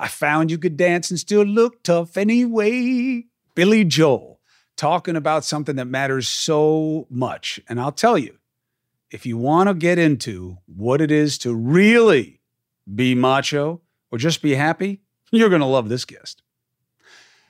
I 0.00 0.08
found 0.08 0.50
you 0.50 0.56
could 0.56 0.78
dance 0.78 1.10
and 1.10 1.20
still 1.20 1.42
look 1.42 1.82
tough 1.82 2.16
anyway. 2.16 3.26
Billy 3.54 3.84
Joel 3.84 4.40
talking 4.74 5.14
about 5.14 5.44
something 5.44 5.76
that 5.76 5.84
matters 5.84 6.26
so 6.26 7.06
much. 7.10 7.60
And 7.68 7.78
I'll 7.78 7.92
tell 7.92 8.16
you, 8.16 8.38
if 9.10 9.26
you 9.26 9.36
want 9.36 9.68
to 9.68 9.74
get 9.74 9.98
into 9.98 10.56
what 10.64 11.02
it 11.02 11.10
is 11.10 11.36
to 11.38 11.54
really 11.54 12.40
be 12.92 13.14
macho 13.14 13.82
or 14.10 14.16
just 14.16 14.40
be 14.40 14.54
happy, 14.54 15.02
you're 15.30 15.50
going 15.50 15.60
to 15.60 15.66
love 15.66 15.90
this 15.90 16.06
guest. 16.06 16.42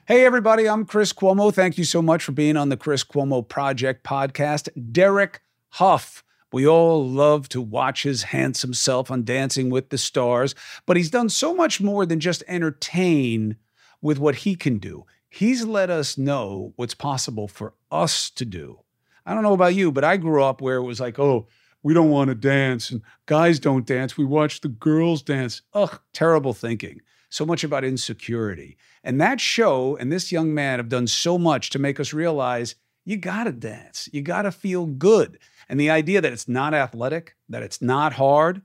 Hey, 0.06 0.26
everybody, 0.26 0.68
I'm 0.68 0.86
Chris 0.86 1.12
Cuomo. 1.12 1.54
Thank 1.54 1.78
you 1.78 1.84
so 1.84 2.02
much 2.02 2.24
for 2.24 2.32
being 2.32 2.56
on 2.56 2.68
the 2.68 2.76
Chris 2.76 3.04
Cuomo 3.04 3.48
Project 3.48 4.02
podcast. 4.02 4.68
Derek 4.92 5.40
Hough. 5.68 6.24
We 6.52 6.66
all 6.66 7.08
love 7.08 7.48
to 7.50 7.60
watch 7.60 8.02
his 8.02 8.24
handsome 8.24 8.74
self 8.74 9.10
on 9.10 9.24
Dancing 9.24 9.70
with 9.70 9.90
the 9.90 9.98
Stars, 9.98 10.54
but 10.84 10.96
he's 10.96 11.10
done 11.10 11.28
so 11.28 11.54
much 11.54 11.80
more 11.80 12.04
than 12.04 12.18
just 12.18 12.42
entertain 12.48 13.56
with 14.02 14.18
what 14.18 14.36
he 14.36 14.56
can 14.56 14.78
do. 14.78 15.06
He's 15.28 15.64
let 15.64 15.90
us 15.90 16.18
know 16.18 16.72
what's 16.74 16.94
possible 16.94 17.46
for 17.46 17.74
us 17.90 18.30
to 18.30 18.44
do. 18.44 18.80
I 19.24 19.32
don't 19.32 19.44
know 19.44 19.52
about 19.52 19.74
you, 19.74 19.92
but 19.92 20.02
I 20.02 20.16
grew 20.16 20.42
up 20.42 20.60
where 20.60 20.76
it 20.76 20.82
was 20.82 20.98
like, 20.98 21.18
oh, 21.20 21.46
we 21.82 21.94
don't 21.94 22.10
want 22.10 22.28
to 22.28 22.34
dance 22.34 22.90
and 22.90 23.02
guys 23.26 23.60
don't 23.60 23.86
dance. 23.86 24.18
We 24.18 24.24
watch 24.24 24.60
the 24.60 24.68
girls 24.68 25.22
dance. 25.22 25.62
Ugh, 25.72 26.00
terrible 26.12 26.52
thinking. 26.52 27.00
So 27.30 27.46
much 27.46 27.62
about 27.62 27.84
insecurity. 27.84 28.76
And 29.04 29.20
that 29.20 29.40
show 29.40 29.96
and 29.96 30.10
this 30.10 30.32
young 30.32 30.52
man 30.52 30.78
have 30.78 30.88
done 30.88 31.06
so 31.06 31.38
much 31.38 31.70
to 31.70 31.78
make 31.78 32.00
us 32.00 32.12
realize 32.12 32.74
you 33.04 33.16
got 33.16 33.44
to 33.44 33.52
dance. 33.52 34.08
You 34.12 34.22
got 34.22 34.42
to 34.42 34.52
feel 34.52 34.86
good. 34.86 35.38
And 35.70 35.78
the 35.78 35.88
idea 35.88 36.20
that 36.20 36.32
it's 36.32 36.48
not 36.48 36.74
athletic, 36.74 37.36
that 37.48 37.62
it's 37.62 37.80
not 37.80 38.14
hard, 38.14 38.62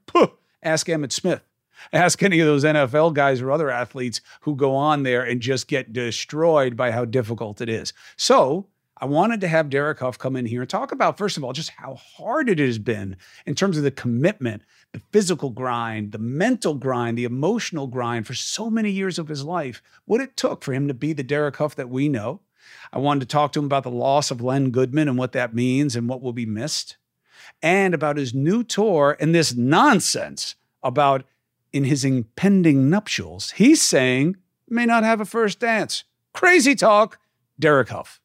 ask 0.64 0.88
Emmitt 0.88 1.12
Smith. 1.12 1.44
Ask 1.94 2.24
any 2.24 2.40
of 2.40 2.48
those 2.48 2.64
NFL 2.64 3.14
guys 3.14 3.42
or 3.42 3.52
other 3.52 3.70
athletes 3.70 4.22
who 4.42 4.56
go 4.56 4.76
on 4.76 5.04
there 5.04 5.22
and 5.22 5.40
just 5.40 5.68
get 5.68 5.94
destroyed 5.94 6.76
by 6.76 6.90
how 6.90 7.06
difficult 7.06 7.62
it 7.62 7.70
is. 7.70 7.94
So, 8.18 8.66
I 8.98 9.06
wanted 9.06 9.40
to 9.42 9.48
have 9.48 9.70
Derek 9.70 10.00
Hough 10.00 10.18
come 10.18 10.36
in 10.36 10.48
here 10.48 10.62
and 10.62 10.70
talk 10.70 10.92
about, 10.92 11.18
first 11.18 11.38
of 11.38 11.44
all, 11.44 11.54
just 11.54 11.72
how 11.72 11.94
hard 11.96 12.50
it 12.50 12.58
has 12.58 12.80
been 12.80 13.18
in 13.46 13.54
terms 13.54 13.78
of 13.78 13.84
the 13.84 13.92
commitment, 13.92 14.64
the 14.94 15.02
physical 15.12 15.52
grind, 15.52 16.12
the 16.12 16.18
mental 16.18 16.74
grind, 16.74 17.18
the 17.18 17.26
emotional 17.26 17.86
grind 17.86 18.26
for 18.26 18.34
so 18.34 18.70
many 18.70 18.90
years 18.90 19.20
of 19.20 19.28
his 19.28 19.44
life, 19.44 19.84
what 20.06 20.22
it 20.22 20.36
took 20.36 20.64
for 20.64 20.74
him 20.74 20.88
to 20.88 20.94
be 20.96 21.14
the 21.14 21.24
Derek 21.24 21.58
Hough 21.58 21.76
that 21.76 21.90
we 21.90 22.10
know. 22.10 22.40
I 22.92 23.00
wanted 23.00 23.22
to 23.22 23.26
talk 23.26 23.52
to 23.54 23.60
him 23.60 23.66
about 23.66 23.84
the 23.84 23.92
loss 23.92 24.32
of 24.32 24.42
Len 24.42 24.70
Goodman 24.72 25.08
and 25.08 25.18
what 25.18 25.34
that 25.34 25.54
means 25.54 25.96
and 25.96 26.08
what 26.08 26.22
will 26.22 26.34
be 26.34 26.46
missed, 26.46 26.98
and 27.62 27.94
about 27.94 28.18
his 28.18 28.34
new 28.34 28.64
tour 28.64 29.18
and 29.20 29.34
this 29.34 29.56
nonsense 29.56 30.56
about 30.84 31.24
in 31.74 31.84
his 31.84 32.06
impending 32.06 32.90
nuptials, 32.90 33.52
he's 33.52 33.82
saying 33.82 34.38
may 34.70 34.86
not 34.86 35.04
have 35.04 35.20
a 35.20 35.26
first 35.26 35.60
dance. 35.60 36.04
Crazy 36.34 36.76
talk. 36.76 37.20
Derek 37.60 37.90
Hough. 37.90 38.20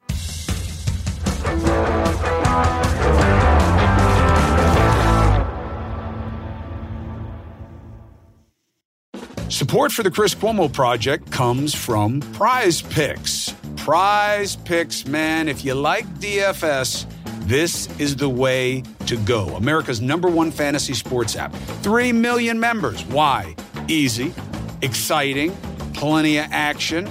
Support 9.49 9.93
for 9.93 10.03
the 10.05 10.11
Chris 10.11 10.35
Cuomo 10.35 10.73
Project 10.73 11.31
comes 11.31 11.75
from 11.75 12.21
Prize 12.21 12.83
Picks. 12.83 13.50
Prize 13.91 14.55
Picks, 14.55 15.05
man, 15.05 15.49
if 15.49 15.65
you 15.65 15.75
like 15.75 16.07
DFS, 16.21 17.07
this 17.49 17.89
is 17.99 18.15
the 18.15 18.29
way 18.29 18.85
to 19.07 19.17
go. 19.17 19.49
America's 19.57 20.01
number 20.01 20.29
one 20.29 20.53
fantasy 20.53 20.95
sports 20.95 21.35
app. 21.35 21.53
Three 21.83 22.13
million 22.13 22.61
members. 22.61 23.05
Why? 23.07 23.57
Easy, 23.89 24.33
exciting, 24.83 25.57
plenty 25.93 26.39
of 26.39 26.47
action. 26.53 27.11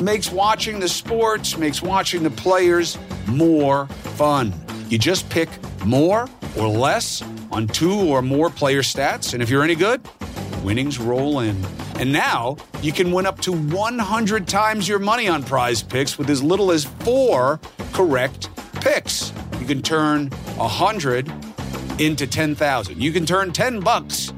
Makes 0.00 0.32
watching 0.32 0.80
the 0.80 0.88
sports, 0.88 1.58
makes 1.58 1.82
watching 1.82 2.22
the 2.22 2.30
players 2.30 2.96
more 3.26 3.86
fun. 4.16 4.54
You 4.88 4.96
just 4.96 5.28
pick 5.28 5.50
more 5.84 6.30
or 6.56 6.66
less 6.66 7.22
on 7.52 7.68
two 7.68 7.92
or 7.92 8.22
more 8.22 8.48
player 8.48 8.80
stats, 8.80 9.34
and 9.34 9.42
if 9.42 9.50
you're 9.50 9.62
any 9.62 9.74
good, 9.74 10.00
winnings 10.66 10.98
roll 10.98 11.38
in. 11.38 11.56
And 12.00 12.12
now 12.12 12.56
you 12.82 12.90
can 12.90 13.12
win 13.12 13.24
up 13.24 13.40
to 13.42 13.52
100 13.52 14.48
times 14.48 14.88
your 14.88 14.98
money 14.98 15.28
on 15.28 15.44
prize 15.44 15.80
picks 15.80 16.18
with 16.18 16.28
as 16.28 16.42
little 16.42 16.72
as 16.72 16.84
four 16.84 17.60
correct 17.92 18.50
picks. 18.80 19.32
You 19.60 19.66
can 19.66 19.80
turn 19.80 20.26
100 20.56 21.32
into 22.00 22.26
10,000. 22.26 23.00
You 23.00 23.12
can 23.12 23.24
turn 23.24 23.52
10 23.52 23.78
bucks 23.78 24.32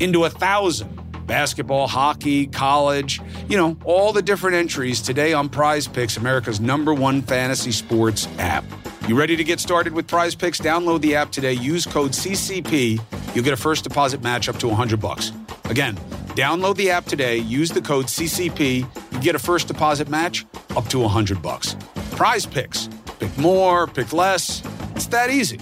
into 0.00 0.24
a 0.24 0.30
thousand. 0.30 0.96
Basketball, 1.28 1.86
hockey, 1.86 2.46
college, 2.46 3.20
you 3.48 3.56
know, 3.56 3.76
all 3.84 4.12
the 4.12 4.22
different 4.22 4.56
entries 4.56 5.00
today 5.00 5.32
on 5.32 5.48
Prize 5.48 5.86
Picks, 5.86 6.16
America's 6.16 6.58
number 6.58 6.92
one 6.92 7.22
fantasy 7.22 7.70
sports 7.70 8.26
app. 8.38 8.64
You 9.08 9.18
ready 9.18 9.36
to 9.36 9.44
get 9.44 9.58
started 9.58 9.94
with 9.94 10.06
Prize 10.06 10.34
Picks? 10.34 10.60
Download 10.60 11.00
the 11.00 11.14
app 11.16 11.32
today. 11.32 11.54
Use 11.54 11.86
code 11.86 12.10
CCP. 12.10 13.00
You'll 13.34 13.42
get 13.42 13.54
a 13.54 13.56
first 13.56 13.84
deposit 13.84 14.22
match 14.22 14.50
up 14.50 14.58
to 14.58 14.68
100 14.68 15.00
bucks. 15.00 15.32
Again, 15.70 15.96
download 16.36 16.76
the 16.76 16.90
app 16.90 17.06
today, 17.06 17.38
use 17.38 17.70
the 17.70 17.80
code 17.80 18.04
CCP, 18.04 18.86
you 19.12 19.20
get 19.20 19.34
a 19.34 19.38
first 19.38 19.66
deposit 19.66 20.10
match 20.10 20.44
up 20.76 20.88
to 20.88 20.98
100 20.98 21.40
bucks. 21.40 21.74
Prize 22.10 22.44
picks. 22.44 22.90
Pick 23.18 23.34
more, 23.38 23.86
pick 23.86 24.12
less. 24.12 24.62
It's 24.94 25.06
that 25.06 25.30
easy. 25.30 25.58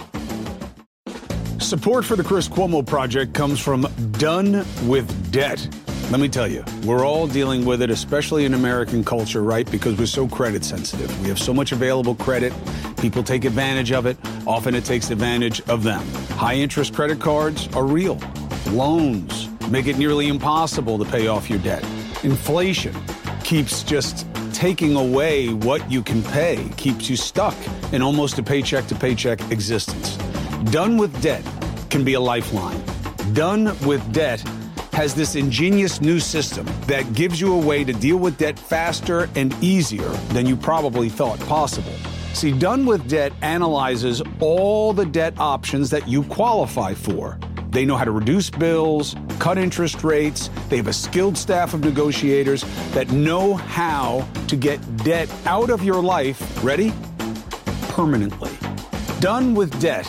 Support 1.59 2.03
for 2.03 2.17
the 2.17 2.25
Chris 2.25 2.49
Cuomo 2.49 2.85
project 2.85 3.33
comes 3.33 3.61
from 3.61 3.87
Done 4.11 4.65
with 4.89 5.31
Debt. 5.31 5.65
Let 6.09 6.21
me 6.21 6.29
tell 6.29 6.47
you, 6.47 6.63
we're 6.85 7.05
all 7.05 7.27
dealing 7.27 7.65
with 7.65 7.81
it, 7.81 7.89
especially 7.89 8.45
in 8.45 8.53
American 8.53 9.03
culture, 9.03 9.43
right? 9.43 9.69
Because 9.69 9.97
we're 9.97 10.05
so 10.05 10.27
credit 10.27 10.63
sensitive. 10.63 11.21
We 11.21 11.27
have 11.27 11.37
so 11.39 11.53
much 11.53 11.73
available 11.73 12.15
credit. 12.15 12.53
People 13.01 13.23
take 13.23 13.43
advantage 13.43 13.91
of 13.91 14.05
it. 14.05 14.17
Often 14.45 14.75
it 14.75 14.85
takes 14.85 15.09
advantage 15.09 15.59
of 15.69 15.83
them. 15.83 16.07
High 16.37 16.55
interest 16.55 16.93
credit 16.93 17.19
cards 17.19 17.67
are 17.75 17.85
real. 17.85 18.19
Loans 18.67 19.49
make 19.69 19.87
it 19.87 19.97
nearly 19.97 20.29
impossible 20.29 20.97
to 20.97 21.05
pay 21.05 21.27
off 21.27 21.49
your 21.49 21.59
debt. 21.59 21.83
Inflation 22.23 22.95
keeps 23.43 23.83
just 23.83 24.25
taking 24.53 24.95
away 24.95 25.53
what 25.53 25.91
you 25.91 26.01
can 26.01 26.23
pay, 26.23 26.67
keeps 26.77 27.09
you 27.09 27.15
stuck 27.15 27.55
in 27.91 28.01
almost 28.01 28.39
a 28.39 28.43
paycheck 28.43 28.87
to 28.87 28.95
paycheck 28.95 29.39
existence. 29.51 30.15
Done 30.71 30.97
with 30.97 31.21
debt 31.21 31.43
can 31.89 32.03
be 32.03 32.15
a 32.15 32.19
lifeline. 32.19 32.81
Done 33.33 33.77
with 33.85 34.11
debt 34.11 34.43
has 34.97 35.13
this 35.13 35.35
ingenious 35.35 36.01
new 36.01 36.19
system 36.19 36.65
that 36.87 37.13
gives 37.13 37.39
you 37.39 37.53
a 37.53 37.65
way 37.65 37.83
to 37.83 37.93
deal 37.93 38.17
with 38.17 38.35
debt 38.39 38.57
faster 38.57 39.29
and 39.35 39.53
easier 39.61 40.09
than 40.33 40.47
you 40.47 40.55
probably 40.57 41.07
thought 41.07 41.39
possible. 41.41 41.93
See, 42.33 42.51
Done 42.51 42.83
with 42.83 43.07
Debt 43.07 43.31
analyzes 43.43 44.23
all 44.39 44.93
the 44.93 45.05
debt 45.05 45.35
options 45.39 45.91
that 45.91 46.07
you 46.07 46.23
qualify 46.23 46.95
for 46.95 47.37
they 47.69 47.85
know 47.85 47.95
how 47.95 48.05
to 48.05 48.11
reduce 48.11 48.49
bills, 48.49 49.15
cut 49.37 49.59
interest 49.59 50.03
rates. 50.03 50.49
They 50.67 50.77
have 50.77 50.87
a 50.87 50.93
skilled 50.93 51.37
staff 51.37 51.75
of 51.75 51.81
negotiators 51.81 52.63
that 52.93 53.11
know 53.11 53.53
how 53.53 54.27
to 54.47 54.55
get 54.55 54.79
debt 55.03 55.29
out 55.45 55.69
of 55.69 55.83
your 55.83 56.01
life, 56.01 56.63
ready? 56.63 56.91
Permanently. 57.89 58.49
Done 59.19 59.53
with 59.53 59.79
Debt 59.79 60.07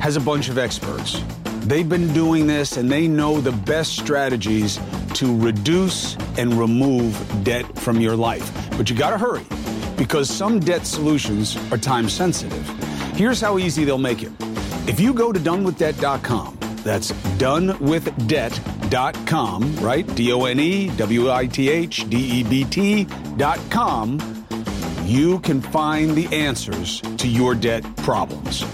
has 0.00 0.16
a 0.16 0.20
bunch 0.20 0.48
of 0.48 0.58
experts. 0.58 1.22
They've 1.68 1.88
been 1.88 2.12
doing 2.12 2.46
this 2.46 2.76
and 2.76 2.90
they 2.90 3.06
know 3.06 3.40
the 3.40 3.52
best 3.52 3.96
strategies 3.96 4.80
to 5.14 5.38
reduce 5.38 6.16
and 6.38 6.54
remove 6.54 7.44
debt 7.44 7.78
from 7.78 8.00
your 8.00 8.16
life. 8.16 8.50
But 8.76 8.88
you 8.88 8.96
got 8.96 9.10
to 9.10 9.18
hurry 9.18 9.44
because 9.96 10.30
some 10.30 10.60
debt 10.60 10.86
solutions 10.86 11.56
are 11.70 11.78
time 11.78 12.08
sensitive. 12.08 12.66
Here's 13.14 13.40
how 13.40 13.58
easy 13.58 13.84
they'll 13.84 13.98
make 13.98 14.22
it. 14.22 14.32
If 14.88 14.98
you 14.98 15.12
go 15.12 15.32
to 15.32 15.38
donewithdebt.com 15.38 16.58
that's 16.88 17.12
donewithdebt.com, 17.36 19.76
right? 19.76 20.14
D 20.14 20.32
O 20.32 20.46
N 20.46 20.58
E 20.58 20.88
W 20.96 21.30
I 21.30 21.46
T 21.46 21.68
H 21.68 22.08
D 22.08 22.16
E 22.16 22.42
B 22.44 22.64
T.com. 22.64 24.46
You 25.04 25.40
can 25.40 25.60
find 25.60 26.12
the 26.12 26.34
answers 26.34 27.02
to 27.18 27.28
your 27.28 27.54
debt 27.54 27.84
problems. 27.96 28.64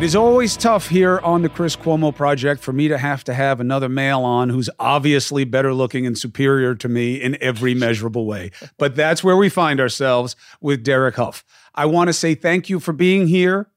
It 0.00 0.04
is 0.04 0.16
always 0.16 0.56
tough 0.56 0.88
here 0.88 1.18
on 1.18 1.42
the 1.42 1.50
Chris 1.50 1.76
Cuomo 1.76 2.16
Project 2.16 2.62
for 2.62 2.72
me 2.72 2.88
to 2.88 2.96
have 2.96 3.22
to 3.24 3.34
have 3.34 3.60
another 3.60 3.90
male 3.90 4.22
on 4.22 4.48
who's 4.48 4.70
obviously 4.78 5.44
better 5.44 5.74
looking 5.74 6.06
and 6.06 6.16
superior 6.16 6.74
to 6.76 6.88
me 6.88 7.20
in 7.20 7.36
every 7.42 7.74
measurable 7.74 8.24
way. 8.24 8.50
But 8.78 8.96
that's 8.96 9.22
where 9.22 9.36
we 9.36 9.50
find 9.50 9.78
ourselves 9.78 10.36
with 10.58 10.82
Derek 10.84 11.16
Hough. 11.16 11.44
I 11.74 11.84
want 11.84 12.08
to 12.08 12.14
say 12.14 12.34
thank 12.34 12.70
you 12.70 12.80
for 12.80 12.94
being 12.94 13.28
here. 13.28 13.68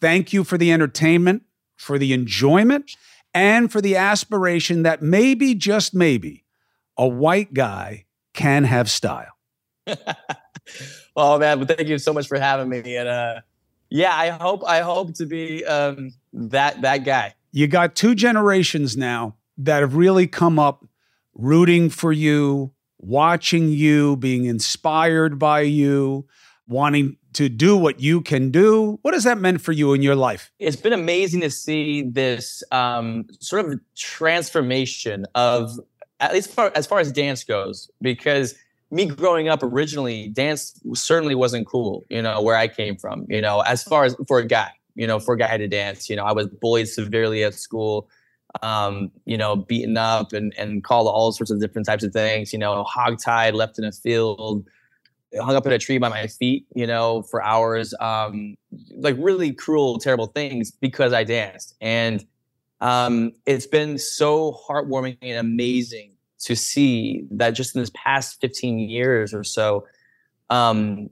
Thank 0.00 0.32
you 0.32 0.44
for 0.44 0.56
the 0.56 0.70
entertainment, 0.70 1.42
for 1.76 1.98
the 1.98 2.12
enjoyment, 2.12 2.92
and 3.34 3.72
for 3.72 3.80
the 3.80 3.96
aspiration 3.96 4.84
that 4.84 5.02
maybe, 5.02 5.56
just 5.56 5.92
maybe, 5.92 6.44
a 6.96 7.08
white 7.08 7.52
guy 7.52 8.04
can 8.32 8.62
have 8.62 8.88
style. 8.88 9.32
well, 11.16 11.40
man, 11.40 11.66
thank 11.66 11.88
you 11.88 11.98
so 11.98 12.12
much 12.12 12.28
for 12.28 12.38
having 12.38 12.68
me. 12.68 12.96
And 12.96 13.08
uh, 13.08 13.40
yeah, 13.94 14.12
I 14.12 14.30
hope 14.30 14.64
I 14.66 14.80
hope 14.80 15.14
to 15.14 15.24
be 15.24 15.64
um, 15.64 16.10
that 16.32 16.82
that 16.82 17.04
guy. 17.04 17.34
you 17.52 17.68
got 17.68 17.94
two 17.94 18.16
generations 18.16 18.96
now 18.96 19.36
that 19.56 19.82
have 19.82 19.94
really 19.94 20.26
come 20.26 20.58
up 20.58 20.84
rooting 21.34 21.88
for 21.90 22.12
you, 22.12 22.72
watching 22.98 23.68
you, 23.68 24.16
being 24.16 24.46
inspired 24.46 25.38
by 25.38 25.60
you, 25.60 26.26
wanting 26.66 27.18
to 27.34 27.48
do 27.48 27.76
what 27.76 28.00
you 28.00 28.20
can 28.20 28.50
do. 28.50 28.98
What 29.02 29.14
has 29.14 29.22
that 29.22 29.38
meant 29.38 29.60
for 29.60 29.70
you 29.70 29.92
in 29.92 30.02
your 30.02 30.16
life? 30.16 30.50
It's 30.58 30.74
been 30.74 30.92
amazing 30.92 31.42
to 31.42 31.50
see 31.50 32.02
this 32.02 32.64
um, 32.72 33.26
sort 33.38 33.64
of 33.64 33.78
transformation 33.94 35.24
of, 35.36 35.78
at 36.18 36.32
least 36.32 36.50
far, 36.50 36.72
as 36.74 36.88
far 36.88 36.98
as 36.98 37.12
dance 37.12 37.44
goes, 37.44 37.88
because 38.00 38.56
me 38.90 39.06
growing 39.06 39.48
up 39.48 39.62
originally, 39.62 40.28
dance 40.28 40.80
certainly 40.94 41.34
wasn't 41.34 41.66
cool, 41.66 42.04
you 42.08 42.22
know, 42.22 42.40
where 42.40 42.56
I 42.56 42.68
came 42.68 42.96
from, 42.96 43.26
you 43.28 43.40
know, 43.40 43.60
as 43.60 43.82
far 43.82 44.04
as 44.04 44.16
for 44.28 44.38
a 44.38 44.46
guy, 44.46 44.70
you 44.94 45.06
know, 45.06 45.18
for 45.18 45.34
a 45.34 45.38
guy 45.38 45.56
to 45.56 45.66
dance, 45.66 46.08
you 46.08 46.16
know, 46.16 46.24
I 46.24 46.32
was 46.32 46.46
bullied 46.46 46.88
severely 46.88 47.42
at 47.42 47.54
school 47.54 48.08
um, 48.62 49.10
you 49.24 49.36
know, 49.36 49.56
beaten 49.56 49.96
up 49.96 50.32
and, 50.32 50.54
and 50.56 50.84
called 50.84 51.08
all 51.08 51.32
sorts 51.32 51.50
of 51.50 51.60
different 51.60 51.86
types 51.86 52.04
of 52.04 52.12
things, 52.12 52.52
you 52.52 52.58
know, 52.58 52.84
hogtied, 52.84 53.54
left 53.54 53.78
in 53.78 53.84
a 53.84 53.92
field, 53.92 54.64
hung 55.40 55.56
up 55.56 55.66
in 55.66 55.72
a 55.72 55.78
tree 55.78 55.98
by 55.98 56.08
my 56.08 56.26
feet, 56.26 56.66
you 56.74 56.86
know, 56.86 57.22
for 57.22 57.42
hours, 57.42 57.94
um, 58.00 58.56
like 58.96 59.16
really 59.18 59.52
cruel, 59.52 59.98
terrible 59.98 60.26
things 60.26 60.70
because 60.70 61.12
I 61.12 61.24
danced. 61.24 61.74
And 61.80 62.24
um, 62.80 63.32
it's 63.46 63.66
been 63.66 63.98
so 63.98 64.60
heartwarming 64.68 65.18
and 65.22 65.38
amazing 65.38 66.12
to 66.44 66.56
see 66.56 67.26
that 67.30 67.50
just 67.50 67.74
in 67.74 67.82
this 67.82 67.90
past 67.94 68.40
15 68.40 68.78
years 68.78 69.34
or 69.34 69.44
so, 69.44 69.86
um, 70.50 71.10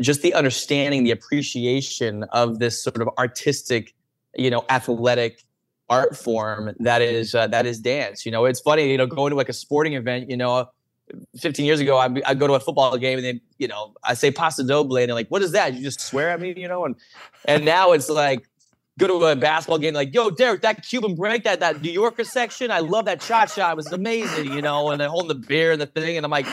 just 0.00 0.22
the 0.22 0.34
understanding, 0.34 1.04
the 1.04 1.10
appreciation 1.10 2.24
of 2.32 2.58
this 2.58 2.82
sort 2.82 3.00
of 3.00 3.08
artistic, 3.18 3.94
you 4.34 4.50
know, 4.50 4.64
athletic 4.68 5.44
art 5.88 6.16
form 6.16 6.74
that 6.80 7.02
is 7.02 7.34
uh, 7.34 7.46
that 7.48 7.66
is 7.66 7.78
dance. 7.78 8.24
You 8.26 8.32
know, 8.32 8.44
it's 8.44 8.60
funny. 8.60 8.90
You 8.90 8.98
know, 8.98 9.06
going 9.06 9.30
to 9.30 9.36
like 9.36 9.48
a 9.48 9.52
sporting 9.52 9.94
event. 9.94 10.30
You 10.30 10.36
know, 10.36 10.68
15 11.38 11.64
years 11.64 11.80
ago, 11.80 11.96
I 11.96 12.08
I 12.26 12.34
go 12.34 12.46
to 12.46 12.54
a 12.54 12.60
football 12.60 12.96
game 12.96 13.18
and 13.18 13.24
then 13.24 13.40
you 13.58 13.68
know 13.68 13.94
I 14.02 14.14
say 14.14 14.30
Paso 14.30 14.64
Doble 14.64 14.96
and 14.96 15.08
they're 15.08 15.14
like, 15.14 15.28
"What 15.28 15.42
is 15.42 15.52
that?" 15.52 15.74
You 15.74 15.82
just 15.82 16.00
swear 16.00 16.30
at 16.30 16.40
me, 16.40 16.54
you 16.56 16.68
know, 16.68 16.84
and 16.84 16.96
and 17.44 17.64
now 17.64 17.92
it's 17.92 18.08
like 18.08 18.48
go 18.98 19.06
to 19.06 19.26
a 19.26 19.36
basketball 19.36 19.78
game 19.78 19.94
like, 19.94 20.14
"Yo, 20.14 20.30
Derek, 20.30 20.62
that 20.62 20.84
Cuban 20.86 21.14
break, 21.14 21.44
that 21.44 21.60
that 21.60 21.82
New 21.82 21.90
Yorker 21.90 22.24
section, 22.24 22.70
I 22.70 22.80
love 22.80 23.06
that 23.06 23.22
shot 23.22 23.50
shot. 23.50 23.72
It 23.72 23.76
was 23.76 23.92
amazing," 23.92 24.52
you 24.52 24.62
know, 24.62 24.90
and 24.90 25.00
they're 25.00 25.08
holding 25.08 25.28
the 25.28 25.46
beer 25.46 25.72
and 25.72 25.80
the 25.80 25.86
thing, 25.86 26.16
and 26.16 26.24
I'm 26.24 26.30
like. 26.30 26.46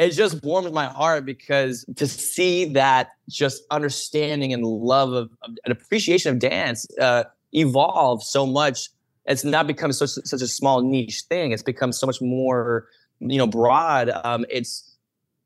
It 0.00 0.10
just 0.10 0.44
warms 0.44 0.70
my 0.70 0.86
heart 0.86 1.26
because 1.26 1.84
to 1.96 2.06
see 2.06 2.66
that 2.66 3.08
just 3.28 3.64
understanding 3.72 4.52
and 4.52 4.64
love 4.64 5.12
of, 5.12 5.28
of 5.42 5.56
an 5.64 5.72
appreciation 5.72 6.32
of 6.32 6.38
dance, 6.38 6.86
uh, 7.00 7.24
evolved 7.52 8.22
so 8.22 8.46
much. 8.46 8.90
It's 9.26 9.44
not 9.44 9.66
become 9.66 9.92
such 9.92 10.10
such 10.10 10.40
a 10.40 10.46
small 10.46 10.82
niche 10.82 11.22
thing. 11.28 11.52
It's 11.52 11.62
become 11.62 11.92
so 11.92 12.06
much 12.06 12.22
more, 12.22 12.86
you 13.18 13.38
know, 13.38 13.46
broad. 13.48 14.10
Um, 14.24 14.46
it's 14.48 14.87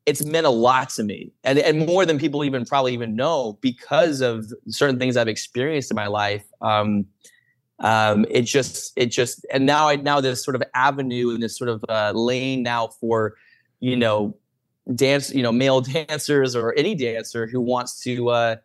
it's 0.05 0.25
meant 0.25 0.45
a 0.45 0.51
lot 0.51 0.89
to 0.91 1.03
me, 1.03 1.31
and 1.43 1.59
and 1.59 1.85
more 1.85 2.05
than 2.05 2.19
people 2.19 2.43
even 2.43 2.65
probably 2.65 2.93
even 2.93 3.15
know 3.15 3.57
because 3.61 4.21
of 4.21 4.51
certain 4.67 4.99
things 4.99 5.17
I've 5.17 5.27
experienced 5.27 5.91
in 5.91 5.95
my 5.95 6.07
life. 6.07 6.45
Um, 6.61 7.05
um, 7.79 8.25
it 8.29 8.43
just 8.43 8.93
it 8.95 9.07
just 9.07 9.45
and 9.51 9.65
now 9.65 9.87
I 9.87 9.95
now 9.95 10.21
this 10.21 10.43
sort 10.43 10.55
of 10.55 10.63
avenue 10.73 11.31
and 11.31 11.41
this 11.41 11.57
sort 11.57 11.69
of 11.69 11.83
uh, 11.89 12.11
lane 12.13 12.63
now 12.63 12.87
for 12.87 13.35
you 13.79 13.95
know 13.95 14.35
dance 14.95 15.33
you 15.33 15.43
know 15.43 15.51
male 15.51 15.81
dancers 15.81 16.55
or 16.55 16.73
any 16.77 16.95
dancer 16.95 17.47
who 17.47 17.61
wants 17.61 18.01
to 18.03 18.29
uh, 18.29 18.55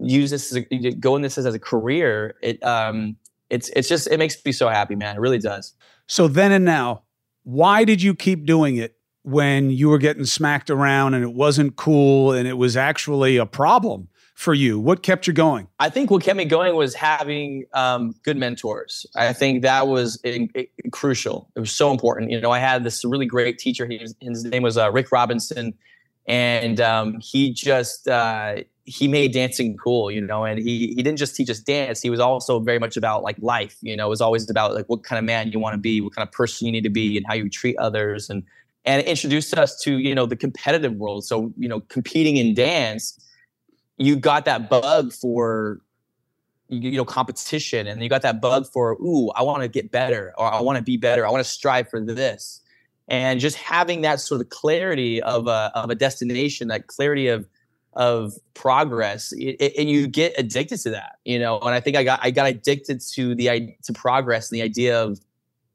use 0.00 0.30
this 0.30 0.52
as 0.52 0.64
a, 0.70 0.90
go 0.92 1.16
in 1.16 1.22
this 1.22 1.38
as 1.38 1.46
a 1.46 1.58
career, 1.58 2.34
it 2.42 2.62
um 2.64 3.16
it's 3.48 3.68
it's 3.70 3.88
just 3.88 4.06
it 4.08 4.18
makes 4.18 4.42
me 4.44 4.52
so 4.52 4.68
happy, 4.68 4.96
man. 4.96 5.16
It 5.16 5.20
really 5.20 5.38
does. 5.38 5.74
So 6.06 6.28
then 6.28 6.52
and 6.52 6.64
now, 6.64 7.02
why 7.44 7.84
did 7.84 8.02
you 8.02 8.14
keep 8.14 8.46
doing 8.46 8.76
it 8.76 8.96
when 9.22 9.70
you 9.70 9.88
were 9.88 9.98
getting 9.98 10.24
smacked 10.24 10.70
around 10.70 11.14
and 11.14 11.22
it 11.22 11.32
wasn't 11.32 11.76
cool 11.76 12.32
and 12.32 12.48
it 12.48 12.54
was 12.54 12.76
actually 12.76 13.36
a 13.36 13.46
problem 13.46 14.08
for 14.34 14.54
you? 14.54 14.80
What 14.80 15.02
kept 15.02 15.26
you 15.26 15.34
going? 15.34 15.68
I 15.78 15.90
think 15.90 16.10
what 16.10 16.22
kept 16.22 16.36
me 16.38 16.46
going 16.46 16.74
was 16.74 16.94
having 16.94 17.66
um, 17.74 18.14
good 18.22 18.38
mentors. 18.38 19.04
I 19.14 19.34
think 19.34 19.62
that 19.62 19.86
was 19.86 20.18
in, 20.24 20.48
in, 20.54 20.90
crucial. 20.90 21.50
It 21.54 21.60
was 21.60 21.72
so 21.72 21.90
important. 21.90 22.30
You 22.30 22.40
know, 22.40 22.50
I 22.50 22.58
had 22.58 22.82
this 22.82 23.04
really 23.04 23.26
great 23.26 23.58
teacher. 23.58 23.86
He 23.86 23.98
was, 23.98 24.14
his 24.20 24.44
name 24.44 24.62
was 24.62 24.78
uh, 24.78 24.90
Rick 24.90 25.12
Robinson, 25.12 25.74
and 26.26 26.80
um, 26.80 27.20
he 27.20 27.52
just 27.52 28.08
uh, 28.08 28.62
he 28.84 29.08
made 29.08 29.32
dancing 29.32 29.76
cool, 29.76 30.10
you 30.10 30.20
know, 30.22 30.44
and 30.44 30.58
he 30.58 30.94
he 30.94 31.02
didn't 31.02 31.18
just 31.18 31.36
teach 31.36 31.50
us 31.50 31.60
dance. 31.60 32.00
He 32.00 32.08
was 32.08 32.20
also 32.20 32.60
very 32.60 32.78
much 32.78 32.96
about 32.96 33.22
like 33.22 33.36
life, 33.40 33.76
you 33.82 33.94
know. 33.96 34.06
It 34.06 34.10
was 34.10 34.20
always 34.22 34.48
about 34.48 34.74
like 34.74 34.86
what 34.86 35.02
kind 35.02 35.18
of 35.18 35.24
man 35.24 35.52
you 35.52 35.58
want 35.58 35.74
to 35.74 35.78
be, 35.78 36.00
what 36.00 36.14
kind 36.14 36.26
of 36.26 36.32
person 36.32 36.66
you 36.66 36.72
need 36.72 36.84
to 36.84 36.90
be, 36.90 37.18
and 37.18 37.26
how 37.26 37.34
you 37.34 37.50
treat 37.50 37.76
others, 37.76 38.30
and 38.30 38.42
and 38.84 39.04
introduced 39.06 39.56
us 39.56 39.80
to 39.82 39.98
you 39.98 40.14
know 40.14 40.26
the 40.26 40.36
competitive 40.36 40.94
world. 40.94 41.24
So 41.24 41.52
you 41.56 41.68
know, 41.68 41.80
competing 41.80 42.36
in 42.36 42.54
dance, 42.54 43.18
you 43.96 44.16
got 44.16 44.44
that 44.46 44.70
bug 44.70 45.12
for 45.12 45.80
you 46.68 46.92
know 46.92 47.04
competition, 47.04 47.86
and 47.86 48.02
you 48.02 48.08
got 48.08 48.22
that 48.22 48.40
bug 48.40 48.66
for 48.66 48.92
ooh, 48.94 49.30
I 49.30 49.42
want 49.42 49.62
to 49.62 49.68
get 49.68 49.90
better, 49.90 50.32
or 50.38 50.52
I 50.52 50.60
want 50.60 50.76
to 50.78 50.82
be 50.82 50.96
better, 50.96 51.26
I 51.26 51.30
want 51.30 51.44
to 51.44 51.50
strive 51.50 51.88
for 51.88 52.00
this, 52.00 52.60
and 53.08 53.40
just 53.40 53.56
having 53.56 54.02
that 54.02 54.20
sort 54.20 54.40
of 54.40 54.48
clarity 54.48 55.22
of 55.22 55.46
a 55.46 55.72
of 55.74 55.90
a 55.90 55.94
destination, 55.94 56.68
that 56.68 56.86
clarity 56.86 57.28
of 57.28 57.46
of 57.94 58.34
progress 58.54 59.32
it, 59.32 59.56
it, 59.58 59.72
and 59.76 59.90
you 59.90 60.06
get 60.06 60.32
addicted 60.38 60.78
to 60.78 60.90
that 60.90 61.16
you 61.24 61.40
know? 61.40 61.58
And 61.58 61.70
i 61.70 61.80
think 61.80 61.96
i 61.96 62.04
got 62.04 62.20
i 62.22 62.30
got 62.30 62.48
addicted 62.48 63.00
to 63.14 63.34
the 63.34 63.74
to 63.82 63.92
progress 63.92 64.48
and 64.48 64.60
the 64.60 64.62
idea 64.62 65.02
of 65.02 65.18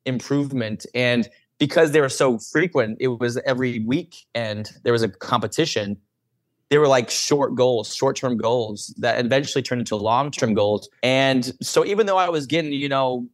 improvement. 0.05 0.85
And 0.93 1.29
because 1.57 1.91
they 1.91 2.01
were 2.01 2.09
so 2.09 2.37
frequent 2.37 2.97
it 2.99 3.07
was 3.07 3.37
every 3.45 3.79
week 3.79 4.15
and 4.33 4.71
there 4.83 4.93
was 4.93 5.03
a 5.03 5.09
competition. 5.09 5.97
They 6.69 6.77
were 6.77 6.87
like 6.87 7.09
short 7.09 7.55
goals 7.55 7.93
short-term 7.93 8.37
goals 8.37 8.93
that 8.97 9.23
eventually 9.23 9.61
turned 9.61 9.81
into 9.81 9.95
long-term 9.95 10.53
goals. 10.53 10.89
And 11.03 11.53
so 11.61 11.85
even 11.85 12.05
though 12.05 12.17
i 12.17 12.29
was 12.29 12.45
getting 12.47 12.73
you 12.73 12.89
know 12.89 13.27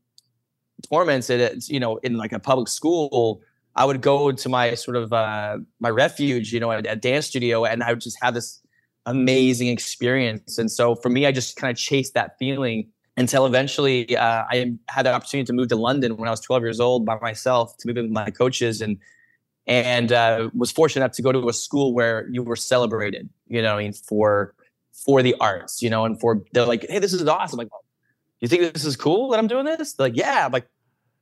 tormented 0.89 1.63
you 1.68 1.79
know 1.79 1.97
in 1.97 2.18
like 2.18 2.31
a 2.31 2.39
public 2.39 2.68
school 2.68 3.41
I 3.75 3.85
would 3.85 4.01
go 4.01 4.31
to 4.31 4.50
my 4.50 4.74
sort 4.74 4.97
of 4.97 5.13
uh, 5.13 5.57
my 5.79 5.89
refuge, 5.89 6.51
you 6.51 6.59
know, 6.59 6.71
a, 6.71 6.79
a 6.79 6.95
dance 6.95 7.27
studio, 7.27 7.65
and 7.65 7.83
I 7.83 7.91
would 7.91 8.01
just 8.01 8.17
have 8.21 8.33
this 8.33 8.59
amazing 9.06 9.69
experience. 9.69 10.57
And 10.57 10.69
so 10.69 10.95
for 10.95 11.09
me, 11.09 11.25
I 11.25 11.31
just 11.31 11.56
kind 11.56 11.71
of 11.71 11.77
chased 11.77 12.13
that 12.13 12.38
feeling 12.38 12.89
until 13.18 13.46
eventually 13.46 14.16
uh, 14.16 14.46
I 14.50 14.74
had 14.90 15.06
the 15.06 15.13
opportunity 15.13 15.46
to 15.46 15.54
move 15.54 15.68
to 15.69 15.75
London 15.75 16.18
when 16.18 16.28
I 16.28 16.31
was 16.31 16.40
12 16.40 16.63
years 16.63 16.80
old 16.80 17.06
by 17.06 17.18
myself 17.19 17.75
to 17.77 17.88
move 17.88 17.98
in 17.98 18.06
with 18.06 18.13
my 18.13 18.30
coaches 18.30 18.82
and 18.82 18.98
and 19.68 20.12
uh, 20.12 20.50
was 20.56 20.72
fortunate 20.72 21.06
enough 21.06 21.15
to 21.15 21.22
go 21.22 21.32
to 21.32 21.48
a 21.48 21.53
school 21.53 21.94
where 21.94 22.27
you 22.30 22.41
were 22.41 22.56
celebrated, 22.56 23.30
you 23.48 23.62
know, 23.62 23.75
I 23.75 23.84
mean, 23.84 23.94
for 23.94 24.56
for 25.06 25.22
the 25.22 25.36
arts, 25.39 25.82
you 25.82 25.89
know, 25.89 26.06
and 26.06 26.20
for 26.20 26.44
they're 26.53 26.65
like, 26.65 26.86
hey, 26.89 27.00
this 27.00 27.13
is 27.13 27.25
awesome. 27.27 27.60
I'm 27.60 27.65
like, 27.65 27.72
you 28.39 28.48
think 28.48 28.74
this 28.74 28.86
is 28.86 28.96
cool 28.96 29.30
that 29.30 29.39
I'm 29.39 29.48
doing 29.48 29.65
this? 29.65 29.94
They're 29.94 30.08
like, 30.08 30.18
yeah. 30.18 30.46
I'm 30.46 30.51
like, 30.51 30.68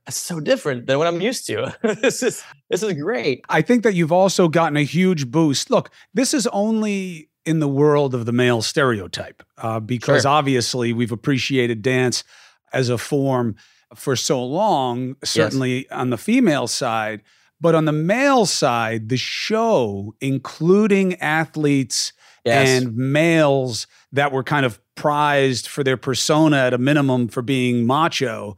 that's 0.06 0.18
so 0.18 0.40
different 0.40 0.88
than 0.88 0.98
what 0.98 1.08
I'm 1.08 1.22
used 1.22 1.46
to. 1.48 1.76
this 2.02 2.24
is 2.24 2.44
this 2.70 2.82
is 2.82 2.94
great. 2.94 3.44
I 3.50 3.62
think 3.62 3.84
that 3.84 3.94
you've 3.94 4.12
also 4.12 4.48
gotten 4.48 4.78
a 4.78 4.84
huge 4.84 5.30
boost. 5.30 5.70
Look, 5.70 5.92
this 6.14 6.34
is 6.34 6.48
only 6.48 7.30
in 7.50 7.60
the 7.60 7.68
world 7.68 8.14
of 8.14 8.28
the 8.28 8.32
male 8.32 8.62
stereotype 8.62 9.42
uh, 9.58 9.80
because 9.80 10.22
sure. 10.22 10.32
obviously 10.32 10.94
we've 10.94 11.12
appreciated 11.12 11.82
dance 11.82 12.24
as 12.72 12.90
a 12.90 12.98
form 12.98 13.56
for 13.96 14.16
so 14.16 14.46
long, 14.46 15.16
certainly 15.24 15.78
yes. 15.78 15.86
on 15.90 16.12
the 16.12 16.18
female 16.18 16.68
side. 16.68 17.24
But 17.60 17.74
on 17.74 17.86
the 17.86 17.92
male 17.92 18.46
side, 18.46 19.10
the 19.10 19.18
show, 19.18 20.14
including 20.22 21.16
athletes 21.16 22.14
yes. 22.46 22.70
and 22.70 22.96
males 22.96 23.88
that 24.12 24.32
were 24.32 24.44
kind 24.44 24.64
of 24.64 24.80
prized 24.94 25.68
for 25.68 25.84
their 25.84 25.98
persona 25.98 26.58
at 26.58 26.74
a 26.76 26.78
minimum 26.78 27.30
for 27.30 27.42
being 27.42 27.84
macho, 27.88 28.58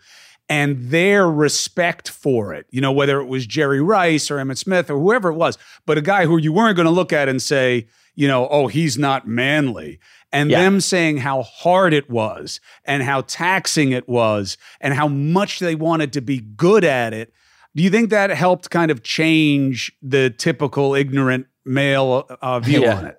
and 0.50 0.90
their 0.90 1.32
respect 1.32 2.10
for 2.10 2.54
it, 2.54 2.66
you 2.72 2.82
know, 2.82 2.92
whether 2.92 3.22
it 3.22 3.28
was 3.28 3.48
Jerry 3.48 3.82
Rice 3.82 4.30
or 4.30 4.36
Emmitt 4.36 4.58
Smith 4.58 4.90
or 4.90 5.00
whoever 5.00 5.30
it 5.30 5.36
was, 5.36 5.58
but 5.86 5.98
a 5.98 6.02
guy 6.02 6.26
who 6.26 6.36
you 6.36 6.52
weren't 6.52 6.76
going 6.76 6.88
to 6.88 6.92
look 6.92 7.14
at 7.14 7.30
and 7.30 7.42
say, 7.42 7.88
you 8.16 8.28
know, 8.28 8.48
oh, 8.50 8.68
he's 8.68 8.98
not 8.98 9.28
manly. 9.28 10.00
And 10.32 10.50
yeah. 10.50 10.62
them 10.62 10.80
saying 10.80 11.18
how 11.18 11.44
hard 11.44 11.94
it 11.94 12.10
was 12.10 12.62
and 12.86 13.04
how 13.04 13.22
taxing 13.22 13.92
it 13.92 14.08
was 14.08 14.58
and 14.80 14.94
how 14.94 15.08
much 15.08 15.60
they 15.60 15.76
wanted 15.76 16.14
to 16.14 16.22
be 16.22 16.40
good 16.40 16.84
at 16.86 17.14
it. 17.14 17.34
Do 17.76 17.84
you 17.84 17.90
think 17.90 18.10
that 18.10 18.30
helped 18.30 18.70
kind 18.70 18.92
of 18.92 19.04
change 19.04 19.92
the 20.02 20.30
typical 20.30 20.96
ignorant 20.96 21.48
male 21.66 22.28
uh, 22.42 22.60
view 22.60 22.82
yeah. 22.82 22.98
on 22.98 23.06
it? 23.06 23.18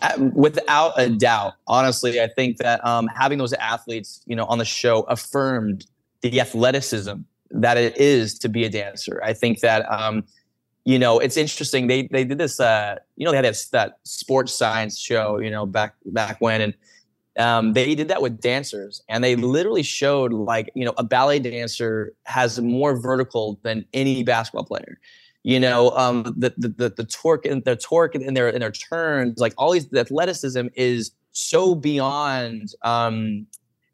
Uh, 0.00 0.30
without 0.34 0.92
a 0.98 1.08
doubt, 1.08 1.54
honestly, 1.66 2.20
I 2.20 2.28
think 2.28 2.58
that 2.58 2.84
um, 2.86 3.06
having 3.14 3.38
those 3.38 3.52
athletes, 3.54 4.22
you 4.26 4.36
know, 4.36 4.44
on 4.46 4.58
the 4.58 4.64
show 4.64 5.02
affirmed 5.02 5.86
the 6.22 6.40
athleticism 6.40 7.14
that 7.50 7.76
it 7.76 7.96
is 7.96 8.38
to 8.38 8.48
be 8.48 8.64
a 8.64 8.70
dancer. 8.70 9.20
I 9.24 9.32
think 9.32 9.60
that 9.60 9.90
um, 9.90 10.24
you 10.84 10.98
know, 10.98 11.18
it's 11.18 11.36
interesting. 11.36 11.86
They 11.86 12.08
they 12.10 12.24
did 12.24 12.38
this. 12.38 12.58
Uh, 12.58 12.96
you 13.16 13.24
know, 13.24 13.30
they 13.30 13.36
had 13.36 13.44
this, 13.44 13.68
that 13.68 13.98
sports 14.04 14.56
science 14.56 14.98
show. 14.98 15.38
You 15.38 15.50
know, 15.50 15.66
back 15.66 15.94
back 16.06 16.40
when, 16.40 16.60
and 16.60 16.74
um, 17.38 17.72
they 17.74 17.94
did 17.94 18.08
that 18.08 18.22
with 18.22 18.40
dancers, 18.40 19.02
and 19.08 19.22
they 19.22 19.36
literally 19.36 19.82
showed 19.82 20.32
like 20.32 20.70
you 20.74 20.84
know 20.84 20.94
a 20.96 21.04
ballet 21.04 21.38
dancer 21.38 22.12
has 22.24 22.60
more 22.60 23.00
vertical 23.00 23.58
than 23.62 23.84
any 23.92 24.22
basketball 24.22 24.64
player. 24.64 24.98
You 25.42 25.60
know, 25.60 25.90
um, 25.90 26.22
the, 26.36 26.54
the 26.56 26.68
the 26.68 26.88
the 26.90 27.04
torque 27.04 27.46
and 27.46 27.64
the 27.64 27.76
torque 27.76 28.14
in 28.14 28.34
their 28.34 28.48
in 28.48 28.60
their 28.60 28.72
turns, 28.72 29.38
like 29.38 29.54
all 29.56 29.72
these 29.72 29.88
the 29.88 30.00
athleticism 30.00 30.66
is 30.74 31.12
so 31.32 31.74
beyond 31.74 32.74
um, 32.82 33.46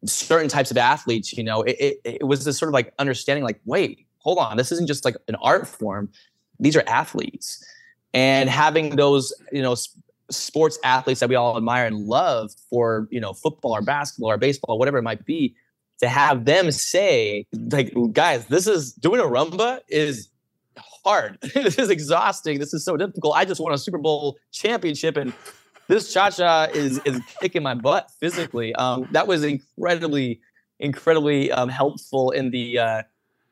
certain 0.05 0.49
types 0.49 0.71
of 0.71 0.77
athletes. 0.77 1.33
You 1.33 1.45
know, 1.45 1.63
it, 1.63 1.77
it 1.79 2.01
it 2.05 2.27
was 2.27 2.45
this 2.45 2.59
sort 2.59 2.69
of 2.69 2.75
like 2.75 2.93
understanding, 2.99 3.45
like 3.45 3.61
wait, 3.65 4.07
hold 4.19 4.39
on, 4.39 4.57
this 4.57 4.73
isn't 4.73 4.89
just 4.89 5.05
like 5.05 5.17
an 5.29 5.37
art 5.37 5.69
form; 5.69 6.11
these 6.61 6.77
are 6.77 6.85
athletes, 6.87 7.65
and 8.15 8.49
having 8.49 8.97
those 8.97 9.33
you 9.53 9.63
know 9.63 9.77
sports 10.31 10.79
athletes 10.85 11.21
that 11.21 11.29
we 11.29 11.37
all 11.37 11.57
admire 11.57 11.87
and 11.87 12.07
love 12.07 12.51
for 12.71 13.09
you 13.11 13.21
know 13.21 13.33
football 13.33 13.73
or 13.73 13.83
basketball 13.83 14.31
or 14.31 14.37
baseball 14.37 14.79
whatever 14.79 14.99
it 14.99 15.03
might 15.03 15.25
be 15.25 15.55
to 16.01 16.09
have 16.09 16.45
them 16.45 16.73
say 16.73 17.47
like 17.71 17.95
guys 18.13 18.47
this 18.47 18.67
is 18.67 18.93
doing 18.93 19.21
a 19.21 19.25
rumba 19.25 19.81
is 19.89 20.29
hard. 21.07 21.39
This 21.55 21.79
is 21.79 21.89
exhausting. 21.89 22.59
This 22.59 22.75
is 22.75 22.85
so 22.85 22.97
difficult. 22.97 23.37
I 23.37 23.45
just 23.45 23.61
won 23.61 23.73
a 23.73 23.79
super 23.79 23.99
bowl 23.99 24.39
championship 24.53 25.17
and 25.17 25.33
this 25.89 26.13
cha-cha 26.13 26.67
is 26.75 27.01
is 27.05 27.21
kicking 27.41 27.63
my 27.63 27.75
butt 27.75 28.11
physically. 28.21 28.75
Um, 28.75 29.09
that 29.13 29.27
was 29.27 29.45
incredibly 29.45 30.41
incredibly 30.81 31.51
um, 31.53 31.69
helpful 31.69 32.33
in 32.33 32.51
the 32.51 32.79
uh, 32.79 33.03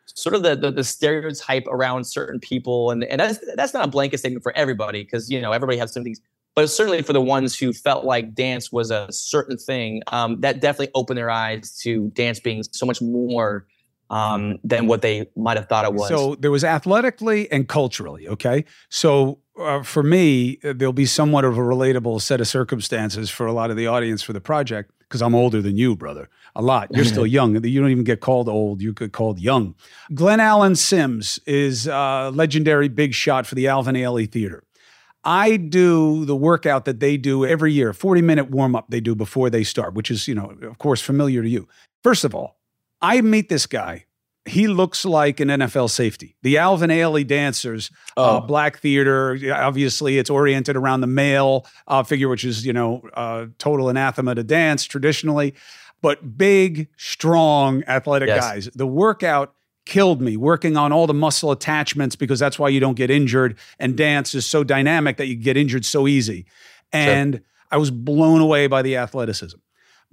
sort 0.07 0.35
of 0.35 0.43
the, 0.43 0.55
the, 0.55 0.71
the 0.71 0.85
stereotype 0.85 1.67
around 1.69 2.05
certain 2.05 2.39
people 2.39 2.91
and 2.91 3.05
and 3.05 3.21
that's 3.21 3.39
that's 3.57 3.75
not 3.75 3.85
a 3.85 3.89
blanket 3.89 4.19
statement 4.19 4.43
for 4.43 4.57
everybody 4.57 5.03
because 5.03 5.31
you 5.31 5.41
know 5.41 5.53
everybody 5.53 5.79
has 5.79 5.93
some 5.93 6.05
things 6.05 6.21
but 6.55 6.71
certainly 6.71 7.03
for 7.03 7.13
the 7.13 7.21
ones 7.21 7.59
who 7.59 7.73
felt 7.73 8.05
like 8.05 8.35
dance 8.35 8.71
was 8.71 8.91
a 8.91 9.09
certain 9.11 9.57
thing, 9.57 10.03
um, 10.09 10.41
that 10.41 10.61
definitely 10.61 10.93
opened 10.95 11.19
their 11.19 11.31
eyes 11.31 11.77
to 11.79 12.11
dance 12.11 12.39
being 12.39 12.63
so 12.63 12.87
much 12.87 13.03
more 13.03 13.67
um, 14.11 14.59
than 14.63 14.87
what 14.87 15.03
they 15.03 15.27
might 15.37 15.57
have 15.57 15.69
thought 15.69 15.85
it 15.85 15.95
was. 15.95 16.09
So 16.09 16.37
there 16.37 16.51
was 16.51 16.63
athletically 16.63 17.51
and 17.51 17.69
culturally. 17.69 18.29
Okay, 18.29 18.65
so 18.89 19.41
uh, 19.59 19.83
for 19.83 20.03
me, 20.03 20.59
uh, 20.63 20.75
there'll 20.77 20.93
be 20.93 21.07
somewhat 21.07 21.45
of 21.45 21.59
a 21.59 21.61
relatable 21.61 22.21
set 22.21 22.41
of 22.41 22.47
circumstances 22.47 23.31
for 23.31 23.47
a 23.47 23.53
lot 23.53 23.71
of 23.71 23.77
the 23.77 23.89
audience 23.89 24.23
for 24.23 24.33
the 24.33 24.41
project 24.41 24.93
because 25.15 25.23
I'm 25.23 25.37
older 25.37 25.63
than 25.63 25.77
you, 25.77 25.95
brother. 25.95 26.29
A 26.57 26.61
lot. 26.61 26.89
You're 26.91 27.05
still 27.05 27.25
young. 27.25 27.65
You 27.65 27.81
don't 27.81 27.93
even 27.93 28.03
get 28.03 28.19
called 28.19 28.49
old. 28.49 28.83
You 28.83 28.93
get 28.93 29.13
called 29.13 29.39
young. 29.39 29.77
Glenn 30.13 30.41
Allen 30.41 30.75
Sims 30.75 31.39
is 31.47 31.87
a 31.87 32.33
legendary 32.35 32.89
big 32.89 33.15
shot 33.15 33.47
for 33.47 33.55
the 33.55 33.69
Alvin 33.69 33.95
Ailey 33.95 34.29
Theater. 34.29 34.65
I 35.23 35.57
do 35.57 36.25
the 36.25 36.35
workout 36.35 36.85
that 36.87 36.99
they 36.99 37.17
do 37.17 37.47
every 37.47 37.73
year, 37.73 37.93
40 37.93 38.23
minute 38.23 38.51
warm 38.51 38.75
up 38.75 38.87
they 38.89 38.99
do 38.99 39.15
before 39.15 39.51
they 39.51 39.63
start, 39.63 39.95
which 39.95 40.11
is, 40.11 40.27
you 40.27 40.35
know, 40.35 40.53
of 40.63 40.79
course, 40.79 41.01
familiar 41.01 41.43
to 41.43 41.49
you. 41.49 41.69
First 42.03 42.25
of 42.25 42.35
all, 42.35 42.57
I 43.01 43.21
meet 43.21 43.49
this 43.49 43.67
guy. 43.67 44.07
He 44.47 44.69
looks 44.69 45.07
like 45.07 45.41
an 45.41 45.49
NFL 45.49 45.89
safety. 45.89 46.37
The 46.43 46.59
Alvin 46.59 46.91
Ailey 46.91 47.27
dancers, 47.27 47.91
uh, 48.17 48.21
oh. 48.21 48.37
uh, 48.37 48.41
black 48.41 48.79
theater. 48.79 49.39
Obviously, 49.55 50.19
it's 50.19 50.29
oriented 50.29 50.77
around 50.77 51.01
the 51.01 51.07
male 51.07 51.67
uh, 51.87 52.03
figure, 52.03 52.29
which 52.29 52.45
is, 52.45 52.67
you 52.67 52.73
know, 52.73 53.03
uh, 53.15 53.47
total 53.59 53.89
anathema 53.89 54.35
to 54.35 54.43
dance 54.43 54.85
traditionally. 54.85 55.55
But 56.03 56.37
big, 56.37 56.89
strong, 56.99 57.83
athletic 57.85 58.29
yes. 58.29 58.41
guys. 58.41 58.69
The 58.75 58.87
workout 58.87 59.55
killed 59.87 60.21
me 60.21 60.37
working 60.37 60.77
on 60.77 60.93
all 60.93 61.07
the 61.07 61.15
muscle 61.15 61.51
attachments 61.51 62.17
because 62.17 62.39
that's 62.39 62.59
why 62.59 62.69
you 62.69 62.81
don't 62.81 62.95
get 62.95 63.11
injured. 63.11 63.59
And 63.79 63.97
dance 63.97 64.35
is 64.35 64.47
so 64.47 64.65
dynamic 64.65 65.17
that 65.19 65.27
you 65.27 65.37
get 65.37 65.57
injured 65.57 65.85
so 65.85 66.07
easy. 66.07 66.47
And 66.93 67.35
sure. 67.35 67.43
I 67.71 67.77
was 67.77 67.91
blown 67.91 68.41
away 68.41 68.67
by 68.67 68.83
the 68.83 68.97
athleticism. 68.97 69.59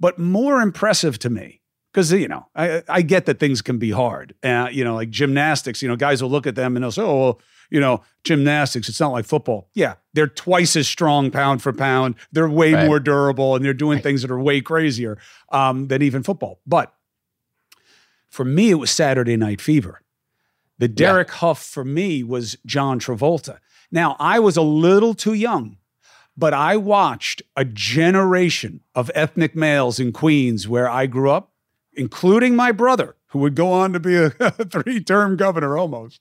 But 0.00 0.18
more 0.18 0.60
impressive 0.60 1.18
to 1.20 1.30
me, 1.30 1.61
because 1.92 2.12
you 2.12 2.28
know, 2.28 2.46
I, 2.54 2.82
I 2.88 3.02
get 3.02 3.26
that 3.26 3.38
things 3.38 3.60
can 3.60 3.78
be 3.78 3.90
hard. 3.90 4.34
Uh, 4.42 4.68
you 4.72 4.84
know, 4.84 4.94
like 4.94 5.10
gymnastics. 5.10 5.82
You 5.82 5.88
know, 5.88 5.96
guys 5.96 6.22
will 6.22 6.30
look 6.30 6.46
at 6.46 6.54
them 6.54 6.76
and 6.76 6.82
they'll 6.82 6.92
say, 6.92 7.02
"Oh, 7.02 7.20
well, 7.20 7.40
you 7.70 7.80
know, 7.80 8.02
gymnastics. 8.24 8.88
It's 8.88 9.00
not 9.00 9.12
like 9.12 9.24
football." 9.24 9.68
Yeah, 9.74 9.94
they're 10.14 10.26
twice 10.26 10.76
as 10.76 10.88
strong 10.88 11.30
pound 11.30 11.62
for 11.62 11.72
pound. 11.72 12.14
They're 12.32 12.48
way 12.48 12.72
right. 12.72 12.86
more 12.86 13.00
durable, 13.00 13.56
and 13.56 13.64
they're 13.64 13.74
doing 13.74 13.96
right. 13.96 14.02
things 14.02 14.22
that 14.22 14.30
are 14.30 14.40
way 14.40 14.60
crazier 14.60 15.18
um, 15.50 15.88
than 15.88 16.02
even 16.02 16.22
football. 16.22 16.60
But 16.66 16.94
for 18.28 18.44
me, 18.44 18.70
it 18.70 18.76
was 18.76 18.90
Saturday 18.90 19.36
Night 19.36 19.60
Fever. 19.60 20.00
The 20.78 20.88
Derek 20.88 21.28
yeah. 21.28 21.34
Hough 21.34 21.62
for 21.62 21.84
me 21.84 22.24
was 22.24 22.56
John 22.66 22.98
Travolta. 22.98 23.58
Now, 23.92 24.16
I 24.18 24.38
was 24.38 24.56
a 24.56 24.62
little 24.62 25.12
too 25.12 25.34
young, 25.34 25.76
but 26.36 26.54
I 26.54 26.78
watched 26.78 27.42
a 27.56 27.64
generation 27.64 28.80
of 28.94 29.10
ethnic 29.14 29.54
males 29.54 30.00
in 30.00 30.12
Queens 30.12 30.66
where 30.66 30.88
I 30.88 31.06
grew 31.06 31.30
up, 31.30 31.51
including 31.94 32.56
my 32.56 32.72
brother, 32.72 33.16
who 33.28 33.38
would 33.40 33.54
go 33.54 33.72
on 33.72 33.92
to 33.92 34.00
be 34.00 34.16
a, 34.16 34.30
three 34.70 35.02
term 35.02 35.36
governor 35.36 35.76
almost. 35.76 36.20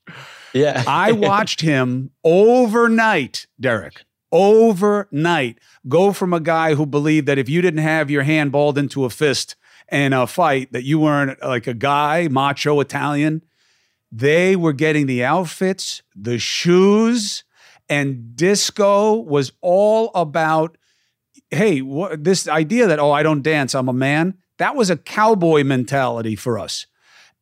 Yeah. 0.54 0.84
I 0.88 1.12
watched 1.12 1.62
him 1.62 2.12
overnight, 2.24 3.48
Derek, 3.60 4.04
overnight 4.32 5.60
go 5.88 6.14
from 6.14 6.34
a 6.34 6.40
guy 6.40 6.76
who 6.76 6.86
believed 6.86 7.28
that 7.28 7.38
if 7.38 7.50
you 7.50 7.62
didn't 7.62 7.84
have 7.84 8.10
your 8.10 8.24
hand 8.24 8.52
balled 8.52 8.78
into 8.78 9.06
a 9.06 9.10
fist, 9.10 9.56
in 9.92 10.14
a 10.14 10.26
fight 10.26 10.72
that 10.72 10.84
you 10.84 11.00
weren't 11.00 11.42
like 11.44 11.68
a 11.68 11.74
guy, 11.74 12.28
macho 12.30 12.80
Italian. 12.80 13.44
They 14.12 14.56
were 14.56 14.74
getting 14.74 15.06
the 15.06 15.24
outfits, 15.24 16.02
the 16.16 16.40
shoes, 16.40 17.44
and 17.90 18.36
disco 18.36 19.16
was 19.16 19.52
all 19.62 20.12
about 20.16 20.78
hey, 21.50 21.82
what, 21.82 22.24
this 22.24 22.48
idea 22.48 22.88
that, 22.88 22.98
oh, 22.98 23.12
I 23.12 23.24
don't 23.24 23.42
dance, 23.42 23.76
I'm 23.76 23.90
a 23.90 23.94
man, 23.94 24.36
that 24.62 24.76
was 24.76 24.90
a 24.90 24.98
cowboy 24.98 25.64
mentality 25.64 26.36
for 26.36 26.60
us. 26.60 26.86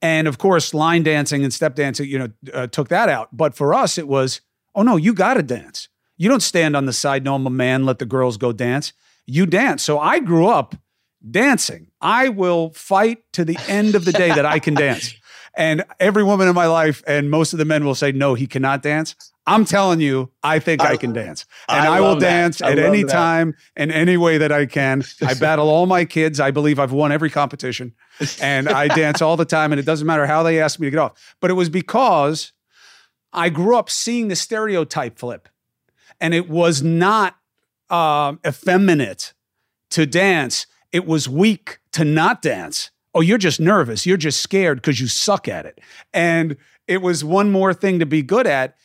And 0.02 0.28
of 0.28 0.38
course, 0.38 0.74
line 0.74 1.04
dancing 1.04 1.44
and 1.44 1.54
step 1.54 1.76
dancing, 1.76 2.08
you 2.08 2.20
know, 2.20 2.30
uh, 2.54 2.68
took 2.68 2.88
that 2.90 3.10
out. 3.10 3.36
But 3.36 3.56
for 3.56 3.74
us, 3.74 3.98
it 3.98 4.08
was, 4.08 4.42
oh 4.76 4.84
no, 4.84 4.96
you 4.96 5.14
got 5.14 5.34
to 5.34 5.44
dance. 5.44 5.90
You 6.18 6.30
don't 6.30 6.42
stand 6.42 6.76
on 6.76 6.86
the 6.86 6.94
side, 6.94 7.24
no, 7.24 7.36
I'm 7.36 7.46
a 7.46 7.50
man, 7.50 7.86
let 7.86 8.00
the 8.00 8.06
girls 8.06 8.38
go 8.38 8.52
dance. 8.52 8.94
You 9.26 9.46
dance. 9.46 9.84
So 9.84 10.00
I 10.00 10.20
grew 10.20 10.48
up 10.48 10.76
dancing. 11.30 11.92
I 12.02 12.30
will 12.30 12.72
fight 12.72 13.24
to 13.34 13.46
the 13.46 13.58
end 13.68 13.96
of 13.96 14.06
the 14.06 14.12
day 14.12 14.30
that 14.30 14.46
I 14.46 14.60
can 14.60 14.74
dance. 14.74 15.14
And 15.56 15.84
every 16.00 16.24
woman 16.24 16.48
in 16.48 16.56
my 16.56 16.68
life 16.68 17.04
and 17.06 17.30
most 17.30 17.54
of 17.54 17.60
the 17.60 17.66
men 17.66 17.84
will 17.84 17.96
say, 17.96 18.14
no, 18.14 18.34
he 18.34 18.48
cannot 18.48 18.82
dance. 18.82 19.16
I'm 19.50 19.66
telling 19.66 20.00
you, 20.00 20.32
I 20.44 20.60
think 20.60 20.82
I, 20.82 20.92
I 20.92 20.98
can 20.98 21.14
dance. 21.14 21.46
And 21.68 21.88
I, 21.88 21.98
I 21.98 22.02
will 22.02 22.20
dance 22.20 22.62
I 22.62 22.72
at 22.72 22.80
any 22.80 23.04
that. 23.04 23.12
time 23.12 23.56
in 23.76 23.92
any 23.92 24.18
way 24.18 24.38
that 24.38 24.52
I 24.52 24.66
can. 24.66 25.04
I 25.26 25.34
battle 25.40 25.70
all 25.70 25.86
my 25.86 26.06
kids. 26.06 26.40
I 26.40 26.52
believe 26.52 26.80
I've 26.80 26.92
won 26.92 27.12
every 27.12 27.30
competition. 27.30 27.94
And 28.42 28.70
I 28.70 28.88
dance 28.88 29.22
all 29.22 29.38
the 29.38 29.46
time. 29.46 29.72
And 29.72 29.80
it 29.80 29.86
doesn't 29.86 30.08
matter 30.08 30.26
how 30.26 30.44
they 30.44 30.62
ask 30.62 30.80
me 30.80 30.88
to 30.88 30.92
get 30.92 31.00
off. 31.00 31.36
But 31.40 31.52
it 31.52 31.56
was 31.56 31.70
because 31.70 32.52
I 33.34 33.50
grew 33.50 33.76
up 33.78 33.90
seeing 33.90 34.28
the 34.28 34.36
stereotype 34.36 35.18
flip. 35.18 35.50
And 36.22 36.34
it 36.34 36.50
was 36.50 36.84
not 36.84 37.38
uh, 37.90 38.36
effeminate 38.46 39.34
to 39.92 40.06
dance 40.06 40.68
it 40.92 41.06
was 41.06 41.30
weak 41.30 41.80
to 41.92 42.04
not 42.04 42.42
dance. 42.42 42.92
Oh, 43.14 43.22
you're 43.22 43.38
just 43.38 43.60
nervous. 43.60 44.06
You're 44.06 44.18
just 44.18 44.42
scared 44.42 44.78
because 44.80 45.00
you 45.00 45.08
suck 45.08 45.48
at 45.48 45.66
it. 45.66 45.80
And 46.14 46.58
it 46.88 47.02
was 47.02 47.24
one 47.24 47.52
more 47.52 47.74
thing 47.74 48.00
to 48.00 48.06
be 48.06 48.22
good 48.22 48.48
at. 48.48 48.76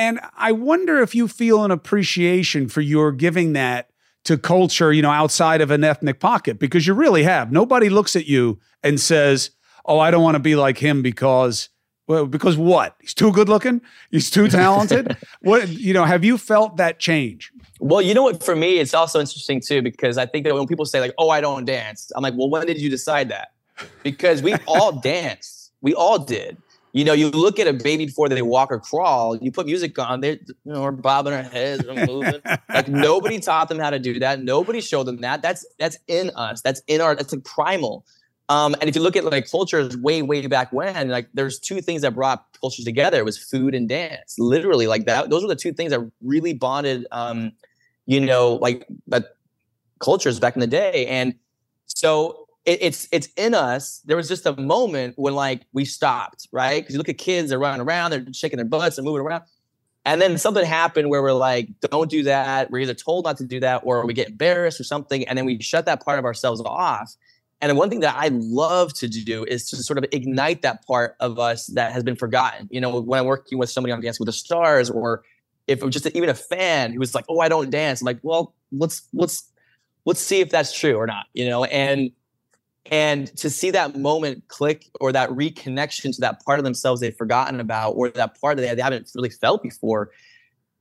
And 0.00 0.18
I 0.34 0.52
wonder 0.52 1.02
if 1.02 1.14
you 1.14 1.28
feel 1.28 1.62
an 1.62 1.70
appreciation 1.70 2.70
for 2.70 2.80
your 2.80 3.12
giving 3.12 3.52
that 3.52 3.90
to 4.24 4.38
culture, 4.38 4.94
you 4.94 5.02
know, 5.02 5.10
outside 5.10 5.60
of 5.60 5.70
an 5.70 5.84
ethnic 5.84 6.20
pocket, 6.20 6.58
because 6.58 6.86
you 6.86 6.94
really 6.94 7.22
have. 7.24 7.52
Nobody 7.52 7.90
looks 7.90 8.16
at 8.16 8.24
you 8.24 8.58
and 8.82 8.98
says, 8.98 9.50
Oh, 9.84 9.98
I 9.98 10.10
don't 10.10 10.22
want 10.22 10.36
to 10.36 10.40
be 10.40 10.56
like 10.56 10.78
him 10.78 11.02
because, 11.02 11.68
well, 12.08 12.24
because 12.24 12.56
what? 12.56 12.96
He's 12.98 13.12
too 13.12 13.30
good 13.30 13.50
looking? 13.50 13.82
He's 14.10 14.30
too 14.30 14.48
talented? 14.48 15.18
what, 15.42 15.68
you 15.68 15.92
know, 15.92 16.06
have 16.06 16.24
you 16.24 16.38
felt 16.38 16.78
that 16.78 16.98
change? 16.98 17.52
Well, 17.78 18.00
you 18.00 18.14
know 18.14 18.22
what? 18.22 18.42
For 18.42 18.56
me, 18.56 18.78
it's 18.78 18.94
also 18.94 19.20
interesting 19.20 19.60
too 19.60 19.82
because 19.82 20.16
I 20.16 20.24
think 20.24 20.46
that 20.46 20.54
when 20.54 20.66
people 20.66 20.86
say 20.86 21.00
like, 21.00 21.12
"Oh, 21.18 21.28
I 21.28 21.42
don't 21.42 21.66
dance," 21.66 22.10
I'm 22.16 22.22
like, 22.22 22.34
"Well, 22.34 22.48
when 22.48 22.66
did 22.66 22.80
you 22.80 22.88
decide 22.88 23.28
that?" 23.28 23.52
Because 24.02 24.40
we 24.40 24.54
all 24.66 24.92
danced. 25.02 25.72
We 25.82 25.92
all 25.92 26.18
did. 26.18 26.56
You 26.92 27.04
know, 27.04 27.12
you 27.12 27.30
look 27.30 27.58
at 27.58 27.66
a 27.66 27.72
baby 27.72 28.06
before 28.06 28.28
they 28.28 28.42
walk 28.42 28.72
or 28.72 28.80
crawl. 28.80 29.36
You 29.36 29.52
put 29.52 29.66
music 29.66 29.98
on, 29.98 30.20
they 30.20 30.32
you 30.32 30.54
know, 30.64 30.82
are 30.82 30.92
bobbing 30.92 31.32
their 31.32 31.42
heads, 31.42 31.84
they're 31.84 32.06
moving. 32.06 32.40
like 32.68 32.88
nobody 32.88 33.38
taught 33.38 33.68
them 33.68 33.78
how 33.78 33.90
to 33.90 33.98
do 33.98 34.18
that. 34.18 34.42
Nobody 34.42 34.80
showed 34.80 35.04
them 35.04 35.18
that. 35.18 35.42
That's 35.42 35.64
that's 35.78 35.98
in 36.08 36.30
us. 36.34 36.60
That's 36.62 36.82
in 36.86 37.00
our. 37.00 37.14
That's 37.14 37.32
like 37.32 37.44
primal. 37.44 38.04
Um, 38.48 38.74
and 38.80 38.88
if 38.88 38.96
you 38.96 39.02
look 39.02 39.14
at 39.14 39.24
like 39.24 39.48
cultures 39.48 39.96
way, 39.96 40.22
way 40.22 40.44
back 40.48 40.72
when, 40.72 41.08
like 41.08 41.28
there's 41.32 41.60
two 41.60 41.80
things 41.80 42.02
that 42.02 42.16
brought 42.16 42.44
cultures 42.60 42.84
together. 42.84 43.18
It 43.18 43.24
was 43.24 43.38
food 43.38 43.74
and 43.74 43.88
dance. 43.88 44.36
Literally, 44.38 44.88
like 44.88 45.04
that. 45.04 45.30
Those 45.30 45.42
were 45.42 45.48
the 45.48 45.54
two 45.54 45.72
things 45.72 45.92
that 45.92 46.00
really 46.20 46.52
bonded 46.54 47.06
um, 47.12 47.52
you 48.10 48.18
know, 48.18 48.54
like 48.54 48.84
that 49.06 49.36
cultures 50.00 50.40
back 50.40 50.56
in 50.56 50.60
the 50.60 50.66
day. 50.66 51.06
And 51.06 51.34
so 51.86 52.48
it, 52.70 52.78
it's 52.82 53.08
it's 53.10 53.28
in 53.36 53.52
us. 53.52 54.00
There 54.04 54.16
was 54.16 54.28
just 54.28 54.46
a 54.46 54.54
moment 54.56 55.14
when 55.16 55.34
like 55.34 55.62
we 55.72 55.84
stopped, 55.84 56.46
right? 56.52 56.80
Because 56.80 56.94
you 56.94 56.98
look 56.98 57.08
at 57.08 57.18
kids, 57.18 57.50
they're 57.50 57.58
running 57.58 57.80
around, 57.80 58.12
they're 58.12 58.24
shaking 58.32 58.58
their 58.58 58.66
butts 58.66 58.96
and 58.96 59.04
moving 59.04 59.22
around. 59.22 59.42
And 60.04 60.22
then 60.22 60.38
something 60.38 60.64
happened 60.64 61.10
where 61.10 61.20
we're 61.20 61.32
like, 61.32 61.68
don't 61.80 62.08
do 62.08 62.22
that. 62.22 62.70
We're 62.70 62.78
either 62.80 62.94
told 62.94 63.24
not 63.24 63.36
to 63.38 63.44
do 63.44 63.60
that 63.60 63.82
or 63.84 64.06
we 64.06 64.14
get 64.14 64.28
embarrassed 64.28 64.80
or 64.80 64.84
something. 64.84 65.26
And 65.28 65.36
then 65.36 65.44
we 65.44 65.60
shut 65.60 65.84
that 65.86 66.02
part 66.02 66.18
of 66.18 66.24
ourselves 66.24 66.62
off. 66.64 67.14
And 67.60 67.76
one 67.76 67.90
thing 67.90 68.00
that 68.00 68.14
I 68.16 68.28
love 68.28 68.94
to 68.94 69.08
do 69.08 69.44
is 69.44 69.68
to 69.70 69.76
sort 69.76 69.98
of 69.98 70.06
ignite 70.12 70.62
that 70.62 70.86
part 70.86 71.16
of 71.20 71.38
us 71.38 71.66
that 71.68 71.92
has 71.92 72.02
been 72.02 72.16
forgotten. 72.16 72.68
You 72.70 72.80
know, 72.80 73.00
when 73.00 73.20
I'm 73.20 73.26
working 73.26 73.58
with 73.58 73.68
somebody 73.68 73.92
on 73.92 74.00
Dancing 74.00 74.24
with 74.24 74.32
the 74.32 74.38
Stars, 74.38 74.88
or 74.88 75.22
if 75.66 75.86
just 75.90 76.06
even 76.06 76.30
a 76.30 76.34
fan 76.34 76.92
who 76.92 76.98
was 77.00 77.14
like, 77.14 77.26
"Oh, 77.28 77.40
I 77.40 77.50
don't 77.50 77.68
dance," 77.68 78.00
I'm 78.00 78.06
like, 78.06 78.20
"Well, 78.22 78.54
let's 78.72 79.02
let's 79.12 79.50
let's 80.06 80.20
see 80.20 80.40
if 80.40 80.48
that's 80.48 80.72
true 80.72 80.94
or 80.94 81.06
not." 81.06 81.26
You 81.34 81.50
know, 81.50 81.64
and 81.64 82.10
and 82.86 83.34
to 83.36 83.50
see 83.50 83.70
that 83.70 83.96
moment 83.96 84.48
click 84.48 84.86
or 85.00 85.12
that 85.12 85.28
reconnection 85.30 86.14
to 86.14 86.20
that 86.20 86.44
part 86.44 86.58
of 86.58 86.64
themselves 86.64 87.00
they've 87.00 87.16
forgotten 87.16 87.60
about 87.60 87.92
or 87.92 88.10
that 88.10 88.40
part 88.40 88.56
that 88.56 88.76
they 88.76 88.82
haven't 88.82 89.10
really 89.14 89.30
felt 89.30 89.62
before 89.62 90.10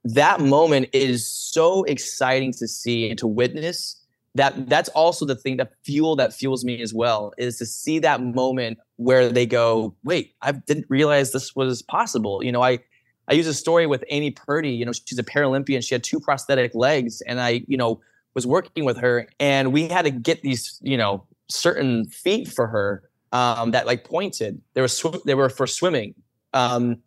that 0.04 0.40
moment 0.40 0.90
is 0.94 1.28
so 1.28 1.84
exciting 1.84 2.54
to 2.54 2.68
see 2.68 3.10
and 3.10 3.20
to 3.20 3.28
witness. 3.28 3.96
That 4.36 4.70
that's 4.70 4.90
also 4.90 5.26
the 5.26 5.36
thing 5.36 5.58
that 5.58 5.74
fuel 5.84 6.16
that 6.18 6.34
fuels 6.34 6.64
me 6.64 6.82
as 6.82 6.94
well 6.94 7.34
is 7.38 7.58
to 7.58 7.66
see 7.66 8.00
that 8.00 8.22
moment 8.22 8.78
where 8.98 9.30
they 9.30 9.46
go 9.46 9.96
wait 10.04 10.34
i 10.42 10.52
didn't 10.52 10.86
realize 10.88 11.32
this 11.32 11.56
was 11.56 11.82
possible. 11.82 12.44
You 12.44 12.52
know 12.52 12.62
i 12.62 12.80
i 13.28 13.34
use 13.34 13.48
a 13.48 13.54
story 13.56 13.88
with 13.88 14.04
amy 14.10 14.30
purdy 14.30 14.70
you 14.70 14.86
know 14.86 14.92
she's 14.92 15.18
a 15.18 15.24
paralympian 15.24 15.84
she 15.86 15.96
had 15.96 16.04
two 16.04 16.20
prosthetic 16.20 16.76
legs 16.76 17.22
and 17.22 17.42
i 17.42 17.64
you 17.68 17.76
know 17.76 18.00
was 18.36 18.46
working 18.46 18.86
with 18.86 18.98
her 18.98 19.28
and 19.40 19.74
we 19.74 19.88
had 19.88 20.04
to 20.04 20.12
get 20.12 20.44
these 20.44 20.80
you 20.84 20.96
know 20.96 21.26
certain 21.50 22.06
feet 22.06 22.48
for 22.48 22.68
her 22.68 23.10
um, 23.32 23.72
that 23.72 23.86
like 23.86 24.04
pointed. 24.04 24.62
They 24.74 24.82
were 24.82 24.88
sw- 24.88 25.24
they 25.26 25.36
were 25.36 25.50
for 25.50 25.68
swimming, 25.68 26.16
um, 26.54 26.98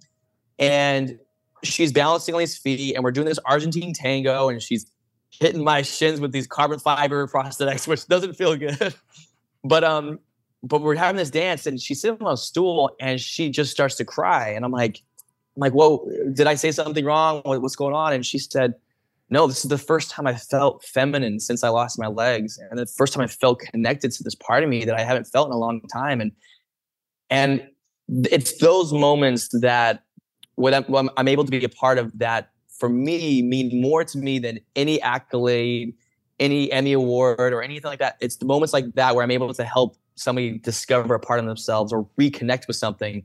and 0.58 1.18
she's 1.64 1.92
balancing 1.92 2.34
on 2.34 2.40
these 2.40 2.56
feet, 2.56 2.94
and 2.94 3.04
we're 3.04 3.12
doing 3.12 3.26
this 3.26 3.38
Argentine 3.44 3.92
tango, 3.92 4.48
and 4.48 4.62
she's 4.62 4.86
hitting 5.30 5.64
my 5.64 5.82
shins 5.82 6.20
with 6.20 6.32
these 6.32 6.46
carbon 6.46 6.78
fiber 6.78 7.26
prosthetics, 7.26 7.86
which 7.88 8.06
doesn't 8.06 8.34
feel 8.34 8.56
good. 8.56 8.94
but 9.64 9.84
um, 9.84 10.18
but 10.62 10.82
we're 10.82 10.94
having 10.94 11.16
this 11.16 11.30
dance, 11.30 11.66
and 11.66 11.80
she's 11.80 12.00
sitting 12.00 12.24
on 12.24 12.34
a 12.34 12.36
stool, 12.36 12.94
and 13.00 13.20
she 13.20 13.50
just 13.50 13.70
starts 13.70 13.96
to 13.96 14.04
cry, 14.04 14.48
and 14.48 14.64
I'm 14.64 14.72
like, 14.72 15.00
I'm 15.56 15.60
like, 15.60 15.72
whoa, 15.72 16.08
did 16.32 16.46
I 16.46 16.54
say 16.54 16.72
something 16.72 17.04
wrong? 17.04 17.42
What's 17.44 17.76
going 17.76 17.94
on? 17.94 18.12
And 18.12 18.24
she 18.24 18.38
said 18.38 18.74
no, 19.32 19.46
this 19.46 19.64
is 19.64 19.70
the 19.70 19.78
first 19.78 20.10
time 20.10 20.26
I 20.26 20.34
felt 20.34 20.84
feminine 20.84 21.40
since 21.40 21.64
I 21.64 21.70
lost 21.70 21.98
my 21.98 22.06
legs, 22.06 22.58
and 22.68 22.78
the 22.78 22.84
first 22.84 23.14
time 23.14 23.24
I 23.24 23.26
felt 23.26 23.60
connected 23.60 24.12
to 24.12 24.22
this 24.22 24.34
part 24.34 24.62
of 24.62 24.68
me 24.68 24.84
that 24.84 24.94
I 24.94 25.00
haven't 25.00 25.24
felt 25.24 25.48
in 25.48 25.54
a 25.54 25.58
long 25.58 25.80
time. 25.90 26.20
And 26.20 26.32
and 27.30 27.66
it's 28.08 28.58
those 28.58 28.92
moments 28.92 29.48
that 29.60 30.04
when 30.56 30.74
I'm, 30.74 30.84
when 30.84 31.08
I'm 31.16 31.28
able 31.28 31.46
to 31.46 31.50
be 31.50 31.64
a 31.64 31.68
part 31.70 31.96
of 31.96 32.18
that 32.18 32.50
for 32.78 32.90
me 32.90 33.40
mean 33.40 33.80
more 33.80 34.04
to 34.04 34.18
me 34.18 34.38
than 34.38 34.60
any 34.76 35.00
accolade, 35.00 35.94
any 36.38 36.70
Emmy 36.70 36.92
award, 36.92 37.54
or 37.54 37.62
anything 37.62 37.88
like 37.88 38.00
that. 38.00 38.18
It's 38.20 38.36
the 38.36 38.44
moments 38.44 38.74
like 38.74 38.92
that 38.96 39.14
where 39.14 39.24
I'm 39.24 39.30
able 39.30 39.54
to 39.54 39.64
help 39.64 39.96
somebody 40.14 40.58
discover 40.58 41.14
a 41.14 41.20
part 41.20 41.40
of 41.40 41.46
themselves 41.46 41.90
or 41.90 42.06
reconnect 42.20 42.66
with 42.66 42.76
something. 42.76 43.22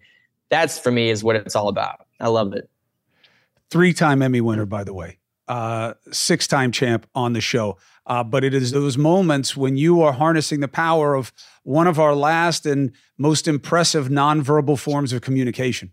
That's 0.48 0.80
for 0.80 0.90
me 0.90 1.10
is 1.10 1.22
what 1.22 1.36
it's 1.36 1.54
all 1.54 1.68
about. 1.68 2.06
I 2.22 2.30
love 2.30 2.54
it. 2.54 2.70
Three 3.70 3.94
time 3.94 4.22
Emmy 4.22 4.40
winner, 4.40 4.66
by 4.66 4.86
the 4.86 4.94
way 4.94 5.17
uh, 5.48 5.94
six 6.12 6.48
time 6.48 6.72
champ 6.72 7.08
on 7.16 7.34
the 7.34 7.42
show. 7.42 7.78
Uh, 8.06 8.24
but 8.24 8.44
it 8.44 8.54
is 8.54 8.72
those 8.72 8.98
moments 8.98 9.58
when 9.58 9.76
you 9.76 10.02
are 10.02 10.14
harnessing 10.14 10.62
the 10.62 10.68
power 10.68 11.14
of 11.14 11.34
one 11.64 11.88
of 11.88 12.00
our 12.00 12.16
last 12.16 12.66
and 12.66 12.92
most 13.18 13.48
impressive 13.48 14.08
nonverbal 14.08 14.80
forms 14.80 15.12
of 15.12 15.22
communication. 15.22 15.92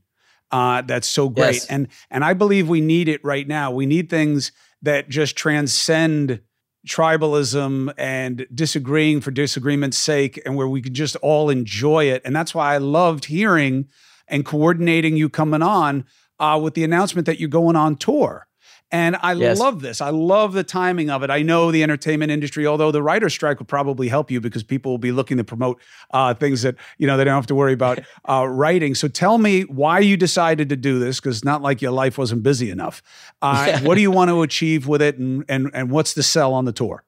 Uh, 0.50 0.82
that's 0.82 1.08
so 1.08 1.28
great. 1.28 1.54
Yes. 1.54 1.66
And 1.66 1.88
and 2.10 2.24
I 2.24 2.34
believe 2.34 2.68
we 2.68 2.80
need 2.80 3.08
it 3.08 3.24
right 3.24 3.48
now. 3.48 3.72
We 3.72 3.86
need 3.86 4.08
things 4.08 4.52
that 4.82 5.08
just 5.08 5.36
transcend 5.36 6.40
tribalism 6.86 7.92
and 7.96 8.46
disagreeing 8.54 9.20
for 9.20 9.30
disagreement's 9.30 9.96
sake 9.96 10.40
and 10.44 10.54
where 10.54 10.68
we 10.68 10.82
can 10.82 10.94
just 10.94 11.16
all 11.16 11.50
enjoy 11.50 12.04
it. 12.04 12.22
And 12.24 12.36
that's 12.36 12.54
why 12.54 12.74
I 12.74 12.78
loved 12.78 13.24
hearing 13.24 13.88
and 14.28 14.44
coordinating 14.44 15.16
you 15.16 15.28
coming 15.28 15.62
on 15.62 16.04
uh, 16.38 16.60
with 16.62 16.74
the 16.74 16.84
announcement 16.84 17.26
that 17.26 17.40
you're 17.40 17.48
going 17.48 17.76
on 17.76 17.96
tour. 17.96 18.46
And 18.94 19.16
I 19.22 19.32
yes. 19.32 19.58
love 19.58 19.82
this. 19.82 20.00
I 20.00 20.10
love 20.10 20.52
the 20.52 20.62
timing 20.62 21.10
of 21.10 21.24
it. 21.24 21.30
I 21.30 21.42
know 21.42 21.72
the 21.72 21.82
entertainment 21.82 22.30
industry, 22.30 22.64
although 22.64 22.92
the 22.92 23.02
writer 23.02 23.28
strike 23.28 23.58
will 23.58 23.66
probably 23.66 24.06
help 24.06 24.30
you 24.30 24.40
because 24.40 24.62
people 24.62 24.92
will 24.92 24.98
be 24.98 25.10
looking 25.10 25.36
to 25.36 25.42
promote 25.42 25.80
uh, 26.12 26.32
things 26.34 26.62
that 26.62 26.76
you 26.98 27.08
know 27.08 27.16
they 27.16 27.24
don't 27.24 27.34
have 27.34 27.48
to 27.48 27.56
worry 27.56 27.72
about 27.72 27.98
uh, 28.28 28.46
writing. 28.46 28.94
So 28.94 29.08
tell 29.08 29.38
me 29.38 29.62
why 29.62 29.98
you 29.98 30.16
decided 30.16 30.68
to 30.68 30.76
do 30.76 31.00
this 31.00 31.18
because 31.18 31.44
not 31.44 31.60
like 31.60 31.82
your 31.82 31.90
life 31.90 32.16
wasn't 32.18 32.44
busy 32.44 32.70
enough. 32.70 33.02
Uh, 33.42 33.80
what 33.80 33.96
do 33.96 34.00
you 34.00 34.12
want 34.12 34.30
to 34.30 34.42
achieve 34.48 34.86
with 34.86 35.02
it, 35.02 35.18
and 35.18 35.44
and 35.48 35.72
and 35.74 35.90
what's 35.90 36.14
the 36.14 36.22
sell 36.22 36.54
on 36.54 36.64
the 36.64 36.72
tour? 36.72 37.02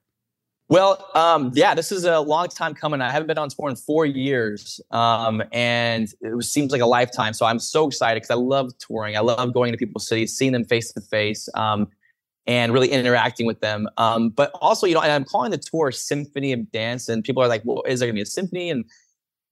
Well, 0.68 1.08
um, 1.14 1.52
yeah, 1.54 1.74
this 1.74 1.92
is 1.92 2.04
a 2.04 2.18
long 2.18 2.48
time 2.48 2.74
coming. 2.74 3.00
I 3.00 3.12
haven't 3.12 3.28
been 3.28 3.38
on 3.38 3.48
tour 3.48 3.68
in 3.68 3.76
four 3.76 4.04
years, 4.04 4.80
um, 4.90 5.40
and 5.52 6.12
it 6.20 6.42
seems 6.42 6.72
like 6.72 6.80
a 6.80 6.86
lifetime. 6.86 7.34
So 7.34 7.46
I'm 7.46 7.60
so 7.60 7.86
excited 7.86 8.16
because 8.16 8.32
I 8.32 8.38
love 8.38 8.76
touring. 8.78 9.16
I 9.16 9.20
love 9.20 9.54
going 9.54 9.70
to 9.70 9.78
people's 9.78 10.08
cities, 10.08 10.36
seeing 10.36 10.50
them 10.50 10.64
face 10.64 10.92
to 10.92 11.00
face, 11.00 11.48
and 11.54 12.72
really 12.72 12.88
interacting 12.88 13.46
with 13.46 13.60
them. 13.60 13.88
Um, 13.96 14.30
but 14.30 14.50
also, 14.60 14.86
you 14.88 14.94
know, 14.94 15.02
and 15.02 15.12
I'm 15.12 15.24
calling 15.24 15.52
the 15.52 15.58
tour 15.58 15.92
Symphony 15.92 16.52
of 16.52 16.70
Dance, 16.72 17.08
and 17.08 17.22
people 17.22 17.44
are 17.44 17.48
like, 17.48 17.62
"Well, 17.64 17.84
is 17.86 18.00
there 18.00 18.08
going 18.08 18.14
to 18.14 18.18
be 18.18 18.22
a 18.22 18.26
symphony?" 18.26 18.70
And 18.70 18.84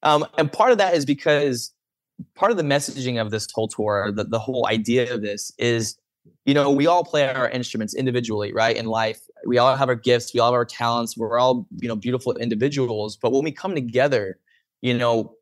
um, 0.02 0.26
and 0.36 0.52
part 0.52 0.72
of 0.72 0.78
that 0.78 0.94
is 0.94 1.06
because 1.06 1.72
part 2.34 2.50
of 2.50 2.56
the 2.56 2.64
messaging 2.64 3.20
of 3.20 3.30
this 3.30 3.46
whole 3.54 3.68
tour, 3.68 4.10
the, 4.12 4.24
the 4.24 4.40
whole 4.40 4.66
idea 4.68 5.14
of 5.14 5.22
this 5.22 5.52
is 5.58 5.96
you 6.46 6.54
know, 6.54 6.70
we 6.70 6.86
all 6.86 7.04
play 7.04 7.28
our 7.28 7.48
instruments 7.48 7.94
individually, 7.94 8.52
right? 8.52 8.76
In 8.76 8.86
life, 8.86 9.20
we 9.46 9.58
all 9.58 9.76
have 9.76 9.88
our 9.88 9.94
gifts, 9.94 10.32
we 10.34 10.40
all 10.40 10.48
have 10.48 10.54
our 10.54 10.64
talents, 10.64 11.16
we're 11.16 11.38
all, 11.38 11.66
you 11.80 11.88
know, 11.88 11.96
beautiful 11.96 12.34
individuals. 12.36 13.16
But 13.16 13.32
when 13.32 13.44
we 13.44 13.52
come 13.52 13.74
together, 13.74 14.38
you 14.82 14.96
know, 14.96 15.34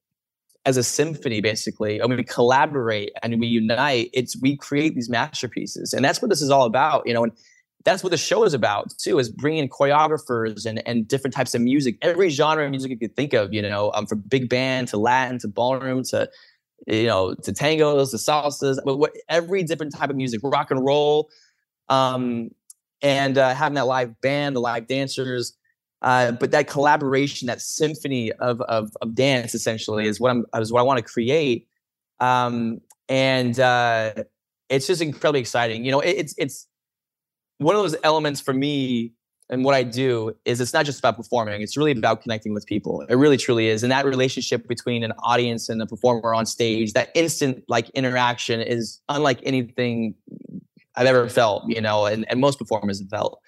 as 0.65 0.77
a 0.77 0.83
symphony, 0.83 1.41
basically, 1.41 1.99
and 1.99 2.15
we 2.15 2.23
collaborate 2.23 3.11
and 3.23 3.41
we 3.41 3.49
unite, 3.49 4.11
it's 4.13 4.41
we 4.41 4.57
create 4.57 4.95
these 4.95 5.09
masterpieces, 5.09 5.93
and 5.93 6.05
that's 6.05 6.23
what 6.23 6.29
this 6.29 6.43
is 6.43 6.51
all 6.51 6.67
about, 6.67 7.07
you 7.07 7.15
know. 7.15 7.25
And 7.25 7.33
that's 7.85 8.05
what 8.05 8.11
the 8.11 8.17
show 8.17 8.45
is 8.45 8.55
about 8.55 8.93
too, 8.97 9.19
is 9.19 9.29
bringing 9.29 9.69
choreographers 9.69 10.67
and 10.67 10.87
and 10.87 11.09
different 11.09 11.35
types 11.35 11.55
of 11.55 11.63
music, 11.63 11.97
every 12.03 12.29
genre 12.29 12.65
of 12.65 12.71
music 12.71 12.91
you 12.91 12.99
could 12.99 13.17
think 13.17 13.33
of, 13.33 13.53
you 13.53 13.63
know, 13.63 13.91
um, 13.95 14.07
from 14.07 14.21
big 14.21 14.49
band 14.49 14.89
to 14.89 14.99
Latin 14.99 15.39
to 15.41 15.49
ballroom 15.49 16.05
to 16.05 16.31
you 16.87 17.07
know, 17.07 17.35
to 17.35 17.53
tangos, 17.53 18.11
to 18.11 18.17
salsas, 18.17 18.79
but 18.85 18.97
what, 18.97 19.13
every 19.29 19.63
different 19.63 19.95
type 19.95 20.11
of 20.11 20.17
music, 20.17 20.41
rock 20.43 20.71
and 20.71 20.85
roll, 20.85 21.31
um, 21.89 22.51
and 23.03 23.37
uh, 23.39 23.55
having 23.55 23.75
that 23.75 23.87
live 23.87 24.21
band, 24.21 24.57
the 24.57 24.61
live 24.61 24.87
dancers, 24.87 25.57
uh, 26.03 26.33
but 26.33 26.51
that 26.51 26.69
collaboration, 26.69 27.47
that 27.47 27.61
symphony 27.61 28.33
of, 28.33 28.61
of, 28.63 28.91
of 29.01 29.15
dance, 29.15 29.55
essentially, 29.55 30.07
is 30.07 30.21
what 30.21 30.31
I'm 30.31 30.45
is 30.57 30.73
what 30.73 30.81
I 30.81 30.85
want 30.85 30.99
to 30.99 31.05
create, 31.05 31.69
um, 32.21 32.81
and 33.09 33.59
uh, 33.61 34.13
it's 34.69 34.87
just 34.87 35.03
incredibly 35.03 35.41
exciting. 35.41 35.85
You 35.85 35.93
know, 35.93 36.01
it, 36.01 36.11
it's 36.11 36.35
it's 36.39 36.67
one 37.59 37.77
of 37.77 37.83
those 37.83 37.97
elements 38.03 38.41
for 38.41 38.53
me 38.53 39.13
and 39.53 39.65
what 39.65 39.75
I 39.75 39.83
do 39.83 40.35
is 40.47 40.63
it's 40.63 40.73
not 40.73 40.87
just 40.87 40.99
about 40.99 41.15
performing, 41.15 41.61
it's 41.61 41.77
really 41.77 41.93
about 41.93 42.23
connecting 42.23 42.55
with 42.55 42.65
people. 42.67 43.03
It 43.03 43.17
really 43.17 43.37
truly 43.37 43.69
is. 43.69 43.83
And 43.83 43.93
that 43.93 44.07
relationship 44.07 44.67
between 44.67 45.05
an 45.05 45.13
audience 45.23 45.69
and 45.69 45.83
a 45.83 45.87
performer 45.87 46.35
on 46.35 46.47
stage, 46.47 46.95
that 46.95 47.11
instant 47.15 47.63
like 47.69 47.91
interaction 47.91 48.63
is 48.63 49.03
unlike 49.11 49.41
anything 49.43 50.15
I've 50.97 51.07
ever 51.07 51.29
felt, 51.29 51.65
you 51.69 51.81
know, 51.81 52.07
and, 52.07 52.29
and 52.31 52.41
most 52.41 52.59
performers 52.59 53.01
have 53.01 53.09
felt. 53.09 53.41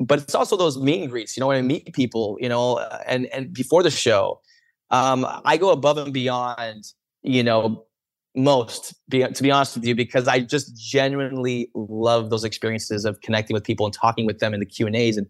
But 0.00 0.20
it's 0.20 0.34
also 0.34 0.56
those 0.56 0.78
meet 0.78 1.02
and 1.02 1.10
greets, 1.10 1.36
you 1.36 1.40
know, 1.40 1.46
when 1.46 1.58
I 1.58 1.62
meet 1.62 1.92
people, 1.94 2.36
you 2.40 2.48
know, 2.48 2.78
and 3.06 3.26
and 3.26 3.52
before 3.52 3.82
the 3.82 3.90
show, 3.90 4.40
um, 4.90 5.26
I 5.44 5.56
go 5.56 5.70
above 5.70 5.98
and 5.98 6.12
beyond, 6.12 6.84
you 7.22 7.42
know, 7.42 7.86
most 8.34 8.94
be, 9.08 9.22
to 9.26 9.42
be 9.42 9.50
honest 9.50 9.76
with 9.76 9.84
you 9.84 9.94
because 9.94 10.26
i 10.26 10.40
just 10.40 10.74
genuinely 10.76 11.70
love 11.74 12.30
those 12.30 12.44
experiences 12.44 13.04
of 13.04 13.20
connecting 13.20 13.52
with 13.54 13.64
people 13.64 13.84
and 13.84 13.94
talking 13.94 14.26
with 14.26 14.38
them 14.38 14.54
in 14.54 14.60
the 14.60 14.66
q 14.66 14.86
and 14.86 14.96
a's 14.96 15.16
and 15.16 15.26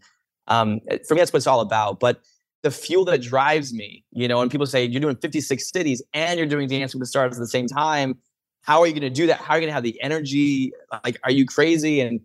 um, 0.48 0.80
for 1.06 1.14
me 1.14 1.20
that's 1.20 1.32
what 1.32 1.38
it's 1.38 1.46
all 1.46 1.60
about 1.60 2.00
but 2.00 2.20
the 2.62 2.70
fuel 2.70 3.04
that 3.04 3.20
drives 3.20 3.72
me 3.72 4.04
you 4.12 4.28
know 4.28 4.40
and 4.40 4.50
people 4.50 4.66
say 4.66 4.84
you're 4.84 5.00
doing 5.00 5.16
56 5.16 5.70
cities 5.70 6.02
and 6.14 6.38
you're 6.38 6.48
doing 6.48 6.68
dance 6.68 6.94
with 6.94 7.00
the 7.00 7.06
stars 7.06 7.36
at 7.36 7.40
the 7.40 7.48
same 7.48 7.66
time 7.66 8.16
how 8.62 8.80
are 8.80 8.86
you 8.86 8.92
going 8.92 9.02
to 9.02 9.10
do 9.10 9.26
that 9.26 9.38
how 9.38 9.54
are 9.54 9.56
you 9.58 9.62
going 9.62 9.70
to 9.70 9.74
have 9.74 9.82
the 9.82 10.00
energy 10.00 10.72
like 11.04 11.18
are 11.24 11.30
you 11.30 11.44
crazy 11.44 12.00
and 12.00 12.20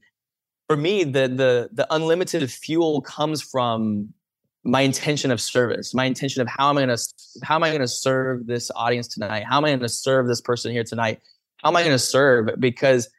for 0.68 0.78
me 0.78 1.04
the 1.04 1.28
the 1.28 1.70
the 1.72 1.88
unlimited 1.94 2.50
fuel 2.52 3.02
comes 3.02 3.42
from 3.42 4.14
my 4.68 4.82
intention 4.82 5.32
of 5.32 5.40
service, 5.40 5.94
my 5.94 6.04
intention 6.04 6.42
of 6.42 6.48
how 6.48 6.70
am 6.70 6.78
I 6.78 6.86
going 6.86 6.96
to 6.96 7.04
how 7.42 7.56
am 7.56 7.64
I 7.64 7.70
going 7.70 7.82
to 7.82 7.88
serve 7.88 8.48
this 8.48 8.70
audience 8.76 9.08
tonight? 9.08 9.46
How 9.48 9.58
am 9.58 9.66
I 9.66 9.70
going 9.70 9.80
to 9.80 9.90
serve 9.90 10.28
this 10.28 10.42
person 10.42 10.74
here 10.74 10.84
tonight? 10.84 11.22
How 11.64 11.70
am 11.70 11.76
I 11.78 11.82
going 11.82 11.94
to 11.94 12.00
serve? 12.00 12.50
Because 12.60 13.10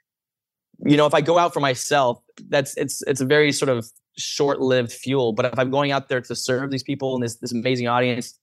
you 0.84 0.96
know, 0.96 1.06
if 1.06 1.14
I 1.14 1.22
go 1.22 1.38
out 1.38 1.54
for 1.54 1.60
myself, 1.60 2.22
that's 2.48 2.76
it's 2.76 3.02
it's 3.02 3.22
a 3.22 3.24
very 3.24 3.50
sort 3.50 3.70
of 3.70 3.90
short-lived 4.18 4.92
fuel. 4.92 5.32
But 5.32 5.46
if 5.46 5.58
I'm 5.58 5.70
going 5.70 5.90
out 5.90 6.08
there 6.08 6.20
to 6.20 6.34
serve 6.34 6.70
these 6.70 6.82
people 6.82 7.14
and 7.14 7.24
this 7.24 7.36
this 7.36 7.52
amazing 7.52 7.88
audience, 7.88 8.38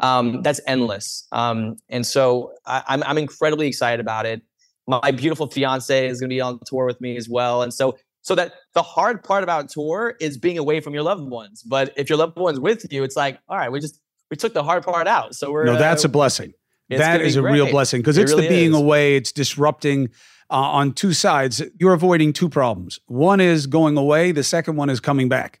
um, 0.00 0.42
that's 0.42 0.60
endless. 0.66 1.26
Um, 1.32 1.76
and 1.88 2.04
so 2.04 2.52
I, 2.66 2.82
I'm 2.88 3.02
I'm 3.04 3.18
incredibly 3.18 3.66
excited 3.68 4.00
about 4.00 4.26
it. 4.26 4.42
my 4.86 5.10
beautiful 5.10 5.46
fiance 5.46 6.06
is 6.06 6.20
going 6.20 6.30
to 6.30 6.34
be 6.34 6.40
on 6.40 6.58
tour 6.66 6.86
with 6.86 7.00
me 7.00 7.16
as 7.16 7.28
well. 7.28 7.62
And 7.62 7.72
so, 7.72 7.96
so 8.22 8.34
that 8.34 8.54
the 8.74 8.82
hard 8.82 9.22
part 9.22 9.42
about 9.42 9.68
tour 9.68 10.16
is 10.20 10.36
being 10.36 10.58
away 10.58 10.80
from 10.80 10.94
your 10.94 11.02
loved 11.02 11.30
ones. 11.30 11.62
But 11.62 11.92
if 11.96 12.08
your 12.08 12.18
loved 12.18 12.36
ones 12.36 12.58
with 12.58 12.92
you, 12.92 13.04
it's 13.04 13.16
like, 13.16 13.38
all 13.48 13.56
right, 13.56 13.70
we 13.70 13.80
just 13.80 14.00
we 14.30 14.36
took 14.36 14.54
the 14.54 14.62
hard 14.62 14.82
part 14.84 15.06
out. 15.06 15.34
So 15.34 15.50
we're 15.50 15.64
no, 15.64 15.76
that's 15.76 16.04
uh, 16.04 16.08
a 16.08 16.10
blessing. 16.10 16.52
That 16.88 17.20
is 17.20 17.36
a 17.36 17.40
great. 17.40 17.52
real 17.52 17.70
blessing 17.70 18.00
because 18.00 18.18
it's 18.18 18.32
really 18.32 18.48
the 18.48 18.48
being 18.48 18.70
is. 18.70 18.76
away. 18.76 19.16
It's 19.16 19.30
disrupting 19.30 20.08
uh, 20.50 20.54
on 20.54 20.92
two 20.92 21.12
sides. 21.12 21.62
You're 21.78 21.94
avoiding 21.94 22.32
two 22.32 22.48
problems. 22.48 22.98
One 23.06 23.40
is 23.40 23.68
going 23.68 23.96
away. 23.96 24.32
The 24.32 24.42
second 24.42 24.76
one 24.76 24.90
is 24.90 24.98
coming 24.98 25.28
back. 25.28 25.60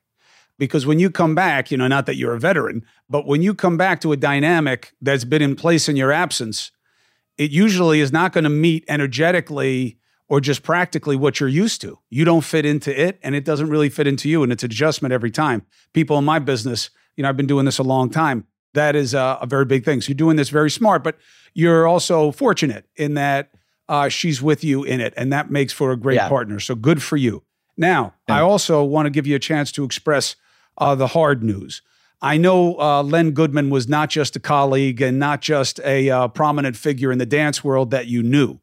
Because 0.60 0.84
when 0.84 0.98
you 0.98 1.10
come 1.10 1.34
back, 1.34 1.70
you 1.70 1.78
know, 1.78 1.88
not 1.88 2.04
that 2.04 2.16
you're 2.16 2.34
a 2.34 2.38
veteran, 2.38 2.84
but 3.08 3.26
when 3.26 3.40
you 3.40 3.54
come 3.54 3.78
back 3.78 3.98
to 4.02 4.12
a 4.12 4.16
dynamic 4.16 4.92
that's 5.00 5.24
been 5.24 5.40
in 5.40 5.56
place 5.56 5.88
in 5.88 5.96
your 5.96 6.12
absence, 6.12 6.70
it 7.38 7.50
usually 7.50 8.00
is 8.00 8.12
not 8.12 8.34
going 8.34 8.44
to 8.44 8.50
meet 8.50 8.84
energetically 8.86 9.96
or 10.28 10.38
just 10.38 10.62
practically 10.62 11.16
what 11.16 11.40
you're 11.40 11.48
used 11.48 11.80
to. 11.80 11.98
You 12.10 12.26
don't 12.26 12.44
fit 12.44 12.66
into 12.66 12.92
it 12.94 13.18
and 13.22 13.34
it 13.34 13.46
doesn't 13.46 13.70
really 13.70 13.88
fit 13.88 14.06
into 14.06 14.28
you. 14.28 14.42
And 14.42 14.52
it's 14.52 14.62
adjustment 14.62 15.14
every 15.14 15.30
time. 15.30 15.64
People 15.94 16.18
in 16.18 16.26
my 16.26 16.38
business, 16.38 16.90
you 17.16 17.22
know, 17.22 17.30
I've 17.30 17.38
been 17.38 17.46
doing 17.46 17.64
this 17.64 17.78
a 17.78 17.82
long 17.82 18.10
time. 18.10 18.44
That 18.74 18.94
is 18.94 19.14
a, 19.14 19.38
a 19.40 19.46
very 19.46 19.64
big 19.64 19.82
thing. 19.86 20.02
So 20.02 20.10
you're 20.10 20.14
doing 20.16 20.36
this 20.36 20.50
very 20.50 20.70
smart, 20.70 21.02
but 21.02 21.16
you're 21.54 21.88
also 21.88 22.32
fortunate 22.32 22.84
in 22.96 23.14
that 23.14 23.50
uh, 23.88 24.10
she's 24.10 24.42
with 24.42 24.62
you 24.62 24.84
in 24.84 25.00
it. 25.00 25.14
And 25.16 25.32
that 25.32 25.50
makes 25.50 25.72
for 25.72 25.90
a 25.90 25.96
great 25.96 26.16
yeah. 26.16 26.28
partner. 26.28 26.60
So 26.60 26.74
good 26.74 27.02
for 27.02 27.16
you. 27.16 27.44
Now, 27.78 28.12
yeah. 28.28 28.36
I 28.36 28.40
also 28.42 28.84
want 28.84 29.06
to 29.06 29.10
give 29.10 29.26
you 29.26 29.36
a 29.36 29.40
chance 29.40 29.72
to 29.72 29.84
express 29.84 30.36
uh, 30.80 30.94
the 30.94 31.08
hard 31.08 31.44
news. 31.44 31.82
I 32.22 32.36
know 32.36 32.78
uh, 32.78 33.02
Len 33.02 33.30
Goodman 33.30 33.70
was 33.70 33.88
not 33.88 34.10
just 34.10 34.36
a 34.36 34.40
colleague 34.40 35.00
and 35.00 35.18
not 35.18 35.40
just 35.40 35.80
a 35.80 36.10
uh, 36.10 36.28
prominent 36.28 36.76
figure 36.76 37.12
in 37.12 37.18
the 37.18 37.26
dance 37.26 37.64
world 37.64 37.90
that 37.92 38.08
you 38.08 38.22
knew. 38.22 38.58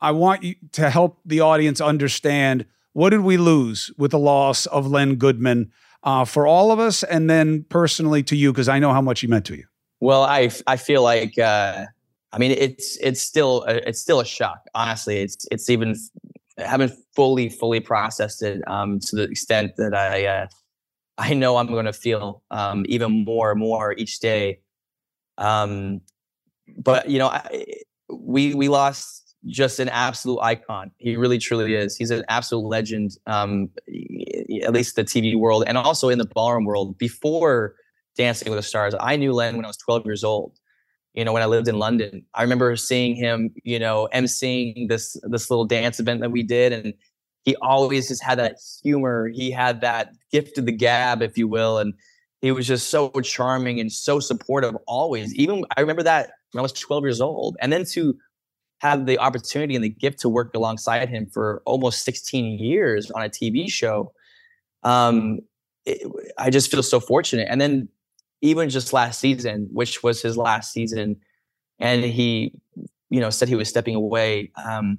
I 0.00 0.12
want 0.12 0.42
you 0.42 0.54
to 0.72 0.90
help 0.90 1.18
the 1.24 1.40
audience 1.40 1.80
understand 1.80 2.66
what 2.92 3.10
did 3.10 3.20
we 3.20 3.36
lose 3.36 3.90
with 3.98 4.12
the 4.12 4.18
loss 4.18 4.66
of 4.66 4.86
Len 4.86 5.16
Goodman 5.16 5.72
uh, 6.02 6.24
for 6.24 6.46
all 6.46 6.70
of 6.70 6.78
us, 6.78 7.02
and 7.02 7.28
then 7.28 7.64
personally 7.68 8.22
to 8.24 8.36
you 8.36 8.52
because 8.52 8.68
I 8.68 8.78
know 8.78 8.92
how 8.92 9.00
much 9.00 9.20
he 9.20 9.26
meant 9.26 9.46
to 9.46 9.56
you. 9.56 9.64
Well, 10.00 10.22
I 10.22 10.50
I 10.66 10.76
feel 10.76 11.02
like 11.02 11.38
uh, 11.38 11.86
I 12.32 12.38
mean 12.38 12.50
it's 12.52 12.98
it's 12.98 13.22
still 13.22 13.64
a, 13.66 13.88
it's 13.88 14.00
still 14.00 14.20
a 14.20 14.24
shock. 14.24 14.60
Honestly, 14.74 15.18
it's 15.18 15.46
it's 15.50 15.70
even 15.70 15.96
I 16.58 16.66
haven't 16.66 16.92
fully 17.16 17.48
fully 17.48 17.80
processed 17.80 18.42
it 18.42 18.62
um, 18.68 19.00
to 19.00 19.16
the 19.16 19.22
extent 19.22 19.76
that 19.76 19.94
I 19.94 20.26
uh, 20.26 20.46
I 21.18 21.34
know 21.34 21.56
I'm 21.56 21.68
going 21.68 21.84
to 21.84 21.92
feel 21.92 22.42
um, 22.50 22.84
even 22.88 23.24
more 23.24 23.52
and 23.52 23.60
more 23.60 23.94
each 23.96 24.18
day. 24.20 24.60
Um, 25.38 26.00
but 26.78 27.08
you 27.08 27.18
know, 27.18 27.28
I, 27.28 27.64
we 28.08 28.54
we 28.54 28.68
lost 28.68 29.36
just 29.46 29.78
an 29.78 29.88
absolute 29.90 30.40
icon. 30.40 30.90
He 30.98 31.16
really 31.16 31.38
truly 31.38 31.74
is. 31.74 31.96
He's 31.96 32.10
an 32.10 32.24
absolute 32.28 32.66
legend, 32.66 33.12
um, 33.26 33.68
at 34.62 34.72
least 34.72 34.96
the 34.96 35.04
TV 35.04 35.36
world 35.36 35.64
and 35.66 35.76
also 35.76 36.08
in 36.08 36.18
the 36.18 36.26
ballroom 36.26 36.64
world. 36.64 36.96
Before 36.98 37.74
Dancing 38.16 38.50
with 38.50 38.58
the 38.58 38.62
Stars, 38.62 38.94
I 38.98 39.16
knew 39.16 39.32
Len 39.32 39.56
when 39.56 39.64
I 39.64 39.68
was 39.68 39.76
12 39.76 40.06
years 40.06 40.24
old. 40.24 40.58
You 41.14 41.24
know, 41.24 41.32
when 41.32 41.42
I 41.42 41.46
lived 41.46 41.68
in 41.68 41.78
London, 41.78 42.24
I 42.34 42.42
remember 42.42 42.74
seeing 42.74 43.14
him. 43.14 43.50
You 43.62 43.78
know, 43.78 44.08
emceeing 44.12 44.88
this 44.88 45.16
this 45.24 45.48
little 45.48 45.64
dance 45.64 46.00
event 46.00 46.20
that 46.22 46.30
we 46.30 46.42
did, 46.42 46.72
and 46.72 46.92
he 47.44 47.56
always 47.56 48.08
just 48.08 48.22
had 48.22 48.38
that 48.38 48.56
humor. 48.82 49.28
He 49.28 49.50
had 49.50 49.80
that 49.82 50.12
gift 50.32 50.58
of 50.58 50.66
the 50.66 50.72
gab, 50.72 51.22
if 51.22 51.36
you 51.36 51.46
will. 51.46 51.78
And 51.78 51.94
he 52.40 52.50
was 52.52 52.66
just 52.66 52.88
so 52.88 53.10
charming 53.22 53.80
and 53.80 53.92
so 53.92 54.18
supportive 54.18 54.74
always. 54.86 55.34
Even 55.34 55.64
I 55.76 55.80
remember 55.80 56.02
that 56.02 56.30
when 56.52 56.60
I 56.60 56.62
was 56.62 56.72
12 56.72 57.04
years 57.04 57.20
old. 57.20 57.56
And 57.60 57.72
then 57.72 57.84
to 57.92 58.16
have 58.78 59.06
the 59.06 59.18
opportunity 59.18 59.74
and 59.74 59.84
the 59.84 59.88
gift 59.90 60.20
to 60.20 60.28
work 60.28 60.54
alongside 60.54 61.08
him 61.08 61.26
for 61.26 61.62
almost 61.64 62.04
16 62.04 62.58
years 62.58 63.10
on 63.10 63.22
a 63.22 63.28
TV 63.28 63.70
show. 63.70 64.12
Um, 64.82 65.40
it, 65.86 66.06
I 66.38 66.50
just 66.50 66.70
feel 66.70 66.82
so 66.82 67.00
fortunate. 67.00 67.48
And 67.50 67.60
then 67.60 67.88
even 68.42 68.68
just 68.68 68.92
last 68.92 69.20
season, 69.20 69.68
which 69.72 70.02
was 70.02 70.20
his 70.20 70.36
last 70.36 70.72
season, 70.72 71.16
and 71.78 72.04
he, 72.04 72.52
you 73.10 73.20
know, 73.20 73.30
said 73.30 73.48
he 73.48 73.54
was 73.54 73.68
stepping 73.68 73.94
away. 73.94 74.50
Um, 74.62 74.98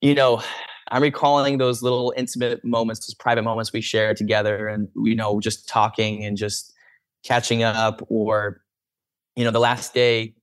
you 0.00 0.14
know, 0.14 0.42
I'm 0.90 1.02
recalling 1.02 1.58
those 1.58 1.82
little 1.82 2.12
intimate 2.16 2.64
moments, 2.64 3.06
those 3.06 3.14
private 3.14 3.42
moments 3.42 3.72
we 3.72 3.80
shared 3.80 4.16
together, 4.16 4.68
and 4.68 4.88
you 4.96 5.14
know, 5.14 5.40
just 5.40 5.68
talking 5.68 6.24
and 6.24 6.36
just 6.36 6.72
catching 7.24 7.62
up. 7.62 8.02
Or, 8.08 8.60
you 9.36 9.44
know, 9.44 9.50
the 9.50 9.60
last 9.60 9.94
day, 9.94 10.34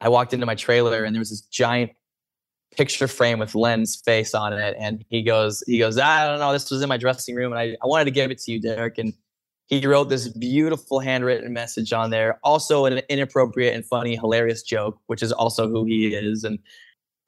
I 0.00 0.08
walked 0.08 0.34
into 0.34 0.46
my 0.46 0.54
trailer 0.54 1.04
and 1.04 1.14
there 1.14 1.20
was 1.20 1.30
this 1.30 1.40
giant 1.42 1.92
picture 2.76 3.08
frame 3.08 3.38
with 3.38 3.54
Len's 3.54 3.96
face 3.96 4.34
on 4.34 4.52
it, 4.52 4.76
and 4.78 5.04
he 5.08 5.22
goes, 5.22 5.62
he 5.66 5.78
goes, 5.78 5.98
I 5.98 6.26
don't 6.26 6.38
know, 6.38 6.52
this 6.52 6.70
was 6.70 6.82
in 6.82 6.88
my 6.88 6.98
dressing 6.98 7.34
room, 7.34 7.52
and 7.52 7.58
I, 7.58 7.76
I 7.82 7.86
wanted 7.86 8.04
to 8.06 8.10
give 8.10 8.30
it 8.30 8.38
to 8.40 8.52
you, 8.52 8.60
Derek, 8.60 8.98
and 8.98 9.14
he 9.66 9.84
wrote 9.86 10.08
this 10.08 10.28
beautiful 10.28 11.00
handwritten 11.00 11.52
message 11.52 11.92
on 11.92 12.10
there, 12.10 12.38
also 12.44 12.84
an 12.84 13.00
inappropriate 13.08 13.74
and 13.74 13.84
funny, 13.84 14.14
hilarious 14.14 14.62
joke, 14.62 14.98
which 15.06 15.22
is 15.22 15.32
also 15.32 15.68
who 15.68 15.84
he 15.84 16.14
is, 16.14 16.44
and 16.44 16.58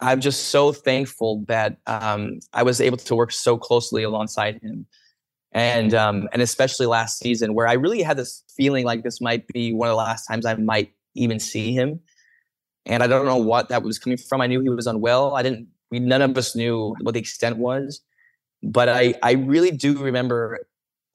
I'm 0.00 0.20
just 0.20 0.48
so 0.48 0.72
thankful 0.72 1.44
that 1.48 1.78
um, 1.86 2.38
I 2.52 2.62
was 2.62 2.80
able 2.80 2.98
to 2.98 3.16
work 3.16 3.32
so 3.32 3.58
closely 3.58 4.04
alongside 4.04 4.60
him, 4.62 4.86
and 5.52 5.92
um, 5.94 6.28
and 6.32 6.40
especially 6.40 6.86
last 6.86 7.18
season 7.18 7.54
where 7.54 7.66
I 7.66 7.72
really 7.72 8.02
had 8.02 8.16
this 8.16 8.44
feeling 8.56 8.84
like 8.84 9.02
this 9.02 9.20
might 9.20 9.46
be 9.48 9.72
one 9.72 9.88
of 9.88 9.92
the 9.92 9.96
last 9.96 10.26
times 10.26 10.46
I 10.46 10.54
might 10.54 10.92
even 11.14 11.40
see 11.40 11.72
him, 11.72 12.00
and 12.86 13.02
I 13.02 13.08
don't 13.08 13.26
know 13.26 13.36
what 13.36 13.70
that 13.70 13.82
was 13.82 13.98
coming 13.98 14.18
from. 14.18 14.40
I 14.40 14.46
knew 14.46 14.60
he 14.60 14.68
was 14.68 14.86
unwell. 14.86 15.34
I 15.34 15.42
didn't. 15.42 15.68
We 15.90 15.98
none 15.98 16.22
of 16.22 16.36
us 16.38 16.54
knew 16.54 16.94
what 17.00 17.14
the 17.14 17.20
extent 17.20 17.56
was, 17.56 18.00
but 18.62 18.88
I 18.88 19.14
I 19.22 19.32
really 19.32 19.72
do 19.72 19.98
remember 19.98 20.60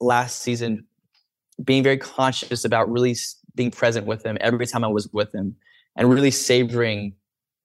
last 0.00 0.42
season 0.42 0.86
being 1.62 1.82
very 1.82 1.98
conscious 1.98 2.64
about 2.64 2.90
really 2.90 3.16
being 3.54 3.70
present 3.70 4.06
with 4.06 4.26
him 4.26 4.36
every 4.40 4.66
time 4.66 4.84
I 4.84 4.88
was 4.88 5.08
with 5.12 5.34
him, 5.34 5.56
and 5.96 6.10
really 6.10 6.32
savoring 6.32 7.14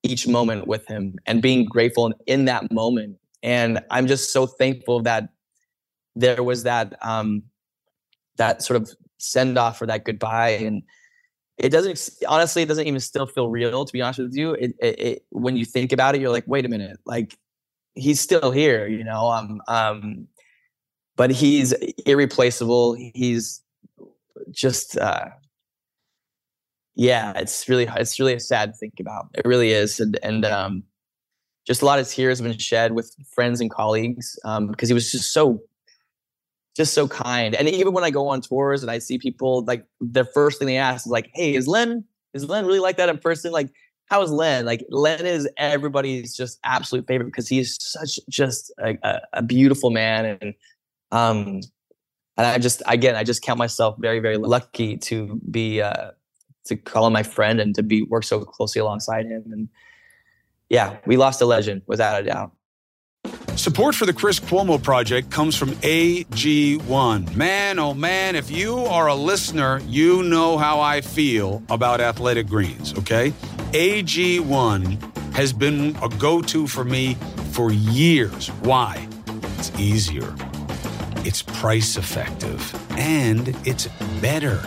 each 0.03 0.27
moment 0.27 0.67
with 0.67 0.87
him 0.87 1.15
and 1.25 1.41
being 1.41 1.65
grateful 1.65 2.13
in 2.25 2.45
that 2.45 2.71
moment. 2.71 3.17
And 3.43 3.81
I'm 3.89 4.07
just 4.07 4.31
so 4.31 4.45
thankful 4.45 5.01
that 5.01 5.29
there 6.15 6.43
was 6.43 6.63
that 6.63 6.95
um, 7.01 7.43
that 8.37 8.61
sort 8.61 8.81
of 8.81 8.89
send 9.17 9.57
off 9.57 9.81
or 9.81 9.85
that 9.87 10.05
goodbye. 10.05 10.51
And 10.51 10.83
it 11.57 11.69
doesn't 11.69 12.09
honestly, 12.27 12.63
it 12.63 12.67
doesn't 12.67 12.87
even 12.87 12.99
still 12.99 13.27
feel 13.27 13.49
real. 13.49 13.85
To 13.85 13.93
be 13.93 14.01
honest 14.01 14.19
with 14.19 14.35
you, 14.35 14.53
it, 14.53 14.73
it, 14.79 14.99
it 14.99 15.25
when 15.29 15.55
you 15.57 15.65
think 15.65 15.91
about 15.91 16.15
it, 16.15 16.21
you're 16.21 16.31
like, 16.31 16.47
wait 16.47 16.65
a 16.65 16.69
minute, 16.69 16.97
like 17.05 17.37
he's 17.95 18.19
still 18.19 18.51
here, 18.51 18.87
you 18.87 19.03
know. 19.03 19.27
Um, 19.27 19.61
um, 19.67 20.27
but 21.15 21.31
he's 21.31 21.73
irreplaceable. 22.05 22.93
He's 22.93 23.61
just 24.51 24.97
uh, 24.97 25.25
yeah, 26.95 27.33
it's 27.35 27.67
really 27.69 27.87
it's 27.95 28.19
really 28.19 28.33
a 28.33 28.39
sad 28.39 28.75
thing 28.75 28.91
about. 28.99 29.27
It 29.33 29.45
really 29.45 29.71
is, 29.71 29.99
and 29.99 30.19
and 30.23 30.45
um, 30.45 30.83
just 31.65 31.81
a 31.81 31.85
lot 31.85 31.99
of 31.99 32.07
tears 32.07 32.39
have 32.39 32.47
been 32.47 32.57
shed 32.57 32.93
with 32.93 33.15
friends 33.33 33.61
and 33.61 33.69
colleagues 33.69 34.37
um, 34.43 34.67
because 34.67 34.89
he 34.89 34.93
was 34.93 35.11
just 35.11 35.31
so 35.31 35.61
just 36.75 36.93
so 36.93 37.07
kind. 37.07 37.55
And 37.55 37.67
even 37.69 37.93
when 37.93 38.03
I 38.03 38.09
go 38.09 38.27
on 38.29 38.41
tours 38.41 38.81
and 38.83 38.91
I 38.91 38.99
see 38.99 39.17
people 39.17 39.63
like 39.65 39.85
the 39.99 40.25
first 40.25 40.59
thing 40.59 40.67
they 40.67 40.77
ask 40.77 41.05
is 41.05 41.11
like, 41.11 41.29
"Hey, 41.33 41.55
is 41.55 41.67
Len 41.67 42.03
is 42.33 42.45
Len 42.45 42.65
really 42.65 42.79
like 42.79 42.97
that 42.97 43.09
in 43.09 43.17
person?" 43.17 43.51
Like, 43.51 43.69
how 44.05 44.21
is 44.21 44.31
Len? 44.31 44.65
Like, 44.65 44.83
Len 44.89 45.25
is 45.25 45.47
everybody's 45.57 46.35
just 46.35 46.59
absolute 46.63 47.05
favorite 47.07 47.25
because 47.25 47.47
he's 47.47 47.77
such 47.81 48.19
just 48.29 48.71
a, 48.79 48.97
a, 49.03 49.21
a 49.33 49.41
beautiful 49.43 49.89
man 49.89 50.25
and 50.25 50.53
um 51.11 51.61
and 52.37 52.47
I 52.47 52.57
just 52.57 52.81
again 52.87 53.15
I 53.15 53.23
just 53.23 53.41
count 53.41 53.59
myself 53.59 53.95
very 53.99 54.19
very 54.19 54.37
lucky 54.37 54.97
to 54.97 55.39
be 55.51 55.81
uh 55.81 56.11
to 56.65 56.75
call 56.75 57.07
him 57.07 57.13
my 57.13 57.23
friend 57.23 57.59
and 57.59 57.75
to 57.75 57.83
be 57.83 58.03
work 58.03 58.23
so 58.23 58.41
closely 58.41 58.79
alongside 58.79 59.25
him. 59.25 59.43
And 59.51 59.69
yeah, 60.69 60.97
we 61.05 61.17
lost 61.17 61.41
a 61.41 61.45
legend 61.45 61.81
without 61.87 62.21
a 62.21 62.25
doubt. 62.25 62.51
Support 63.55 63.95
for 63.95 64.05
the 64.05 64.13
Chris 64.13 64.39
Cuomo 64.39 64.81
Project 64.81 65.31
comes 65.31 65.53
from 65.57 65.71
AG1. 65.71 67.35
Man, 67.35 67.77
oh 67.77 67.93
man, 67.93 68.37
if 68.37 68.49
you 68.49 68.77
are 68.77 69.07
a 69.07 69.15
listener, 69.15 69.81
you 69.85 70.23
know 70.23 70.57
how 70.57 70.79
I 70.79 71.01
feel 71.01 71.61
about 71.69 71.99
athletic 71.99 72.47
greens, 72.47 72.93
okay? 72.97 73.31
AG1 73.73 75.33
has 75.33 75.51
been 75.51 75.97
a 76.01 76.07
go 76.07 76.41
to 76.41 76.67
for 76.67 76.85
me 76.85 77.15
for 77.51 77.73
years. 77.73 78.47
Why? 78.61 79.05
It's 79.57 79.77
easier, 79.77 80.33
it's 81.25 81.41
price 81.41 81.97
effective, 81.97 82.73
and 82.97 83.49
it's 83.67 83.87
better 84.21 84.61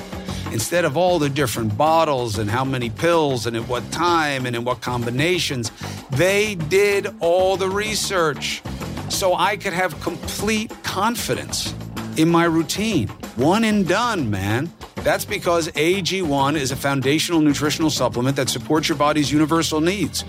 instead 0.53 0.85
of 0.85 0.97
all 0.97 1.19
the 1.19 1.29
different 1.29 1.77
bottles 1.77 2.39
and 2.39 2.51
how 2.51 2.65
many 2.65 2.91
pills 2.91 3.47
and 3.47 3.57
at 3.57 3.67
what 3.69 3.91
time 3.91 4.47
and 4.47 4.55
in 4.55 4.65
what 4.65 4.81
combinations, 4.81 5.73
they 6.11 6.55
did 6.55 7.15
all 7.21 7.57
the 7.57 7.69
research 7.69 8.63
so 9.09 9.35
I 9.35 9.57
could 9.57 9.73
have 9.73 9.99
complete 10.01 10.71
confidence 10.83 11.75
in 12.17 12.29
my 12.29 12.45
routine. 12.45 13.09
One 13.37 13.65
and 13.65 13.89
done, 13.89 14.31
man. 14.31 14.71
That's 14.97 15.25
because 15.25 15.69
AG1 15.69 16.55
is 16.55 16.71
a 16.71 16.77
foundational 16.77 17.41
nutritional 17.41 17.91
supplement 17.91 18.37
that 18.37 18.49
supports 18.49 18.89
your 18.89 18.97
body's 18.97 19.33
universal 19.33 19.81
needs 19.81 20.25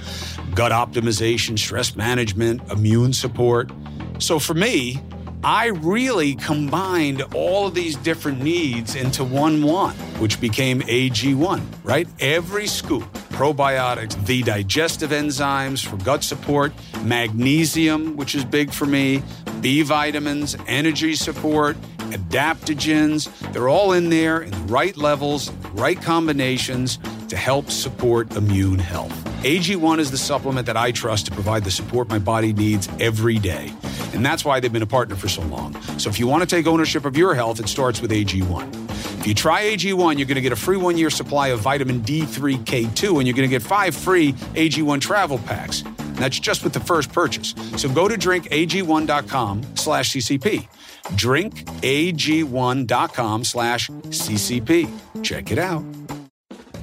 gut 0.56 0.72
optimization, 0.72 1.58
stress 1.58 1.96
management, 1.96 2.62
immune 2.72 3.12
support. 3.12 3.72
So 4.20 4.38
for 4.40 4.54
me, 4.54 5.02
I 5.46 5.68
really 5.68 6.36
combined 6.36 7.22
all 7.34 7.68
of 7.68 7.74
these 7.74 7.98
different 7.98 8.42
needs 8.42 8.96
into 8.96 9.26
one 9.26 9.62
one, 9.62 9.94
which 10.20 10.40
became 10.40 10.80
AG1, 10.84 11.62
right? 11.84 12.08
Every 12.22 12.66
scoop, 12.66 13.04
probiotics, 13.28 14.26
the 14.26 14.42
digestive 14.44 15.10
enzymes 15.10 15.86
for 15.86 15.98
gut 15.98 16.24
support, 16.24 16.72
magnesium, 17.04 18.16
which 18.16 18.36
is 18.36 18.46
big 18.46 18.72
for 18.72 18.86
me, 18.86 19.22
B 19.60 19.82
vitamins, 19.82 20.56
energy 20.66 21.14
support, 21.14 21.76
adaptogens. 21.98 23.28
They're 23.52 23.68
all 23.68 23.92
in 23.92 24.10
there 24.10 24.44
in 24.44 24.52
the 24.52 24.74
right 24.74 24.96
levels, 24.96 25.52
right 25.74 26.02
combinations 26.02 27.00
to 27.28 27.36
help 27.36 27.70
support 27.70 28.34
immune 28.38 28.80
health. 28.80 29.12
AG1 29.44 30.00
is 30.00 30.10
the 30.10 30.18
supplement 30.18 30.68
that 30.68 30.78
I 30.78 30.94
trust 30.94 31.26
to 31.26 31.34
provide 31.34 31.66
the 31.66 31.72
support 31.72 32.08
my 32.08 32.20
body 32.20 32.54
needs 32.54 32.88
every 33.02 33.40
day. 33.40 33.74
And 34.14 34.26
that's 34.26 34.46
why 34.46 34.60
they've 34.60 34.72
been 34.72 34.82
a 34.82 34.88
partner 34.88 35.16
for 35.16 35.28
so 35.28 35.42
long. 35.44 35.80
So 35.98 36.10
if 36.10 36.20
you 36.20 36.28
want 36.28 36.42
to 36.42 36.56
take 36.56 36.68
ownership 36.68 37.06
of 37.06 37.18
your 37.18 37.34
health, 37.34 37.60
it 37.60 37.68
starts 37.68 38.02
with 38.02 38.12
AG1. 38.12 38.90
If 39.20 39.28
you 39.28 39.34
try 39.34 39.64
AG1, 39.64 40.18
you're 40.18 40.28
going 40.28 40.36
to 40.36 40.42
get 40.42 40.52
a 40.52 40.58
free 40.58 40.78
one 40.78 40.98
year 40.98 41.10
supply 41.10 41.48
of 41.48 41.62
vitamin 41.62 42.02
D3K2, 42.02 43.18
and 43.18 43.28
you're 43.28 43.36
going 43.36 43.48
to 43.48 43.48
get 43.48 43.62
five 43.62 43.96
free 43.96 44.34
AG1 44.34 45.02
travel 45.02 45.40
packs. 45.40 45.84
That's 46.16 46.40
just 46.40 46.64
with 46.64 46.74
the 46.74 46.80
first 46.80 47.12
purchase. 47.12 47.56
So 47.78 47.90
go 47.90 48.08
to 48.08 48.16
drinkag1.com 48.16 49.76
slash 49.76 50.12
CCP. 50.12 50.68
Drinkag1.com 51.04 53.44
slash 53.44 53.90
CCP. 53.90 55.24
Check 55.24 55.52
it 55.52 55.58
out. 55.58 55.84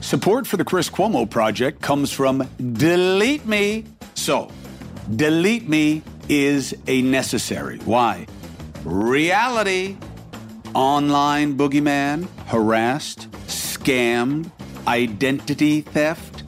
Support 0.01 0.47
for 0.47 0.57
the 0.57 0.65
Chris 0.65 0.89
Cuomo 0.89 1.29
Project 1.29 1.83
comes 1.83 2.11
from 2.11 2.49
Delete 2.73 3.45
Me. 3.47 3.85
So, 4.15 4.51
Delete 5.15 5.69
Me 5.69 6.03
is 6.31 6.75
a 6.87 7.03
necessary. 7.03 7.79
Why? 7.79 8.27
Reality. 8.85 9.97
Online 10.73 11.59
boogeyman, 11.59 12.29
harassed, 12.47 13.29
scammed, 13.49 14.53
identity 14.87 15.81
theft, 15.81 16.45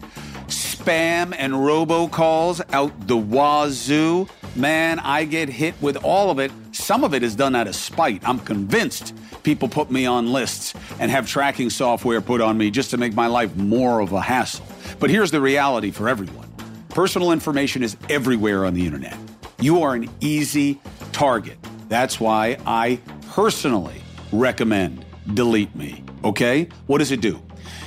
spam 0.47 1.35
and 1.37 1.53
robocalls 1.55 2.63
out 2.73 3.09
the 3.09 3.17
wazoo. 3.17 4.29
Man, 4.55 5.01
I 5.01 5.25
get 5.25 5.49
hit 5.49 5.75
with 5.83 5.97
all 6.05 6.31
of 6.31 6.39
it. 6.39 6.53
Some 6.71 7.03
of 7.03 7.15
it 7.15 7.25
is 7.25 7.35
done 7.35 7.57
out 7.57 7.67
of 7.67 7.75
spite. 7.75 8.27
I'm 8.29 8.39
convinced 8.39 9.13
people 9.43 9.69
put 9.69 9.91
me 9.91 10.07
on 10.07 10.33
lists 10.33 10.75
and 11.01 11.11
have 11.11 11.27
tracking 11.27 11.71
software 11.71 12.21
put 12.21 12.41
on 12.41 12.57
me 12.57 12.71
just 12.71 12.91
to 12.91 12.97
make 12.97 13.15
my 13.15 13.27
life 13.27 13.57
more 13.57 13.99
of 13.99 14.13
a 14.13 14.21
hassle. 14.21 14.65
But 15.01 15.11
here's 15.11 15.33
the 15.33 15.41
reality 15.41 15.91
for 15.91 16.09
everyone 16.09 16.49
personal 16.91 17.33
information 17.33 17.83
is 17.83 17.97
everywhere 18.09 18.65
on 18.65 18.75
the 18.75 18.87
internet. 18.87 19.17
You 19.63 19.83
are 19.83 19.95
an 19.95 20.11
easy 20.21 20.81
target. 21.13 21.57
That's 21.89 22.19
why 22.19 22.59
I 22.67 22.99
personally 23.31 24.03
recommend 24.33 25.05
Delete 25.35 25.73
Me. 25.77 26.03
Okay? 26.25 26.69
What 26.89 26.99
does 26.99 27.13
it 27.13 27.21
do? 27.21 27.41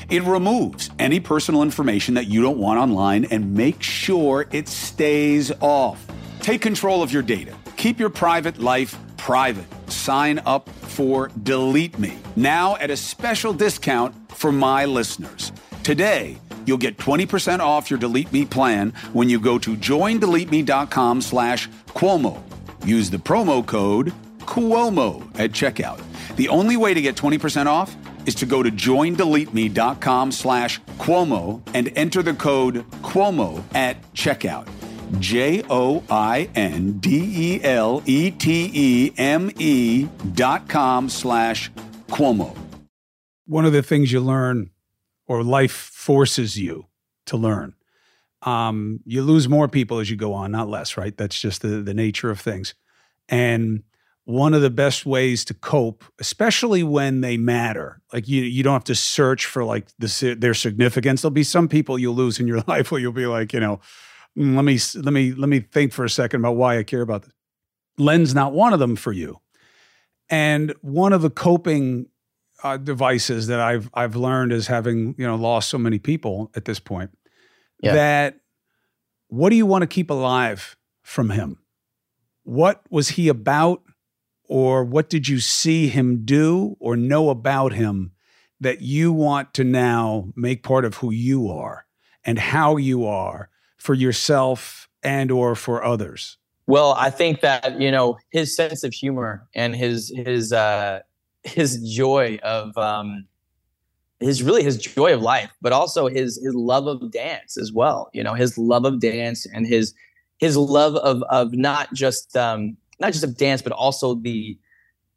It 0.09 0.23
removes 0.23 0.89
any 0.99 1.19
personal 1.19 1.63
information 1.63 2.13
that 2.13 2.27
you 2.27 2.41
don't 2.41 2.59
want 2.59 2.79
online 2.79 3.25
and 3.25 3.55
makes 3.55 3.85
sure 3.85 4.47
it 4.53 4.69
stays 4.69 5.51
off. 5.59 6.07
Take 6.39 6.61
control 6.61 7.03
of 7.03 7.11
your 7.11 7.23
data. 7.23 7.53
Keep 7.75 7.99
your 7.99 8.09
private 8.09 8.57
life 8.57 8.97
private. 9.17 9.65
Sign 9.91 10.39
up 10.45 10.69
for 10.69 11.29
Delete 11.43 11.99
Me 11.99 12.17
now 12.37 12.77
at 12.77 12.89
a 12.89 12.95
special 12.95 13.51
discount 13.51 14.15
for 14.31 14.53
my 14.53 14.85
listeners. 14.85 15.51
Today, 15.83 16.37
you'll 16.65 16.77
get 16.77 16.97
20% 16.97 17.59
off 17.59 17.89
your 17.89 17.99
Delete 17.99 18.31
Me 18.31 18.45
plan 18.45 18.91
when 19.13 19.29
you 19.29 19.39
go 19.39 19.57
to 19.59 19.75
joindeleteme.com 19.75 21.21
slash 21.21 21.69
Cuomo. 21.87 22.41
Use 22.85 23.09
the 23.09 23.17
promo 23.17 23.65
code 23.65 24.13
Cuomo 24.39 25.21
at 25.39 25.51
checkout. 25.51 26.01
The 26.35 26.49
only 26.49 26.77
way 26.77 26.93
to 26.93 27.01
get 27.01 27.15
20% 27.15 27.65
off 27.67 27.95
is 28.25 28.35
to 28.35 28.45
go 28.45 28.63
to 28.63 28.71
joindeleteme.com 28.71 30.31
slash 30.31 30.81
Cuomo 30.97 31.61
and 31.73 31.91
enter 31.95 32.21
the 32.21 32.33
code 32.33 32.89
Cuomo 33.01 33.63
at 33.75 34.01
checkout. 34.13 34.67
J 35.19 35.63
O 35.69 36.03
I 36.09 36.49
N 36.55 36.93
D 36.99 37.31
E 37.35 37.63
L 37.63 38.01
E 38.05 38.31
T 38.31 38.71
E 38.73 39.13
M 39.17 39.51
E 39.57 40.07
dot 40.33 40.67
com 40.67 41.09
slash 41.09 41.71
Cuomo. 42.07 42.55
One 43.45 43.65
of 43.65 43.73
the 43.73 43.83
things 43.83 44.11
you 44.11 44.19
learn 44.19 44.71
or 45.27 45.43
life 45.43 45.91
forces 46.05 46.55
you 46.55 46.85
to 47.25 47.35
learn. 47.35 47.73
Um, 48.43 48.99
you 49.05 49.23
lose 49.23 49.49
more 49.49 49.67
people 49.67 49.97
as 49.97 50.07
you 50.07 50.15
go 50.15 50.33
on, 50.33 50.51
not 50.51 50.69
less, 50.69 50.97
right? 50.97 51.17
That's 51.17 51.41
just 51.41 51.63
the, 51.63 51.81
the 51.81 51.95
nature 51.95 52.29
of 52.29 52.39
things. 52.39 52.75
And 53.27 53.81
one 54.25 54.53
of 54.53 54.61
the 54.61 54.69
best 54.69 55.07
ways 55.07 55.43
to 55.45 55.55
cope, 55.55 56.03
especially 56.19 56.83
when 56.83 57.21
they 57.21 57.37
matter. 57.37 58.03
Like 58.13 58.27
you, 58.27 58.43
you 58.43 58.61
don't 58.61 58.73
have 58.73 58.83
to 58.83 58.93
search 58.93 59.47
for 59.47 59.63
like 59.63 59.87
the, 59.97 60.37
their 60.39 60.53
significance. 60.53 61.23
There'll 61.23 61.31
be 61.31 61.43
some 61.43 61.67
people 61.67 61.97
you'll 61.97 62.13
lose 62.13 62.39
in 62.39 62.47
your 62.47 62.61
life 62.67 62.91
where 62.91 63.01
you'll 63.01 63.11
be 63.11 63.25
like, 63.25 63.51
you 63.51 63.59
know, 63.59 63.79
mm, 64.37 64.55
let 64.55 64.63
me 64.63 64.77
let 65.01 65.11
me 65.11 65.33
let 65.33 65.49
me 65.49 65.59
think 65.59 65.91
for 65.91 66.05
a 66.05 66.09
second 66.09 66.41
about 66.41 66.55
why 66.55 66.77
I 66.77 66.83
care 66.83 67.01
about 67.01 67.23
this. 67.23 67.33
Len's 67.97 68.35
not 68.35 68.53
one 68.53 68.73
of 68.73 68.79
them 68.79 68.95
for 68.95 69.11
you. 69.11 69.39
And 70.29 70.71
one 70.81 71.13
of 71.13 71.23
the 71.23 71.31
coping 71.31 72.09
uh, 72.65 72.77
devices 72.77 73.47
that 73.47 73.59
I've 73.59 73.89
I've 73.93 74.15
learned 74.15 74.51
is 74.51 74.67
having 74.67 75.15
you 75.17 75.27
know 75.27 75.35
lost 75.35 75.69
so 75.69 75.77
many 75.77 75.99
people 75.99 76.51
at 76.55 76.65
this 76.65 76.79
point 76.79 77.11
yeah. 77.81 77.93
that 77.93 78.39
what 79.27 79.49
do 79.49 79.55
you 79.55 79.65
want 79.65 79.83
to 79.83 79.87
keep 79.87 80.09
alive 80.09 80.75
from 81.03 81.29
him? 81.29 81.59
What 82.43 82.81
was 82.89 83.09
he 83.09 83.27
about? 83.27 83.81
or 84.47 84.83
what 84.83 85.09
did 85.09 85.27
you 85.27 85.39
see 85.39 85.87
him 85.87 86.23
do 86.23 86.77
or 86.79 86.95
know 86.95 87.29
about 87.29 87.73
him 87.73 88.11
that 88.59 88.81
you 88.81 89.11
want 89.11 89.53
to 89.55 89.63
now 89.63 90.31
make 90.35 90.63
part 90.63 90.85
of 90.85 90.95
who 90.97 91.11
you 91.11 91.49
are 91.49 91.85
and 92.23 92.39
how 92.39 92.77
you 92.77 93.05
are 93.05 93.49
for 93.77 93.93
yourself 93.93 94.87
and 95.03 95.31
or 95.31 95.55
for 95.55 95.83
others 95.83 96.37
well 96.67 96.93
i 96.97 97.09
think 97.09 97.41
that 97.41 97.79
you 97.79 97.91
know 97.91 98.17
his 98.31 98.55
sense 98.55 98.83
of 98.83 98.93
humor 98.93 99.47
and 99.53 99.75
his 99.75 100.11
his 100.15 100.53
uh 100.53 100.99
his 101.45 101.81
joy 101.93 102.37
of 102.43 102.77
um 102.77 103.25
his 104.19 104.41
really 104.43 104.63
his 104.63 104.77
joy 104.77 105.13
of 105.13 105.21
life 105.21 105.51
but 105.61 105.71
also 105.71 106.07
his 106.07 106.41
his 106.43 106.55
love 106.55 106.87
of 106.87 107.11
dance 107.11 107.57
as 107.57 107.71
well 107.71 108.09
you 108.13 108.23
know 108.23 108.33
his 108.33 108.57
love 108.57 108.85
of 108.85 108.99
dance 108.99 109.45
and 109.45 109.67
his 109.67 109.93
his 110.37 110.57
love 110.57 110.95
of 110.95 111.23
of 111.23 111.53
not 111.53 111.93
just 111.93 112.35
um 112.35 112.77
not 112.99 113.13
just 113.13 113.23
of 113.23 113.37
dance, 113.37 113.61
but 113.61 113.71
also 113.71 114.15
the 114.15 114.57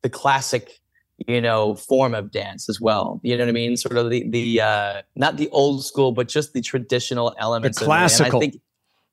the 0.03 0.09
classic, 0.09 0.81
you 1.27 1.41
know, 1.41 1.75
form 1.75 2.14
of 2.14 2.31
dance 2.31 2.69
as 2.69 2.81
well. 2.81 3.21
You 3.23 3.37
know 3.37 3.45
what 3.45 3.51
I 3.51 3.53
mean? 3.53 3.77
Sort 3.77 3.97
of 3.97 4.11
the 4.11 4.29
the 4.29 4.61
uh, 4.61 5.03
not 5.17 5.37
the 5.37 5.49
old 5.51 5.85
school, 5.85 6.12
but 6.12 6.29
just 6.29 6.53
the 6.53 6.61
traditional 6.61 7.35
elements. 7.38 7.79
The 7.79 7.85
classical. 7.85 8.41
Think, 8.41 8.61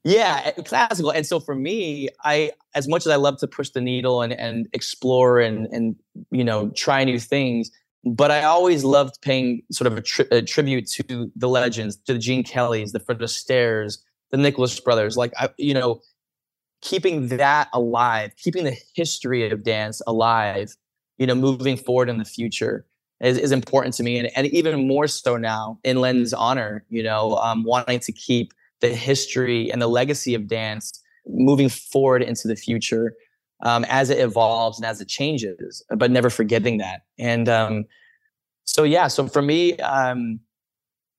yeah, 0.06 0.52
eh, 0.56 0.62
classical. 0.62 1.12
And 1.12 1.26
so 1.26 1.40
for 1.40 1.56
me, 1.56 2.10
I 2.24 2.52
as 2.76 2.88
much 2.88 3.08
as 3.08 3.12
I 3.12 3.16
love 3.16 3.40
to 3.40 3.48
push 3.48 3.72
the 3.72 3.82
needle 3.82 4.22
and 4.22 4.32
and 4.34 4.68
explore 4.72 5.40
and 5.40 5.66
and 5.74 5.96
you 6.30 6.44
know 6.44 6.70
try 6.70 7.04
new 7.04 7.20
things, 7.20 7.72
but 8.06 8.30
I 8.30 8.44
always 8.44 8.84
loved 8.84 9.20
paying 9.22 9.64
sort 9.72 9.88
of 9.88 9.98
a, 9.98 10.02
tri- 10.02 10.28
a 10.30 10.44
tribute 10.44 10.88
to 10.92 11.32
the 11.36 11.50
legends, 11.50 11.96
to 12.06 12.14
the 12.14 12.20
Gene 12.20 12.44
Kellys, 12.44 12.92
the 12.92 13.00
Fred 13.00 13.20
Astaire's, 13.20 14.04
the 14.30 14.38
Nicholas 14.38 14.80
brothers. 14.80 15.18
Like 15.18 15.34
I, 15.40 15.50
you 15.58 15.74
know, 15.74 16.02
keeping 16.82 17.30
that 17.30 17.70
alive, 17.74 18.32
keeping 18.38 18.64
the 18.64 18.78
history 18.94 19.50
of 19.50 19.64
dance 19.64 20.04
alive, 20.06 20.76
you 21.18 21.26
know, 21.26 21.34
moving 21.34 21.78
forward 21.78 22.10
in 22.10 22.20
the 22.20 22.26
future 22.26 22.86
is, 23.22 23.40
is 23.40 23.52
important 23.52 23.96
to 23.96 24.04
me. 24.04 24.20
And, 24.20 24.30
and 24.36 24.46
even 24.48 24.88
more 24.88 25.08
so 25.08 25.36
now 25.36 25.80
in 25.84 26.00
Len's 26.00 26.32
honor, 26.32 26.86
you 26.90 27.02
know, 27.02 27.38
um, 27.38 27.64
wanting 27.64 28.02
to 28.02 28.12
keep 28.12 28.54
the 28.82 28.90
history 28.90 29.72
and 29.72 29.82
the 29.82 29.88
legacy 29.88 30.36
of 30.36 30.48
dance 30.48 30.92
moving 31.28 31.70
forward 31.70 32.22
into 32.22 32.48
the 32.48 32.56
future 32.56 33.14
um, 33.64 33.86
as 33.90 34.10
it 34.10 34.20
evolves 34.20 34.78
and 34.78 34.86
as 34.86 35.02
it 35.02 35.08
changes, 35.08 35.84
but 35.96 36.12
never 36.12 36.30
forgetting 36.30 36.78
that. 36.78 37.02
And 37.18 37.48
um, 37.50 37.86
so, 38.66 38.84
yeah, 38.84 39.08
so 39.08 39.28
for 39.28 39.42
me, 39.42 39.78
um, 39.78 40.40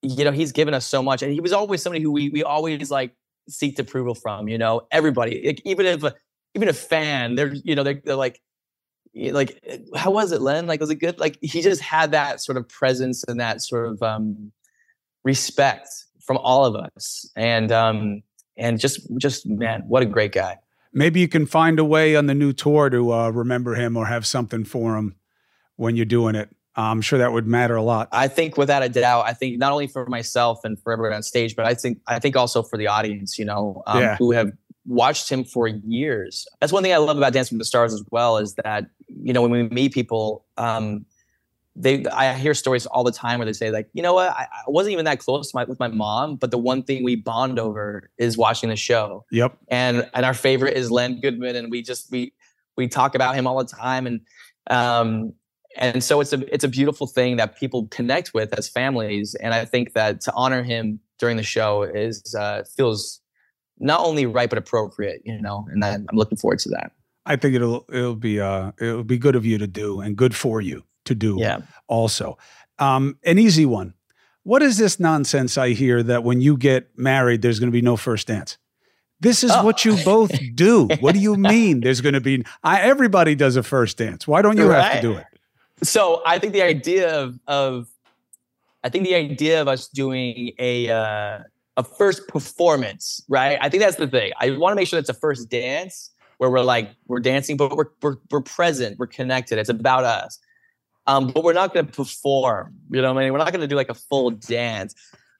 you 0.01 0.23
know, 0.23 0.31
he's 0.31 0.51
given 0.51 0.73
us 0.73 0.85
so 0.85 1.01
much. 1.01 1.23
And 1.23 1.33
he 1.33 1.41
was 1.41 1.51
always 1.51 1.81
somebody 1.81 2.03
who 2.03 2.11
we, 2.11 2.29
we 2.29 2.43
always 2.43 2.91
like 2.91 3.15
seeked 3.49 3.79
approval 3.79 4.13
from. 4.13 4.47
You 4.47 4.57
know, 4.57 4.87
everybody, 4.91 5.41
like, 5.45 5.61
even 5.65 5.85
if 5.85 6.03
even 6.53 6.69
a 6.69 6.73
fan, 6.73 7.35
they're 7.35 7.53
you 7.53 7.75
know 7.75 7.83
they're, 7.83 8.01
they're 8.03 8.15
like 8.15 8.41
like 9.31 9.59
how 9.95 10.11
was 10.11 10.31
it 10.31 10.41
len 10.41 10.67
like 10.67 10.79
was 10.79 10.91
it 10.91 10.95
good 10.95 11.19
like 11.19 11.39
he 11.41 11.61
just 11.61 11.81
had 11.81 12.11
that 12.11 12.39
sort 12.39 12.57
of 12.57 12.67
presence 12.69 13.23
and 13.27 13.39
that 13.39 13.61
sort 13.61 13.87
of 13.87 14.03
um 14.03 14.51
respect 15.23 15.89
from 16.27 16.37
all 16.37 16.65
of 16.65 16.75
us 16.75 17.27
and 17.35 17.71
um 17.71 18.21
and 18.57 18.79
just 18.79 18.99
just 19.17 19.47
man 19.47 19.81
what 19.87 20.03
a 20.03 20.05
great 20.05 20.31
guy 20.31 20.57
maybe 20.93 21.19
you 21.19 21.27
can 21.27 21.47
find 21.47 21.79
a 21.79 21.85
way 21.85 22.15
on 22.15 22.27
the 22.27 22.35
new 22.35 22.53
tour 22.53 22.89
to 22.89 23.11
uh 23.11 23.29
remember 23.29 23.73
him 23.73 23.97
or 23.97 24.05
have 24.05 24.27
something 24.27 24.63
for 24.63 24.95
him 24.95 25.15
when 25.77 25.95
you're 25.95 26.05
doing 26.05 26.35
it 26.35 26.49
I'm 26.77 27.01
sure 27.01 27.17
that 27.17 27.33
would 27.33 27.47
matter 27.47 27.75
a 27.75 27.81
lot. 27.81 28.07
I 28.11 28.27
think 28.27 28.55
without 28.55 28.83
a 28.83 28.89
doubt, 28.89 29.25
I 29.25 29.33
think 29.33 29.57
not 29.57 29.71
only 29.71 29.87
for 29.87 30.05
myself 30.05 30.63
and 30.63 30.79
for 30.79 30.93
everyone 30.93 31.13
on 31.13 31.23
stage, 31.23 31.55
but 31.55 31.65
I 31.65 31.73
think 31.73 31.99
I 32.05 32.19
think 32.19 32.35
also 32.35 32.61
for 32.61 32.77
the 32.77 32.85
audience, 32.85 33.39
you 33.39 33.45
know, 33.45 33.81
um, 33.87 33.99
yeah. 33.99 34.15
who 34.17 34.31
have 34.31 34.51
watched 34.85 35.29
him 35.29 35.43
for 35.43 35.67
years. 35.67 36.47
That's 36.61 36.71
one 36.71 36.83
thing 36.83 36.93
I 36.93 36.97
love 36.97 37.17
about 37.17 37.33
Dancing 37.33 37.57
with 37.57 37.61
the 37.61 37.65
Stars 37.65 37.93
as 37.93 38.03
well 38.11 38.37
is 38.37 38.53
that 38.63 38.85
you 39.07 39.33
know 39.33 39.41
when 39.41 39.51
we 39.51 39.63
meet 39.63 39.91
people, 39.91 40.45
um, 40.57 41.05
they 41.79 42.05
I 42.07 42.33
hear 42.33 42.53
stories 42.53 42.87
all 42.87 43.03
the 43.03 43.11
time 43.11 43.37
where 43.37 43.45
they 43.45 43.53
say 43.53 43.69
like, 43.69 43.87
you 43.93 44.01
know 44.01 44.15
what, 44.15 44.31
I, 44.31 44.47
I 44.51 44.63
wasn't 44.67 44.93
even 44.93 45.05
that 45.05 45.19
close 45.19 45.53
my, 45.53 45.63
with 45.63 45.79
my 45.79 45.87
mom, 45.87 46.35
but 46.35 46.49
the 46.49 46.57
one 46.57 46.81
thing 46.81 47.03
we 47.03 47.15
bond 47.15 47.59
over 47.59 48.09
is 48.17 48.35
watching 48.37 48.69
the 48.69 48.75
show. 48.75 49.25
Yep. 49.31 49.57
And 49.67 50.09
and 50.13 50.25
our 50.25 50.33
favorite 50.33 50.75
is 50.75 50.89
Len 50.89 51.21
Goodman, 51.21 51.55
and 51.55 51.69
we 51.69 51.83
just 51.83 52.11
we 52.11 52.33
we 52.75 52.87
talk 52.87 53.15
about 53.15 53.35
him 53.35 53.45
all 53.45 53.57
the 53.57 53.65
time, 53.65 54.07
and 54.07 54.21
um, 54.69 55.33
and 55.75 56.03
so 56.03 56.19
it's 56.19 56.33
a 56.33 56.53
it's 56.53 56.63
a 56.63 56.67
beautiful 56.67 57.07
thing 57.07 57.37
that 57.37 57.57
people 57.57 57.87
connect 57.87 58.33
with 58.33 58.57
as 58.57 58.67
families 58.67 59.35
and 59.35 59.53
i 59.53 59.63
think 59.63 59.93
that 59.93 60.19
to 60.21 60.33
honor 60.33 60.63
him 60.63 60.99
during 61.19 61.37
the 61.37 61.43
show 61.43 61.83
is 61.83 62.35
uh, 62.35 62.63
feels 62.75 63.21
not 63.79 63.99
only 64.01 64.25
right 64.25 64.49
but 64.49 64.57
appropriate 64.57 65.21
you 65.23 65.39
know 65.39 65.67
and 65.71 65.85
i'm 65.85 66.05
looking 66.13 66.37
forward 66.37 66.59
to 66.59 66.69
that 66.69 66.91
i 67.25 67.35
think 67.35 67.53
it'll 67.53 67.85
it'll 67.91 68.15
be 68.15 68.39
uh 68.39 68.71
it'll 68.79 69.03
be 69.03 69.17
good 69.17 69.35
of 69.35 69.45
you 69.45 69.57
to 69.57 69.67
do 69.67 70.01
and 70.01 70.15
good 70.15 70.35
for 70.35 70.61
you 70.61 70.83
to 71.07 71.15
do 71.15 71.37
yeah 71.39 71.59
also 71.87 72.37
um 72.79 73.17
an 73.23 73.39
easy 73.39 73.65
one 73.65 73.93
what 74.43 74.61
is 74.61 74.77
this 74.77 74.99
nonsense 74.99 75.57
i 75.57 75.69
hear 75.69 76.03
that 76.03 76.23
when 76.23 76.41
you 76.41 76.55
get 76.57 76.89
married 76.97 77.41
there's 77.41 77.59
going 77.59 77.71
to 77.71 77.75
be 77.75 77.81
no 77.81 77.97
first 77.97 78.27
dance 78.27 78.57
this 79.19 79.43
is 79.43 79.51
oh. 79.51 79.65
what 79.65 79.83
you 79.83 79.97
both 80.05 80.31
do. 80.53 80.87
What 80.99 81.13
do 81.13 81.19
you 81.19 81.35
mean? 81.35 81.81
There's 81.81 82.01
going 82.01 82.13
to 82.13 82.21
be 82.21 82.43
I, 82.63 82.81
everybody 82.81 83.33
does 83.35 83.55
a 83.55 83.63
first 83.63 83.97
dance. 83.97 84.27
Why 84.27 84.41
don't 84.41 84.57
you 84.57 84.69
right. 84.69 84.83
have 84.83 85.01
to 85.01 85.01
do 85.01 85.17
it? 85.17 85.25
so 85.83 86.21
I 86.25 86.39
think 86.39 86.53
the 86.53 86.61
idea 86.61 87.15
of 87.15 87.39
of 87.47 87.87
I 88.83 88.89
think 88.89 89.05
the 89.05 89.15
idea 89.15 89.61
of 89.61 89.67
us 89.67 89.87
doing 89.87 90.51
a 90.59 90.89
uh, 90.89 91.39
a 91.77 91.83
first 91.83 92.27
performance, 92.27 93.23
right? 93.27 93.57
I 93.61 93.69
think 93.69 93.83
that's 93.83 93.97
the 93.97 94.07
thing. 94.07 94.31
I 94.39 94.51
want 94.51 94.71
to 94.71 94.75
make 94.75 94.87
sure 94.87 94.99
it's 94.99 95.09
a 95.09 95.13
first 95.13 95.49
dance 95.49 96.11
where 96.37 96.49
we're 96.49 96.61
like 96.61 96.91
we're 97.07 97.19
dancing, 97.19 97.57
but 97.57 97.75
we're 97.75 97.89
we're, 98.01 98.17
we're 98.31 98.41
present, 98.41 98.97
we're 98.99 99.07
connected. 99.07 99.57
It's 99.57 99.69
about 99.69 100.03
us. 100.03 100.39
Um, 101.07 101.31
but 101.31 101.43
we're 101.43 101.53
not 101.53 101.73
going 101.73 101.85
to 101.85 101.91
perform. 101.91 102.75
You 102.91 103.01
know 103.01 103.13
what 103.13 103.21
I 103.21 103.23
mean? 103.23 103.33
We're 103.33 103.39
not 103.39 103.51
going 103.51 103.61
to 103.61 103.67
do 103.67 103.75
like 103.75 103.89
a 103.89 103.95
full 103.95 104.31
dance. 104.31 104.93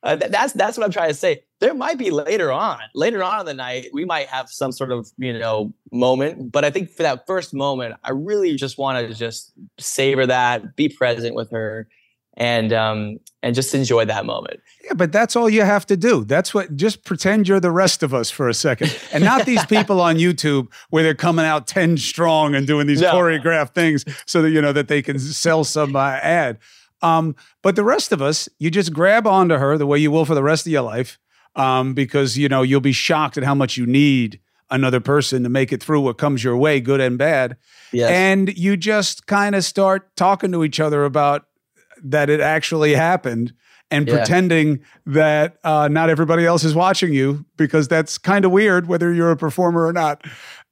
Uh, 0.03 0.15
th- 0.15 0.32
that's 0.32 0.53
that's 0.53 0.77
what 0.77 0.86
I'm 0.86 0.91
trying 0.91 1.10
to 1.10 1.13
say. 1.13 1.43
There 1.60 1.73
might 1.73 1.97
be 1.97 2.12
later 2.12 2.51
on, 2.51 2.80
later 2.93 3.23
on 3.23 3.41
in 3.41 3.45
the 3.45 3.53
night, 3.53 3.89
we 3.91 4.06
might 4.06 4.27
have 4.27 4.49
some 4.49 4.71
sort 4.71 4.91
of 4.91 5.12
you 5.17 5.38
know 5.38 5.73
moment. 5.91 6.51
But 6.51 6.63
I 6.63 6.69
think 6.69 6.91
for 6.91 7.03
that 7.03 7.27
first 7.27 7.53
moment, 7.53 7.95
I 8.03 8.12
really 8.12 8.56
just 8.56 8.77
want 8.77 9.06
to 9.06 9.13
just 9.13 9.53
savor 9.80 10.25
that, 10.27 10.75
be 10.75 10.88
present 10.88 11.36
with 11.36 11.51
her, 11.51 11.89
and 12.38 12.71
um 12.71 13.19
and 13.43 13.54
just 13.56 13.73
enjoy 13.76 14.06
that 14.06 14.26
moment. 14.26 14.62
Yeah, 14.84 14.93
but 14.93 15.12
that's 15.12 15.36
all 15.36 15.50
you 15.50 15.63
have 15.63 15.86
to 15.88 15.97
do. 15.97 16.23
That's 16.23 16.54
what. 16.54 16.76
Just 16.76 17.04
pretend 17.04 17.47
you're 17.47 17.60
the 17.60 17.71
rest 17.71 18.04
of 18.04 18.13
us 18.13 18.32
for 18.32 18.47
a 18.47 18.54
second, 18.54 18.97
and 19.12 19.23
not 19.23 19.45
these 19.45 19.65
people 19.67 20.00
on 20.00 20.15
YouTube 20.17 20.71
where 20.89 21.04
they're 21.04 21.15
coming 21.15 21.45
out 21.45 21.67
ten 21.67 21.97
strong 21.97 22.56
and 22.56 22.65
doing 22.65 22.88
these 22.88 23.02
no. 23.02 23.12
choreographed 23.12 23.73
things 23.73 24.06
so 24.26 24.41
that 24.41 24.52
you 24.52 24.62
know 24.62 24.71
that 24.71 24.88
they 24.88 25.02
can 25.02 25.19
sell 25.19 25.63
some 25.63 25.95
uh, 25.95 26.19
ad. 26.21 26.60
Um, 27.02 27.36
but 27.62 27.76
the 27.76 27.84
rest 27.84 28.12
of 28.12 28.21
us, 28.21 28.50
you 28.58 28.71
just 28.71 28.91
grab 28.91 29.28
onto 29.28 29.56
her 29.56 29.78
the 29.78 29.86
way 29.86 30.00
you 30.00 30.10
will 30.10 30.26
for 30.26 30.34
the 30.34 30.43
rest 30.43 30.65
of 30.65 30.71
your 30.71 30.82
life, 30.82 31.19
um, 31.56 31.93
because 31.93 32.38
you 32.38 32.50
know 32.50 32.62
you'll 32.62 32.82
be 32.82 32.93
shocked 32.93 33.38
at 33.38 33.43
how 33.43 33.56
much 33.56 33.78
you 33.78 33.86
need 33.86 34.39
another 34.69 35.00
person 35.00 35.43
to 35.43 35.50
make 35.50 35.71
it 35.71 35.82
through 35.82 36.02
what 36.02 36.17
comes 36.17 36.43
your 36.43 36.58
way, 36.58 36.80
good 36.80 37.00
and 37.00 37.17
bad. 37.17 37.56
Yes. 37.93 38.12
And 38.12 38.56
you 38.58 38.76
just 38.76 39.26
kind 39.26 39.56
of 39.56 39.63
start 39.63 40.13
talking 40.17 40.52
to 40.52 40.63
each 40.63 40.80
other 40.80 41.06
about 41.06 41.45
that 42.03 42.29
it 42.29 42.39
actually 42.39 42.93
happened 42.93 43.53
and 43.89 44.07
yeah. 44.07 44.17
pretending 44.17 44.79
that 45.05 45.57
uh, 45.63 45.88
not 45.88 46.10
everybody 46.10 46.45
else 46.45 46.63
is 46.63 46.75
watching 46.75 47.13
you 47.13 47.45
because 47.55 47.88
that's 47.88 48.17
kind 48.17 48.43
of 48.43 48.51
weird 48.51 48.88
whether 48.88 49.13
you're 49.13 49.31
a 49.31 49.38
performer 49.38 49.86
or 49.86 49.93
not 49.93 50.23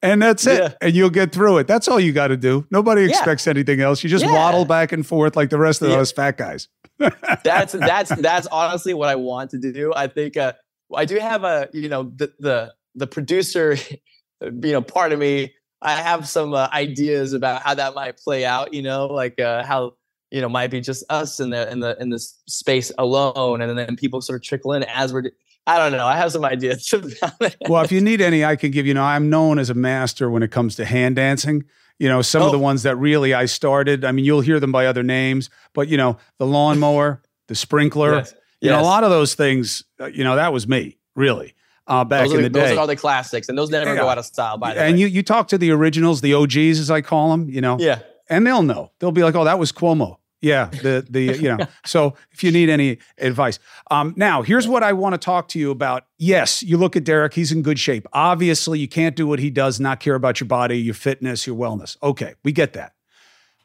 and 0.06 0.22
that's 0.22 0.46
it. 0.46 0.62
Yeah. 0.62 0.74
And 0.82 0.96
you'll 0.96 1.10
get 1.10 1.32
through 1.32 1.58
it. 1.58 1.68
That's 1.68 1.88
all 1.88 2.00
you 2.00 2.14
got 2.14 2.28
to 2.28 2.38
do. 2.38 2.66
Nobody 2.70 3.02
yeah. 3.02 3.10
expects 3.10 3.48
anything 3.48 3.82
else. 3.82 4.04
You 4.04 4.10
just 4.10 4.26
waddle 4.26 4.66
back 4.66 4.92
and 4.92 5.06
forth 5.06 5.36
like 5.36 5.50
the 5.50 5.58
rest 5.58 5.82
of 5.82 5.90
those 5.90 6.12
fat 6.12 6.38
guys. 6.38 6.68
that's 7.44 7.74
that's 7.74 8.16
that's 8.16 8.48
honestly 8.48 8.94
what 8.94 9.10
I 9.10 9.16
want 9.16 9.52
to 9.52 9.58
do. 9.58 9.94
I 9.94 10.08
think 10.08 10.38
uh, 10.38 10.54
I 10.94 11.06
do 11.06 11.18
have 11.18 11.44
a 11.44 11.70
you 11.74 11.90
know 11.90 12.12
the 12.16 12.32
the 12.40 12.74
the 12.94 13.08
producer, 13.08 13.76
you 14.42 14.72
know, 14.72 14.82
part 14.82 15.12
of 15.12 15.20
me. 15.20 15.54
I 15.82 15.96
have 15.96 16.28
some 16.28 16.54
uh, 16.54 16.70
ideas 16.72 17.34
about 17.34 17.62
how 17.62 17.76
that 17.76 17.96
might 17.96 18.18
play 18.18 18.46
out. 18.46 18.74
You 18.74 18.82
know, 18.82 19.08
like 19.08 19.40
uh, 19.40 19.64
how 19.64 19.94
you 20.32 20.42
know 20.42 20.50
might 20.50 20.72
be 20.72 20.82
just 20.82 21.04
us 21.10 21.40
in 21.40 21.50
the 21.50 21.72
in 21.72 21.80
the 21.80 21.96
in 22.02 22.10
this 22.10 22.40
space 22.48 22.92
alone, 22.98 23.62
and 23.62 23.78
then 23.78 23.96
people 23.96 24.22
sort 24.22 24.38
of 24.38 24.44
trickle 24.44 24.74
in 24.74 24.84
as 24.84 25.14
we're 25.14 25.32
I 25.68 25.80
don't 25.80 25.92
know. 25.92 26.06
I 26.06 26.18
have 26.18 26.32
some 26.32 26.46
ideas 26.46 26.94
about 26.94 27.42
it. 27.42 27.58
Well, 27.68 27.84
if 27.84 27.92
you 27.92 28.02
need 28.02 28.22
any, 28.22 28.46
I 28.46 28.56
can 28.56 28.72
give 28.72 28.86
you. 28.86 28.94
Know 28.94 29.04
I'm 29.04 29.30
known 29.30 29.60
as 29.60 29.70
a 29.70 29.74
master 29.74 30.30
when 30.30 30.44
it 30.44 30.52
comes 30.52 30.76
to 30.76 30.86
hand 30.86 31.16
dancing. 31.16 31.66
You 31.98 32.10
know, 32.10 32.22
some 32.22 32.44
oh. 32.44 32.48
of 32.48 32.52
the 32.52 32.58
oh. 32.58 32.62
ones 32.62 32.84
that 32.84 32.96
really 32.98 33.34
I 33.34 33.46
started. 33.46 34.06
I 34.06 34.12
mean, 34.12 34.26
you'll 34.26 34.42
hear 34.42 34.60
them 34.60 34.72
by 34.72 34.86
other 34.86 35.04
names, 35.04 35.50
but 35.74 35.88
you 35.88 35.98
know, 35.98 36.18
the 36.38 36.46
lawnmower, 36.46 37.22
the 37.48 37.56
sprinkler. 37.56 38.16
Yes. 38.16 38.34
You 38.62 38.70
yes. 38.70 38.78
know, 38.78 38.82
a 38.82 38.86
lot 38.86 39.04
of 39.04 39.10
those 39.10 39.36
things. 39.36 39.84
Uh, 40.00 40.06
you 40.06 40.24
know, 40.24 40.36
that 40.36 40.54
was 40.54 40.68
me 40.68 40.98
really. 41.16 41.54
Uh, 41.88 42.04
back 42.04 42.28
in 42.32 42.42
the, 42.42 42.50
day. 42.50 42.62
Those 42.62 42.78
are 42.78 42.80
all 42.80 42.88
the 42.88 42.96
classics, 42.96 43.48
and 43.48 43.56
those 43.56 43.70
never 43.70 43.94
yeah. 43.94 44.02
go 44.02 44.10
out 44.10 44.18
of 44.18 44.26
style. 44.26 44.58
By 44.58 44.74
the 44.74 44.82
and 44.82 44.96
way, 44.96 45.02
you 45.02 45.08
you 45.08 45.22
talk 45.22 45.48
to 45.50 45.58
the 45.58 45.70
originals, 45.70 46.22
the 46.22 46.34
OGs, 46.34 46.80
as 46.80 46.90
I 46.90 47.02
call 47.02 47.30
them. 47.30 47.48
You 47.48 47.62
know, 47.62 47.78
yeah, 47.80 48.00
and 48.30 48.46
they'll 48.46 48.64
know. 48.64 48.92
They'll 49.00 49.12
be 49.12 49.24
like, 49.24 49.36
"Oh, 49.36 49.44
that 49.44 49.60
was 49.60 49.72
Cuomo." 49.72 50.18
Yeah, 50.42 50.66
the 50.66 51.06
the 51.10 51.24
you 51.24 51.56
know. 51.56 51.66
so 51.86 52.16
if 52.32 52.44
you 52.44 52.52
need 52.52 52.70
any 52.70 53.00
advice, 53.18 53.60
um, 53.90 54.14
now 54.16 54.42
here's 54.42 54.68
what 54.68 54.84
I 54.84 54.94
want 54.94 55.14
to 55.14 55.18
talk 55.18 55.48
to 55.50 55.60
you 55.60 55.72
about. 55.72 56.06
Yes, 56.18 56.62
you 56.62 56.78
look 56.78 56.96
at 56.96 57.04
Derek; 57.04 57.34
he's 57.34 57.52
in 57.52 57.62
good 57.62 57.80
shape. 57.80 58.06
Obviously, 58.14 58.80
you 58.80 58.88
can't 58.88 59.16
do 59.16 59.28
what 59.28 59.40
he 59.40 59.50
does, 59.50 59.80
not 59.80 60.00
care 60.00 60.16
about 60.16 60.40
your 60.40 60.48
body, 60.48 60.78
your 60.78 60.94
fitness, 60.94 61.48
your 61.48 61.56
wellness. 61.56 61.98
Okay, 62.04 62.36
we 62.44 62.52
get 62.52 62.74
that. 62.74 62.94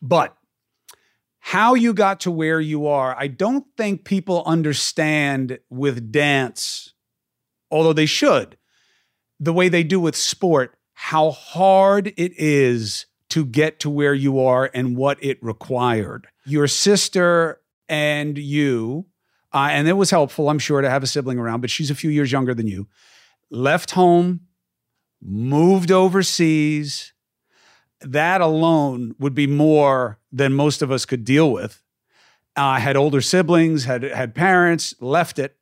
But 0.00 0.36
how 1.40 1.74
you 1.74 1.92
got 1.92 2.20
to 2.20 2.30
where 2.30 2.60
you 2.60 2.86
are, 2.86 3.16
I 3.18 3.26
don't 3.26 3.64
think 3.76 4.04
people 4.04 4.42
understand 4.46 5.58
with 5.70 6.12
dance, 6.12 6.94
although 7.70 7.94
they 7.94 8.06
should, 8.06 8.56
the 9.38 9.52
way 9.52 9.68
they 9.68 9.82
do 9.82 9.98
with 9.98 10.14
sport, 10.14 10.76
how 10.92 11.30
hard 11.30 12.08
it 12.16 12.32
is 12.36 13.06
to 13.30 13.44
get 13.44 13.80
to 13.80 13.90
where 13.90 14.14
you 14.14 14.40
are 14.40 14.70
and 14.74 14.96
what 14.96 15.22
it 15.22 15.42
required 15.42 16.28
your 16.44 16.66
sister 16.66 17.60
and 17.88 18.36
you, 18.38 19.06
uh, 19.52 19.68
and 19.70 19.88
it 19.88 19.94
was 19.94 20.10
helpful, 20.10 20.48
I'm 20.48 20.58
sure, 20.58 20.80
to 20.80 20.90
have 20.90 21.02
a 21.02 21.06
sibling 21.06 21.38
around, 21.38 21.60
but 21.60 21.70
she's 21.70 21.90
a 21.90 21.94
few 21.94 22.10
years 22.10 22.32
younger 22.32 22.54
than 22.54 22.66
you, 22.66 22.88
left 23.50 23.92
home, 23.92 24.40
moved 25.20 25.90
overseas. 25.90 27.12
That 28.00 28.40
alone 28.40 29.14
would 29.18 29.34
be 29.34 29.46
more 29.46 30.18
than 30.32 30.54
most 30.54 30.82
of 30.82 30.90
us 30.90 31.04
could 31.04 31.24
deal 31.24 31.52
with. 31.52 31.82
I 32.56 32.76
uh, 32.76 32.80
had 32.80 32.96
older 32.96 33.20
siblings, 33.20 33.84
had 33.84 34.02
had 34.02 34.34
parents, 34.34 34.94
left 35.00 35.38
it. 35.38 35.56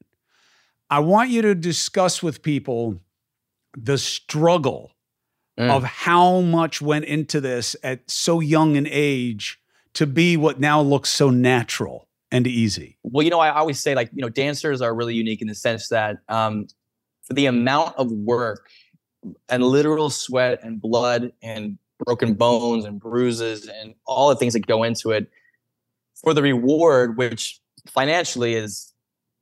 I 0.88 1.00
want 1.00 1.30
you 1.30 1.42
to 1.42 1.54
discuss 1.54 2.22
with 2.22 2.42
people 2.42 3.00
the 3.76 3.98
struggle 3.98 4.92
mm. 5.58 5.70
of 5.70 5.84
how 5.84 6.40
much 6.40 6.80
went 6.80 7.04
into 7.04 7.40
this 7.40 7.74
at 7.82 8.08
so 8.10 8.40
young 8.40 8.76
an 8.76 8.86
age 8.88 9.60
to 9.94 10.06
be 10.06 10.36
what 10.36 10.60
now 10.60 10.80
looks 10.80 11.10
so 11.10 11.30
natural 11.30 12.08
and 12.30 12.46
easy? 12.46 12.96
Well, 13.02 13.24
you 13.24 13.30
know, 13.30 13.40
I 13.40 13.50
always 13.50 13.80
say 13.80 13.94
like, 13.94 14.10
you 14.14 14.22
know, 14.22 14.28
dancers 14.28 14.80
are 14.80 14.94
really 14.94 15.14
unique 15.14 15.42
in 15.42 15.48
the 15.48 15.54
sense 15.54 15.88
that 15.88 16.18
um, 16.28 16.68
for 17.22 17.34
the 17.34 17.46
amount 17.46 17.96
of 17.96 18.10
work 18.10 18.68
and 19.48 19.62
literal 19.64 20.10
sweat 20.10 20.60
and 20.62 20.80
blood 20.80 21.32
and 21.42 21.78
broken 22.04 22.34
bones 22.34 22.84
and 22.84 23.00
bruises 23.00 23.66
and 23.66 23.94
all 24.06 24.28
the 24.28 24.36
things 24.36 24.52
that 24.52 24.66
go 24.66 24.84
into 24.84 25.10
it 25.10 25.28
for 26.14 26.32
the 26.32 26.42
reward, 26.42 27.16
which 27.16 27.60
financially 27.86 28.54
is 28.54 28.92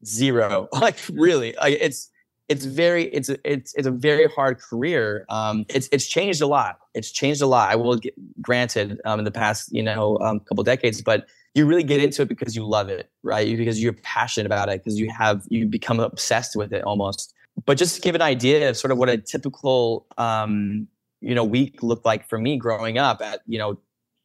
zero. 0.05 0.69
like 0.73 0.97
really, 1.13 1.55
like 1.61 1.77
it's 1.81 2.11
it's 2.49 2.65
very 2.65 3.05
it's 3.07 3.29
it's 3.45 3.75
it's 3.75 3.87
a 3.87 3.91
very 3.91 4.27
hard 4.29 4.61
career. 4.61 5.25
Um, 5.29 5.67
it's 5.69 5.89
it's 5.91 6.07
changed 6.07 6.41
a 6.41 6.47
lot. 6.47 6.79
It's 6.95 7.11
changed 7.11 7.43
a 7.43 7.47
lot. 7.47 7.71
I 7.71 7.77
will 7.77 7.97
get 7.97 8.15
granted 8.41 9.01
um, 9.05 9.19
in 9.19 9.25
the 9.25 9.31
past 9.31 9.73
you 9.73 9.83
know 9.83 10.19
um, 10.19 10.41
couple 10.41 10.63
decades, 10.63 11.03
but 11.03 11.27
you 11.55 11.67
really 11.67 11.83
get 11.83 12.03
into 12.03 12.23
it 12.23 12.29
because 12.29 12.55
you 12.55 12.65
love 12.67 12.89
it, 12.89 13.11
right? 13.23 13.57
Because 13.57 13.83
you're 13.83 13.95
passionate 13.95 14.47
about 14.47 14.69
it, 14.69 14.85
because 14.85 14.99
you 14.99 15.11
have 15.11 15.43
you 15.49 15.67
become 15.67 15.99
obsessed 15.99 16.55
with 16.55 16.73
it 16.73 16.85
almost. 16.85 17.35
But 17.65 17.79
just 17.79 17.97
to 17.97 18.01
give 18.01 18.15
an 18.15 18.23
idea 18.23 18.69
of 18.69 18.77
sort 18.77 18.93
of 18.93 18.99
what 18.99 19.09
a 19.09 19.19
typical 19.19 20.07
um, 20.17 20.87
you 21.21 21.35
know 21.35 21.45
week 21.45 21.83
looked 21.83 22.05
like 22.05 22.29
for 22.29 22.39
me 22.39 22.59
growing 22.59 22.97
up 22.97 23.21
at 23.23 23.41
you 23.47 23.59
know 23.59 23.79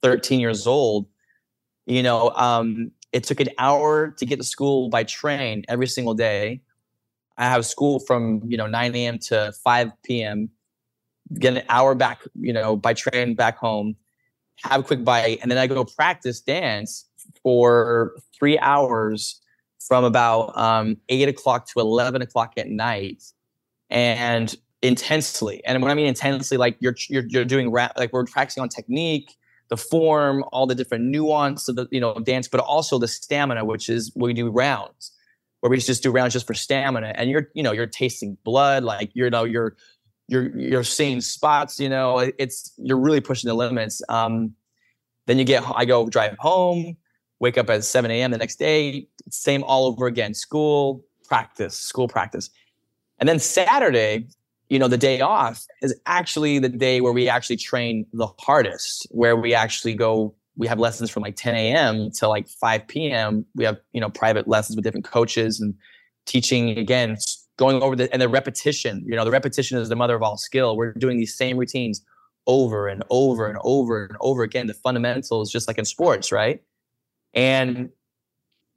13 0.03 0.39
years 0.39 0.67
old, 0.67 1.07
you 1.87 2.03
know 2.03 2.29
um, 2.35 2.91
it 3.13 3.23
took 3.23 3.39
an 3.39 3.49
hour 3.57 4.11
to 4.11 4.25
get 4.27 4.37
to 4.37 4.43
school 4.43 4.89
by 4.89 5.03
train 5.03 5.63
every 5.67 5.87
single 5.87 6.13
day 6.13 6.61
I 7.37 7.45
have 7.45 7.65
school 7.65 7.99
from 7.99 8.41
you 8.45 8.57
know 8.57 8.67
9 8.67 8.95
a.m. 8.95 9.19
to 9.19 9.53
5 9.63 9.91
p.m. 10.03 10.49
Get 11.33 11.55
an 11.55 11.63
hour 11.69 11.95
back, 11.95 12.21
you 12.35 12.53
know, 12.53 12.75
by 12.75 12.93
train 12.93 13.35
back 13.35 13.57
home. 13.57 13.95
Have 14.63 14.81
a 14.81 14.83
quick 14.83 15.03
bite, 15.03 15.39
and 15.41 15.49
then 15.49 15.57
I 15.57 15.67
go 15.67 15.85
practice 15.85 16.39
dance 16.41 17.07
for 17.41 18.15
three 18.37 18.59
hours 18.59 19.41
from 19.79 20.03
about 20.03 20.55
um, 20.57 20.97
eight 21.09 21.27
o'clock 21.27 21.67
to 21.67 21.79
11 21.79 22.21
o'clock 22.21 22.53
at 22.57 22.69
night 22.69 23.23
and 23.89 24.55
intensely. 24.81 25.63
And 25.65 25.81
when 25.81 25.91
I 25.91 25.95
mean 25.95 26.05
intensely, 26.05 26.57
like 26.57 26.77
you're, 26.79 26.95
you're, 27.09 27.25
you're 27.27 27.45
doing 27.45 27.71
rap, 27.71 27.93
like 27.97 28.13
we're 28.13 28.25
practicing 28.25 28.61
on 28.61 28.69
technique, 28.69 29.35
the 29.69 29.77
form, 29.77 30.43
all 30.51 30.67
the 30.67 30.75
different 30.75 31.05
nuance 31.05 31.67
of 31.67 31.75
the, 31.75 31.87
you 31.91 31.99
know, 31.99 32.13
dance, 32.15 32.47
but 32.47 32.59
also 32.59 32.99
the 32.99 33.07
stamina, 33.07 33.65
which 33.65 33.89
is 33.89 34.11
we 34.15 34.33
do 34.33 34.49
rounds 34.49 35.10
where 35.61 35.69
we 35.69 35.77
just 35.77 36.03
do 36.03 36.11
rounds 36.11 36.33
just 36.33 36.45
for 36.45 36.53
stamina. 36.53 37.13
And 37.15 37.29
you're, 37.29 37.47
you 37.53 37.63
know, 37.63 37.71
you're 37.71 37.87
tasting 37.87 38.37
blood, 38.43 38.83
like, 38.83 39.11
you 39.13 39.29
know, 39.29 39.45
you're, 39.45 39.75
you're, 40.27 40.57
you're 40.57 40.83
seeing 40.83 41.21
spots, 41.21 41.79
you 41.79 41.89
know, 41.89 42.19
it's, 42.19 42.73
you're 42.77 42.99
really 42.99 43.21
pushing 43.21 43.47
the 43.47 43.53
limits. 43.53 44.01
Um, 44.09 44.53
then 45.27 45.37
you 45.37 45.45
get, 45.45 45.63
I 45.75 45.85
go 45.85 46.09
drive 46.09 46.35
home, 46.39 46.97
wake 47.39 47.57
up 47.57 47.69
at 47.69 47.83
7 47.83 48.09
a.m. 48.11 48.31
the 48.31 48.37
next 48.37 48.57
day, 48.57 49.07
same 49.29 49.63
all 49.63 49.85
over 49.85 50.07
again, 50.07 50.33
school, 50.33 51.03
practice, 51.27 51.75
school 51.75 52.07
practice. 52.07 52.49
And 53.19 53.29
then 53.29 53.39
Saturday, 53.39 54.27
you 54.69 54.79
know, 54.79 54.87
the 54.87 54.97
day 54.97 55.21
off 55.21 55.65
is 55.81 55.93
actually 56.05 56.57
the 56.59 56.69
day 56.69 57.01
where 57.01 57.13
we 57.13 57.29
actually 57.29 57.57
train 57.57 58.05
the 58.13 58.27
hardest, 58.39 59.05
where 59.11 59.35
we 59.35 59.53
actually 59.53 59.93
go, 59.93 60.33
we 60.61 60.67
have 60.67 60.77
lessons 60.77 61.09
from 61.09 61.23
like 61.23 61.35
10 61.35 61.55
a.m. 61.55 62.11
to 62.11 62.27
like 62.27 62.47
5 62.47 62.87
p.m. 62.87 63.43
We 63.55 63.63
have, 63.63 63.79
you 63.93 63.99
know, 63.99 64.11
private 64.11 64.47
lessons 64.47 64.75
with 64.75 64.83
different 64.83 65.05
coaches 65.05 65.59
and 65.59 65.73
teaching 66.27 66.77
again, 66.77 67.17
going 67.57 67.81
over 67.81 67.95
the, 67.95 68.13
and 68.13 68.21
the 68.21 68.29
repetition, 68.29 69.03
you 69.07 69.15
know, 69.15 69.25
the 69.25 69.31
repetition 69.31 69.79
is 69.79 69.89
the 69.89 69.95
mother 69.95 70.15
of 70.15 70.21
all 70.21 70.37
skill. 70.37 70.77
We're 70.77 70.93
doing 70.93 71.17
these 71.17 71.35
same 71.35 71.57
routines 71.57 72.05
over 72.45 72.87
and 72.87 73.03
over 73.09 73.47
and 73.47 73.57
over 73.63 74.05
and 74.05 74.15
over 74.21 74.43
again. 74.43 74.67
The 74.67 74.75
fundamentals, 74.75 75.51
just 75.51 75.67
like 75.67 75.79
in 75.79 75.85
sports, 75.85 76.31
right? 76.31 76.61
And 77.33 77.89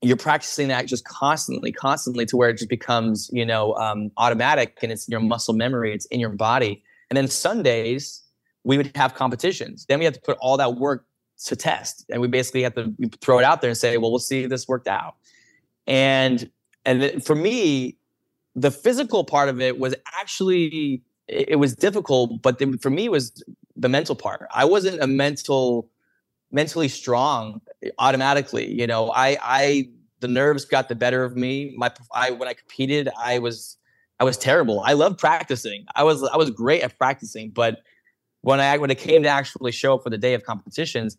you're 0.01 0.17
practicing 0.17 0.69
that 0.69 0.87
just 0.87 1.05
constantly, 1.05 1.71
constantly 1.71 2.25
to 2.27 2.37
where 2.39 2.49
it 2.49 2.57
just 2.57 2.71
becomes, 2.71 3.29
you 3.31 3.45
know, 3.45 3.75
um, 3.75 4.11
automatic 4.17 4.79
and 4.83 4.91
it's 4.91 5.07
your 5.07 5.21
muscle 5.21 5.53
memory, 5.53 5.93
it's 5.93 6.07
in 6.07 6.19
your 6.19 6.31
body. 6.31 6.83
And 7.11 7.17
then 7.19 7.29
Sundays, 7.29 8.23
we 8.65 8.79
would 8.79 8.91
have 8.97 9.15
competitions. 9.15 9.85
Then 9.87 9.99
we 9.99 10.07
have 10.07 10.15
to 10.15 10.21
put 10.23 10.39
all 10.41 10.57
that 10.57 10.77
work 10.77 11.05
to 11.45 11.57
test. 11.57 12.05
And 12.11 12.21
we 12.21 12.29
basically 12.29 12.63
have 12.63 12.75
to 12.75 12.93
throw 13.21 13.39
it 13.39 13.45
out 13.45 13.61
there 13.61 13.71
and 13.71 13.77
say, 13.77 13.97
well, 13.97 14.11
we'll 14.11 14.19
see 14.19 14.45
if 14.45 14.51
this 14.51 14.67
worked 14.69 14.89
out. 14.89 15.17
And 15.87 16.51
and 16.85 17.25
for 17.25 17.35
me, 17.35 17.97
the 18.55 18.71
physical 18.71 19.25
part 19.25 19.49
of 19.49 19.61
it 19.61 19.79
was 19.79 19.95
actually 20.19 21.03
it, 21.27 21.59
was 21.59 21.75
difficult, 21.75 22.43
but 22.43 22.59
the, 22.59 22.79
for 22.83 22.91
me 22.91 23.09
was 23.09 23.43
the 23.77 23.89
mental 23.89 24.15
part. 24.15 24.47
I 24.53 24.65
wasn't 24.65 25.03
a 25.03 25.07
mental 25.07 25.89
mentally 26.53 26.89
strong 26.89 27.61
eh, 27.83 27.91
automatically. 27.99 28.71
You 28.71 28.87
know, 28.87 29.11
I 29.11 29.39
I 29.43 29.89
the 30.21 30.29
nerves 30.29 30.65
got 30.65 30.89
the 30.89 30.95
better 30.95 31.25
of 31.25 31.37
me. 31.37 31.75
My 31.77 31.93
I 32.13 32.31
when 32.31 32.49
I 32.49 32.55
competed, 32.55 33.09
I 33.19 33.39
was 33.39 33.77
I 34.21 34.25
was 34.25 34.39
terrible. 34.39 34.81
I 34.81 34.93
loved 34.93 35.19
practicing. 35.19 35.87
I 35.95 36.05
was 36.05 36.23
I 36.23 36.37
was 36.37 36.51
great 36.51 36.83
at 36.83 36.97
practicing, 36.99 37.51
but 37.51 37.83
when 38.43 38.61
I 38.61 38.79
when 38.79 38.91
it 38.91 38.99
came 38.99 39.23
to 39.23 39.29
actually 39.29 39.73
show 39.73 39.95
up 39.95 40.03
for 40.03 40.11
the 40.11 40.19
day 40.19 40.35
of 40.35 40.45
competitions, 40.45 41.17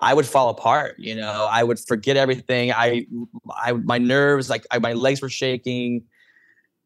I 0.00 0.14
would 0.14 0.26
fall 0.26 0.48
apart. 0.48 0.96
You 0.98 1.14
know, 1.14 1.46
I 1.50 1.62
would 1.62 1.78
forget 1.78 2.16
everything. 2.16 2.72
I 2.72 3.06
I 3.54 3.72
my 3.72 3.98
nerves 3.98 4.48
like 4.50 4.66
I, 4.70 4.78
my 4.78 4.92
legs 4.92 5.20
were 5.22 5.28
shaking. 5.28 6.04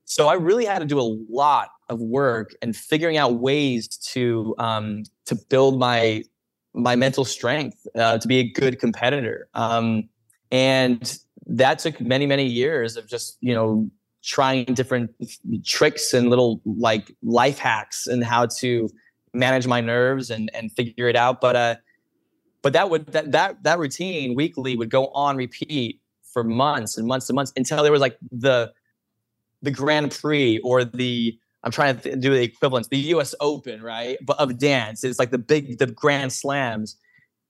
So 0.04 0.28
I 0.28 0.34
really 0.34 0.66
had 0.66 0.80
to 0.80 0.84
do 0.84 1.00
a 1.00 1.08
lot 1.30 1.70
of 1.88 2.00
work 2.00 2.54
and 2.60 2.76
figuring 2.76 3.16
out 3.16 3.34
ways 3.34 3.88
to 3.88 4.54
um, 4.58 5.04
to 5.26 5.34
build 5.48 5.78
my 5.78 6.24
my 6.74 6.96
mental 6.96 7.24
strength 7.24 7.86
uh, 7.94 8.18
to 8.18 8.28
be 8.28 8.38
a 8.38 8.50
good 8.50 8.78
competitor. 8.80 9.48
Um, 9.54 10.08
and 10.50 11.18
that 11.46 11.78
took 11.78 12.00
many, 12.00 12.26
many 12.26 12.46
years 12.46 12.96
of 12.96 13.06
just, 13.06 13.38
you 13.40 13.54
know, 13.54 13.88
trying 14.22 14.64
different 14.64 15.10
tricks 15.64 16.12
and 16.12 16.30
little 16.30 16.60
like 16.64 17.14
life 17.22 17.58
hacks 17.58 18.06
and 18.06 18.24
how 18.24 18.46
to 18.46 18.88
manage 19.32 19.66
my 19.66 19.80
nerves 19.80 20.30
and, 20.30 20.50
and 20.54 20.72
figure 20.72 21.08
it 21.08 21.16
out. 21.16 21.40
But, 21.40 21.56
uh, 21.56 21.74
but 22.64 22.72
that 22.72 22.90
would, 22.90 23.06
that, 23.06 23.30
that, 23.30 23.62
that 23.62 23.78
routine 23.78 24.34
weekly 24.34 24.76
would 24.76 24.90
go 24.90 25.06
on 25.08 25.36
repeat 25.36 26.00
for 26.24 26.42
months 26.42 26.98
and 26.98 27.06
months 27.06 27.28
and 27.28 27.36
months 27.36 27.52
until 27.56 27.84
there 27.84 27.92
was 27.92 28.00
like 28.00 28.18
the, 28.32 28.72
the 29.62 29.70
Grand 29.70 30.10
Prix 30.10 30.58
or 30.64 30.84
the 30.84 31.38
I'm 31.64 31.70
trying 31.70 31.98
to 31.98 32.16
do 32.16 32.30
the 32.30 32.42
equivalent, 32.42 32.90
the 32.90 32.98
U.S. 32.98 33.34
Open, 33.40 33.82
right? 33.82 34.18
But 34.22 34.38
of 34.38 34.58
dance, 34.58 35.02
it's 35.02 35.18
like 35.18 35.30
the 35.30 35.38
big, 35.38 35.78
the 35.78 35.86
Grand 35.86 36.30
Slams, 36.32 36.96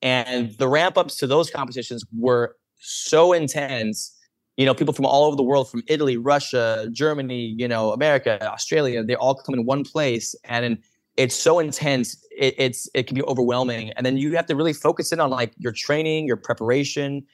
and 0.02 0.56
the 0.58 0.68
ramp 0.68 0.96
ups 0.96 1.16
to 1.16 1.26
those 1.26 1.50
competitions 1.50 2.04
were 2.16 2.56
so 2.78 3.32
intense. 3.32 4.16
You 4.56 4.66
know, 4.66 4.74
people 4.74 4.94
from 4.94 5.04
all 5.04 5.24
over 5.24 5.34
the 5.34 5.42
world, 5.42 5.68
from 5.68 5.82
Italy, 5.88 6.16
Russia, 6.16 6.88
Germany, 6.92 7.56
you 7.58 7.66
know, 7.66 7.92
America, 7.92 8.38
Australia, 8.48 9.02
they 9.02 9.16
all 9.16 9.34
come 9.34 9.56
in 9.56 9.66
one 9.66 9.82
place, 9.82 10.36
and 10.44 10.78
it's 11.16 11.34
so 11.34 11.58
intense. 11.58 12.16
It, 12.36 12.54
it's 12.58 12.88
it 12.94 13.06
can 13.06 13.14
be 13.14 13.22
overwhelming, 13.22 13.90
and 13.90 14.04
then 14.04 14.16
you 14.16 14.34
have 14.36 14.46
to 14.46 14.56
really 14.56 14.72
focus 14.72 15.12
in 15.12 15.20
on 15.20 15.30
like 15.30 15.52
your 15.58 15.72
training, 15.72 16.26
your 16.26 16.36
preparation, 16.36 17.24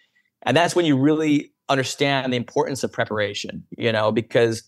and 0.42 0.56
that's 0.56 0.76
when 0.76 0.84
you 0.84 0.96
really 0.96 1.52
understand 1.68 2.32
the 2.32 2.36
importance 2.36 2.84
of 2.84 2.92
preparation. 2.92 3.64
You 3.76 3.92
know, 3.92 4.12
because 4.12 4.62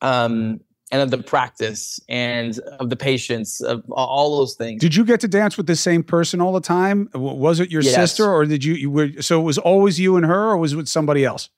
um, 0.00 0.60
and 0.90 1.02
of 1.02 1.10
the 1.10 1.18
practice 1.18 2.00
and 2.08 2.58
of 2.80 2.90
the 2.90 2.96
patience 2.96 3.60
of 3.60 3.84
all 3.90 4.38
those 4.38 4.54
things. 4.54 4.80
Did 4.80 4.94
you 4.94 5.04
get 5.04 5.20
to 5.20 5.28
dance 5.28 5.56
with 5.56 5.66
the 5.66 5.76
same 5.76 6.02
person 6.02 6.40
all 6.40 6.52
the 6.52 6.60
time? 6.60 7.08
Was 7.14 7.60
it 7.60 7.70
your 7.70 7.82
yes. 7.82 7.94
sister 7.94 8.30
or 8.30 8.46
did 8.46 8.64
you, 8.64 8.74
you 8.74 8.90
were, 8.90 9.10
so 9.20 9.40
it 9.40 9.44
was 9.44 9.58
always 9.58 10.00
you 10.00 10.16
and 10.16 10.24
her 10.24 10.50
or 10.50 10.56
was 10.56 10.72
it 10.72 10.76
with 10.76 10.88
somebody 10.88 11.24
else? 11.24 11.50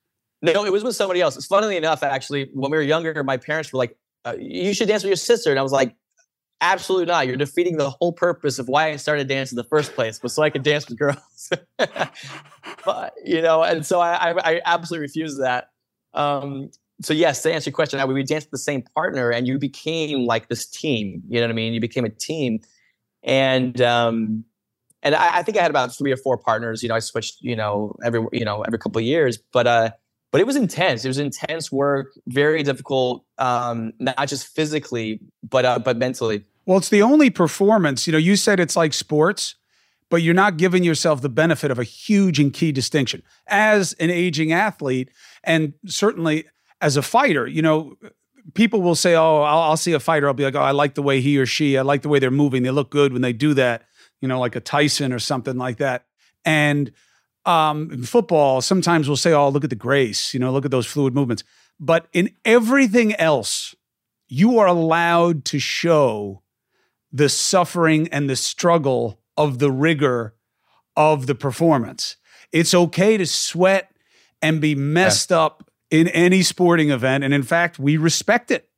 No, 0.42 0.64
it 0.64 0.72
was 0.72 0.82
with 0.82 0.96
somebody 0.96 1.20
else. 1.20 1.36
It's 1.36 1.46
funnily 1.46 1.76
enough, 1.76 2.02
actually, 2.02 2.50
when 2.54 2.70
we 2.70 2.78
were 2.78 2.82
younger, 2.82 3.22
my 3.22 3.36
parents 3.36 3.72
were 3.72 3.78
like, 3.78 3.96
uh, 4.24 4.34
you 4.38 4.72
should 4.74 4.88
dance 4.88 5.02
with 5.02 5.10
your 5.10 5.16
sister. 5.16 5.50
And 5.50 5.58
I 5.58 5.62
was 5.62 5.72
like, 5.72 5.94
absolutely 6.60 7.06
not. 7.06 7.26
You're 7.26 7.36
defeating 7.36 7.76
the 7.76 7.90
whole 7.90 8.12
purpose 8.12 8.58
of 8.58 8.68
why 8.68 8.90
I 8.90 8.96
started 8.96 9.28
dancing 9.28 9.56
in 9.56 9.62
the 9.62 9.68
first 9.68 9.94
place 9.94 10.22
was 10.22 10.34
so 10.34 10.42
I 10.42 10.50
could 10.50 10.62
dance 10.62 10.88
with 10.88 10.98
girls. 10.98 11.50
but, 12.84 13.14
you 13.24 13.42
know, 13.42 13.62
and 13.62 13.84
so 13.84 14.00
I, 14.00 14.30
I, 14.30 14.52
I 14.52 14.60
absolutely 14.64 15.02
refused 15.02 15.40
that. 15.40 15.70
Um, 16.14 16.70
so 17.02 17.14
yes, 17.14 17.42
to 17.42 17.52
answer 17.52 17.70
your 17.70 17.74
question, 17.74 17.98
I, 17.98 18.04
we 18.04 18.22
danced 18.22 18.48
with 18.48 18.52
the 18.52 18.58
same 18.58 18.82
partner, 18.94 19.30
and 19.30 19.46
you 19.46 19.58
became 19.58 20.26
like 20.26 20.48
this 20.48 20.66
team. 20.66 21.22
You 21.28 21.40
know 21.40 21.46
what 21.46 21.52
I 21.52 21.54
mean? 21.54 21.72
You 21.72 21.80
became 21.80 22.04
a 22.04 22.10
team, 22.10 22.60
and 23.22 23.80
um, 23.80 24.44
and 25.02 25.14
I, 25.14 25.38
I 25.38 25.42
think 25.42 25.56
I 25.56 25.62
had 25.62 25.70
about 25.70 25.96
three 25.96 26.12
or 26.12 26.16
four 26.16 26.36
partners. 26.36 26.82
You 26.82 26.90
know, 26.90 26.94
I 26.94 26.98
switched. 26.98 27.40
You 27.40 27.56
know, 27.56 27.96
every 28.04 28.26
you 28.32 28.44
know 28.44 28.62
every 28.62 28.78
couple 28.78 28.98
of 28.98 29.04
years, 29.04 29.38
but 29.52 29.66
uh, 29.66 29.90
but 30.30 30.40
it 30.40 30.46
was 30.46 30.56
intense. 30.56 31.04
It 31.04 31.08
was 31.08 31.18
intense 31.18 31.72
work, 31.72 32.12
very 32.26 32.62
difficult, 32.62 33.24
um, 33.38 33.92
not 33.98 34.28
just 34.28 34.46
physically, 34.48 35.20
but 35.48 35.64
uh, 35.64 35.78
but 35.78 35.96
mentally. 35.96 36.44
Well, 36.70 36.78
it's 36.78 36.88
the 36.88 37.02
only 37.02 37.30
performance. 37.30 38.06
You 38.06 38.12
know, 38.12 38.18
you 38.18 38.36
said 38.36 38.60
it's 38.60 38.76
like 38.76 38.92
sports, 38.92 39.56
but 40.08 40.22
you're 40.22 40.34
not 40.34 40.56
giving 40.56 40.84
yourself 40.84 41.20
the 41.20 41.28
benefit 41.28 41.72
of 41.72 41.80
a 41.80 41.82
huge 41.82 42.38
and 42.38 42.52
key 42.52 42.70
distinction 42.70 43.24
as 43.48 43.92
an 43.94 44.08
aging 44.08 44.52
athlete, 44.52 45.10
and 45.42 45.72
certainly 45.86 46.44
as 46.80 46.96
a 46.96 47.02
fighter, 47.02 47.44
you 47.48 47.60
know, 47.60 47.96
people 48.54 48.82
will 48.82 48.94
say, 48.94 49.16
"Oh, 49.16 49.42
I'll, 49.42 49.62
I'll, 49.62 49.76
see 49.76 49.94
a 49.94 49.98
fighter. 49.98 50.28
I'll 50.28 50.32
be 50.32 50.44
like, 50.44 50.54
oh, 50.54 50.60
I 50.60 50.70
like 50.70 50.94
the 50.94 51.02
way 51.02 51.20
he 51.20 51.38
or 51.38 51.44
she. 51.44 51.76
I 51.76 51.82
like 51.82 52.02
the 52.02 52.08
way 52.08 52.20
they're 52.20 52.30
moving. 52.30 52.62
They 52.62 52.70
look 52.70 52.90
good 52.90 53.12
when 53.12 53.22
they 53.22 53.32
do 53.32 53.52
that. 53.54 53.82
You 54.20 54.28
know, 54.28 54.38
like 54.38 54.54
a 54.54 54.60
Tyson 54.60 55.12
or 55.12 55.18
something 55.18 55.56
like 55.56 55.78
that." 55.78 56.04
And 56.44 56.92
um, 57.46 57.90
in 57.90 58.04
football, 58.04 58.60
sometimes 58.60 59.08
we'll 59.08 59.16
say, 59.16 59.32
"Oh, 59.32 59.48
look 59.48 59.64
at 59.64 59.70
the 59.70 59.74
grace. 59.74 60.32
You 60.32 60.38
know, 60.38 60.52
look 60.52 60.64
at 60.64 60.70
those 60.70 60.86
fluid 60.86 61.16
movements." 61.16 61.42
But 61.80 62.06
in 62.12 62.30
everything 62.44 63.12
else, 63.16 63.74
you 64.28 64.60
are 64.60 64.68
allowed 64.68 65.44
to 65.46 65.58
show 65.58 66.39
the 67.12 67.28
suffering 67.28 68.08
and 68.08 68.28
the 68.28 68.36
struggle 68.36 69.20
of 69.36 69.58
the 69.58 69.70
rigor 69.70 70.34
of 70.96 71.26
the 71.26 71.34
performance. 71.34 72.16
It's 72.52 72.74
okay 72.74 73.16
to 73.16 73.26
sweat 73.26 73.92
and 74.42 74.60
be 74.60 74.74
messed 74.74 75.30
yeah. 75.30 75.40
up 75.40 75.70
in 75.90 76.08
any 76.08 76.42
sporting 76.42 76.90
event. 76.90 77.24
And 77.24 77.34
in 77.34 77.42
fact, 77.42 77.78
we 77.78 77.96
respect 77.96 78.50
it. 78.50 78.68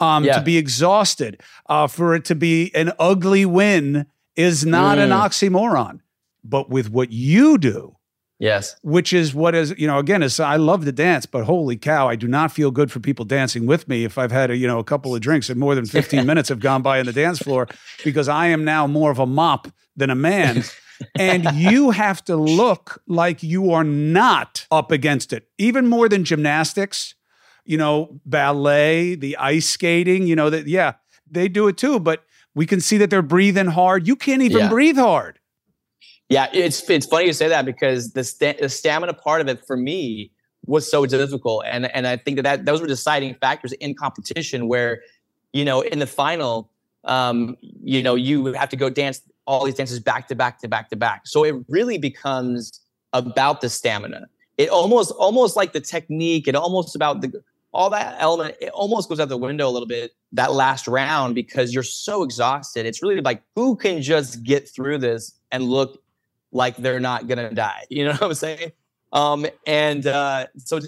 Um, 0.00 0.24
yeah. 0.24 0.38
To 0.38 0.44
be 0.44 0.58
exhausted, 0.58 1.40
uh, 1.66 1.86
for 1.86 2.14
it 2.14 2.24
to 2.26 2.34
be 2.34 2.74
an 2.74 2.92
ugly 2.98 3.46
win 3.46 4.06
is 4.34 4.66
not 4.66 4.98
mm. 4.98 5.04
an 5.04 5.10
oxymoron. 5.10 6.00
But 6.42 6.68
with 6.68 6.90
what 6.90 7.12
you 7.12 7.58
do, 7.58 7.96
Yes. 8.38 8.76
Which 8.82 9.12
is 9.12 9.34
what 9.34 9.54
is, 9.54 9.74
you 9.78 9.86
know, 9.86 9.98
again, 9.98 10.22
is 10.22 10.40
I 10.40 10.56
love 10.56 10.84
to 10.84 10.92
dance, 10.92 11.24
but 11.24 11.44
holy 11.44 11.76
cow, 11.76 12.08
I 12.08 12.16
do 12.16 12.26
not 12.26 12.52
feel 12.52 12.70
good 12.70 12.90
for 12.90 13.00
people 13.00 13.24
dancing 13.24 13.64
with 13.66 13.88
me 13.88 14.04
if 14.04 14.18
I've 14.18 14.32
had 14.32 14.50
a, 14.50 14.56
you 14.56 14.66
know, 14.66 14.78
a 14.78 14.84
couple 14.84 15.14
of 15.14 15.20
drinks 15.20 15.48
and 15.48 15.58
more 15.58 15.74
than 15.74 15.86
15 15.86 16.26
minutes 16.26 16.48
have 16.48 16.60
gone 16.60 16.82
by 16.82 16.98
on 16.98 17.06
the 17.06 17.12
dance 17.12 17.38
floor 17.38 17.68
because 18.04 18.28
I 18.28 18.48
am 18.48 18.64
now 18.64 18.86
more 18.86 19.10
of 19.10 19.18
a 19.18 19.26
mop 19.26 19.68
than 19.96 20.10
a 20.10 20.14
man 20.14 20.64
and 21.18 21.44
you 21.54 21.90
have 21.90 22.24
to 22.24 22.36
look 22.36 23.02
like 23.06 23.42
you 23.42 23.72
are 23.72 23.84
not 23.84 24.66
up 24.70 24.90
against 24.90 25.32
it, 25.32 25.48
even 25.58 25.86
more 25.86 26.08
than 26.08 26.24
gymnastics, 26.24 27.14
you 27.64 27.76
know, 27.76 28.20
ballet, 28.24 29.14
the 29.14 29.36
ice 29.36 29.68
skating, 29.68 30.26
you 30.26 30.36
know, 30.36 30.50
that, 30.50 30.66
yeah, 30.66 30.94
they 31.30 31.48
do 31.48 31.68
it 31.68 31.76
too, 31.76 31.98
but 31.98 32.24
we 32.54 32.66
can 32.66 32.80
see 32.80 32.98
that 32.98 33.10
they're 33.10 33.22
breathing 33.22 33.66
hard. 33.66 34.06
You 34.06 34.16
can't 34.16 34.42
even 34.42 34.58
yeah. 34.58 34.68
breathe 34.68 34.96
hard. 34.96 35.38
Yeah, 36.28 36.48
it's 36.52 36.88
it's 36.88 37.06
funny 37.06 37.26
you 37.26 37.32
say 37.32 37.48
that 37.48 37.64
because 37.64 38.12
the, 38.12 38.24
sta- 38.24 38.56
the 38.60 38.68
stamina 38.68 39.12
part 39.12 39.40
of 39.40 39.48
it 39.48 39.66
for 39.66 39.76
me 39.76 40.30
was 40.66 40.90
so 40.90 41.04
difficult, 41.04 41.64
and 41.66 41.94
and 41.94 42.06
I 42.06 42.16
think 42.16 42.36
that, 42.36 42.42
that 42.44 42.64
those 42.64 42.80
were 42.80 42.86
deciding 42.86 43.34
factors 43.34 43.72
in 43.72 43.94
competition 43.94 44.66
where, 44.66 45.02
you 45.52 45.64
know, 45.64 45.82
in 45.82 45.98
the 45.98 46.06
final, 46.06 46.70
um, 47.04 47.56
you 47.60 48.02
know, 48.02 48.14
you 48.14 48.46
have 48.54 48.70
to 48.70 48.76
go 48.76 48.88
dance 48.88 49.20
all 49.46 49.64
these 49.64 49.74
dances 49.74 50.00
back 50.00 50.28
to 50.28 50.34
back 50.34 50.58
to 50.60 50.68
back 50.68 50.88
to 50.90 50.96
back. 50.96 51.26
So 51.26 51.44
it 51.44 51.56
really 51.68 51.98
becomes 51.98 52.80
about 53.12 53.60
the 53.60 53.68
stamina. 53.68 54.26
It 54.56 54.70
almost 54.70 55.10
almost 55.12 55.56
like 55.56 55.72
the 55.74 55.80
technique. 55.80 56.48
It 56.48 56.54
almost 56.54 56.96
about 56.96 57.20
the 57.20 57.42
all 57.74 57.90
that 57.90 58.16
element. 58.18 58.56
It 58.62 58.70
almost 58.70 59.08
goes 59.08 59.20
out 59.20 59.28
the 59.28 59.36
window 59.36 59.68
a 59.68 59.70
little 59.70 59.88
bit 59.88 60.12
that 60.32 60.52
last 60.52 60.88
round 60.88 61.34
because 61.34 61.74
you're 61.74 61.82
so 61.82 62.22
exhausted. 62.22 62.86
It's 62.86 63.02
really 63.02 63.20
like 63.20 63.42
who 63.56 63.76
can 63.76 64.00
just 64.00 64.42
get 64.42 64.68
through 64.68 64.98
this 64.98 65.38
and 65.52 65.64
look 65.64 66.00
like 66.54 66.76
they're 66.78 67.00
not 67.00 67.26
gonna 67.28 67.52
die. 67.52 67.84
You 67.90 68.06
know 68.06 68.12
what 68.12 68.22
I'm 68.22 68.34
saying? 68.34 68.72
Um, 69.12 69.46
and 69.66 70.06
uh, 70.06 70.46
so 70.56 70.80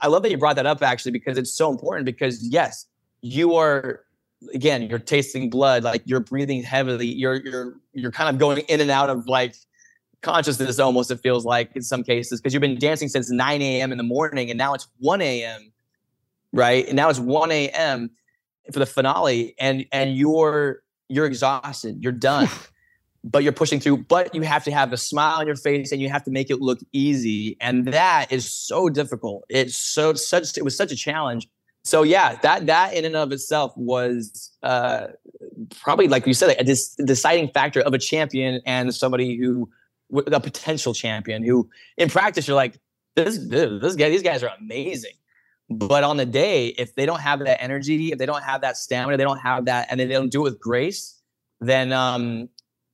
I 0.00 0.08
love 0.08 0.22
that 0.24 0.30
you 0.30 0.36
brought 0.36 0.56
that 0.56 0.66
up 0.66 0.82
actually 0.82 1.12
because 1.12 1.38
it's 1.38 1.52
so 1.52 1.70
important 1.70 2.04
because 2.04 2.42
yes, 2.42 2.86
you 3.20 3.54
are 3.54 4.00
again 4.52 4.82
you're 4.82 4.98
tasting 4.98 5.48
blood 5.48 5.84
like 5.84 6.02
you're 6.04 6.18
breathing 6.18 6.64
heavily 6.64 7.06
you're 7.06 7.36
you're 7.36 7.74
you're 7.92 8.10
kind 8.10 8.28
of 8.28 8.40
going 8.40 8.58
in 8.68 8.80
and 8.80 8.90
out 8.90 9.08
of 9.08 9.28
like 9.28 9.54
consciousness 10.20 10.80
almost 10.80 11.12
it 11.12 11.20
feels 11.20 11.44
like 11.44 11.70
in 11.76 11.82
some 11.82 12.02
cases 12.02 12.40
because 12.40 12.52
you've 12.52 12.60
been 12.60 12.78
dancing 12.78 13.08
since 13.08 13.30
9 13.30 13.62
a.m 13.62 13.92
in 13.92 13.98
the 13.98 14.04
morning 14.04 14.50
and 14.50 14.58
now 14.58 14.74
it's 14.74 14.88
1 14.98 15.20
a.m 15.20 15.72
right 16.52 16.86
and 16.88 16.96
now 16.96 17.08
it's 17.08 17.20
1 17.20 17.52
a.m 17.52 18.10
for 18.72 18.80
the 18.80 18.86
finale 18.86 19.54
and 19.60 19.86
and 19.92 20.16
you're 20.16 20.82
you're 21.08 21.26
exhausted 21.26 22.02
you're 22.02 22.12
done 22.12 22.48
but 23.24 23.42
you're 23.42 23.52
pushing 23.52 23.78
through 23.78 23.98
but 23.98 24.34
you 24.34 24.42
have 24.42 24.64
to 24.64 24.70
have 24.70 24.92
a 24.92 24.96
smile 24.96 25.38
on 25.38 25.46
your 25.46 25.56
face 25.56 25.92
and 25.92 26.00
you 26.00 26.08
have 26.08 26.24
to 26.24 26.30
make 26.30 26.50
it 26.50 26.60
look 26.60 26.80
easy. 26.92 27.56
And 27.60 27.86
that 27.86 28.32
is 28.32 28.50
so 28.50 28.88
difficult. 28.88 29.44
It's 29.48 29.76
so 29.76 30.14
such 30.14 30.56
it 30.56 30.64
was 30.64 30.76
such 30.76 30.92
a 30.92 30.96
challenge. 30.96 31.48
So 31.84 32.02
yeah, 32.02 32.36
that 32.42 32.66
that 32.66 32.94
in 32.94 33.04
and 33.04 33.16
of 33.16 33.32
itself 33.32 33.72
was 33.76 34.52
uh, 34.62 35.08
probably 35.80 36.08
like 36.08 36.26
you 36.26 36.34
said, 36.34 36.56
a 36.58 36.64
dis- 36.64 36.94
deciding 37.04 37.48
factor 37.48 37.80
of 37.80 37.94
a 37.94 37.98
champion 37.98 38.60
and 38.66 38.94
somebody 38.94 39.36
who 39.36 39.68
a 40.26 40.40
potential 40.40 40.92
champion 40.92 41.42
who 41.42 41.68
in 41.96 42.08
practice 42.08 42.46
you're 42.46 42.54
like 42.54 42.78
this 43.16 43.38
this 43.48 43.96
guy 43.96 44.10
these 44.10 44.22
guys 44.22 44.42
are 44.42 44.50
amazing. 44.60 45.12
But 45.70 46.04
on 46.04 46.16
the 46.18 46.26
day 46.26 46.68
if 46.68 46.94
they 46.96 47.06
don't 47.06 47.20
have 47.20 47.38
that 47.40 47.62
energy 47.62 48.12
if 48.12 48.18
they 48.18 48.26
don't 48.26 48.42
have 48.42 48.60
that 48.62 48.76
stamina 48.76 49.16
they 49.16 49.24
don't 49.24 49.38
have 49.38 49.66
that 49.66 49.88
and 49.90 49.98
they 49.98 50.06
don't 50.06 50.30
do 50.30 50.40
it 50.40 50.50
with 50.50 50.60
grace 50.60 51.18
then 51.60 51.92
um 51.92 52.48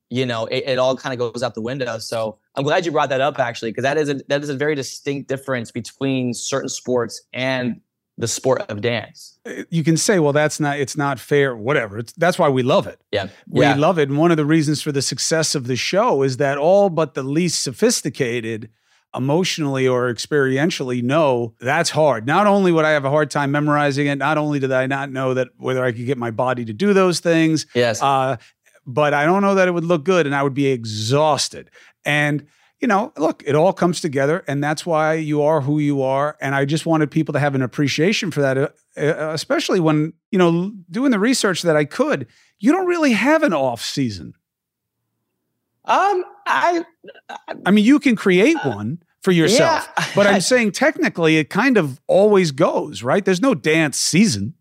you 0.09 0.25
know 0.25 0.45
it, 0.45 0.63
it 0.65 0.79
all 0.79 0.95
kind 0.95 1.13
of 1.13 1.33
goes 1.33 1.43
out 1.43 1.53
the 1.55 1.61
window 1.61 1.97
so 1.97 2.37
i'm 2.55 2.63
glad 2.63 2.85
you 2.85 2.91
brought 2.91 3.09
that 3.09 3.21
up 3.21 3.39
actually 3.39 3.71
because 3.71 3.83
that 3.83 3.97
is 3.97 4.09
a 4.09 4.15
that 4.27 4.41
is 4.41 4.49
a 4.49 4.55
very 4.55 4.75
distinct 4.75 5.27
difference 5.27 5.71
between 5.71 6.33
certain 6.33 6.69
sports 6.69 7.21
and 7.33 7.81
the 8.19 8.27
sport 8.27 8.61
of 8.69 8.81
dance. 8.81 9.39
Uh, 9.45 9.63
you 9.69 9.81
can 9.81 9.95
say, 9.95 10.19
well, 10.19 10.33
that's 10.33 10.59
not, 10.59 10.77
it's 10.77 10.97
not 10.97 11.19
fair, 11.19 11.55
whatever. 11.55 11.97
It's, 11.99 12.11
that's 12.13 12.37
why 12.37 12.49
we 12.49 12.63
love 12.63 12.85
it. 12.85 12.99
Yeah. 13.13 13.29
We 13.47 13.61
yeah. 13.61 13.75
love 13.75 13.97
it. 13.97 14.09
And 14.09 14.17
one 14.17 14.29
of 14.29 14.35
the 14.35 14.45
reasons 14.45 14.81
for 14.81 14.91
the 14.91 15.01
success 15.01 15.55
of 15.55 15.67
the 15.67 15.77
show 15.77 16.21
is 16.21 16.35
that 16.35 16.57
all 16.57 16.89
but 16.89 17.13
the 17.13 17.23
least 17.23 17.63
sophisticated 17.63 18.69
emotionally 19.15 19.87
or 19.87 20.13
experientially 20.13 21.01
know 21.01 21.55
that's 21.61 21.89
hard. 21.89 22.27
Not 22.27 22.45
only 22.45 22.73
would 22.73 22.85
I 22.85 22.91
have 22.91 23.05
a 23.05 23.09
hard 23.09 23.31
time 23.31 23.51
memorizing 23.51 24.07
it, 24.07 24.17
not 24.17 24.37
only 24.37 24.59
did 24.59 24.71
I 24.71 24.85
not 24.85 25.11
know 25.11 25.33
that 25.33 25.47
whether 25.57 25.83
I 25.83 25.93
could 25.93 26.05
get 26.05 26.17
my 26.17 26.29
body 26.29 26.65
to 26.65 26.73
do 26.73 26.93
those 26.93 27.21
things. 27.21 27.65
Yes. 27.73 28.03
Uh, 28.03 28.35
but 28.93 29.13
I 29.13 29.25
don't 29.25 29.41
know 29.41 29.55
that 29.55 29.67
it 29.67 29.71
would 29.71 29.85
look 29.85 30.03
good 30.03 30.25
and 30.25 30.35
I 30.35 30.43
would 30.43 30.53
be 30.53 30.67
exhausted. 30.67 31.69
And 32.05 32.45
you 32.79 32.87
know, 32.87 33.11
look, 33.17 33.43
it 33.45 33.55
all 33.55 33.73
comes 33.73 33.99
together, 33.99 34.43
and 34.47 34.63
that's 34.63 34.85
why 34.85 35.15
you 35.15 35.41
are 35.41 35.59
who 35.59 35.79
you 35.79 36.01
are. 36.01 36.37
And 36.39 36.55
I 36.55 36.63
just 36.63 36.85
wanted 36.85 37.11
people 37.11 37.33
to 37.33 37.39
have 37.39 37.53
an 37.53 37.61
appreciation 37.61 38.31
for 38.31 38.41
that, 38.41 38.57
uh, 38.57 38.69
uh, 38.97 39.31
especially 39.33 39.81
when 39.81 40.13
you 40.31 40.39
know 40.39 40.71
doing 40.89 41.11
the 41.11 41.19
research 41.19 41.61
that 41.63 41.75
I 41.75 41.85
could. 41.85 42.27
You 42.59 42.71
don't 42.71 42.87
really 42.87 43.11
have 43.11 43.43
an 43.43 43.53
off 43.53 43.81
season. 43.81 44.33
Um, 45.85 46.23
I, 46.45 46.85
I, 47.29 47.55
I 47.65 47.71
mean, 47.71 47.83
you 47.83 47.99
can 47.99 48.15
create 48.15 48.57
uh, 48.63 48.71
one 48.71 49.03
for 49.21 49.31
yourself, 49.31 49.89
yeah. 49.97 50.05
but 50.15 50.27
I'm 50.27 50.41
saying 50.41 50.71
technically, 50.71 51.37
it 51.37 51.49
kind 51.49 51.77
of 51.77 51.99
always 52.07 52.51
goes 52.51 53.03
right. 53.03 53.23
There's 53.23 53.41
no 53.41 53.55
dance 53.55 53.97
season. 53.97 54.53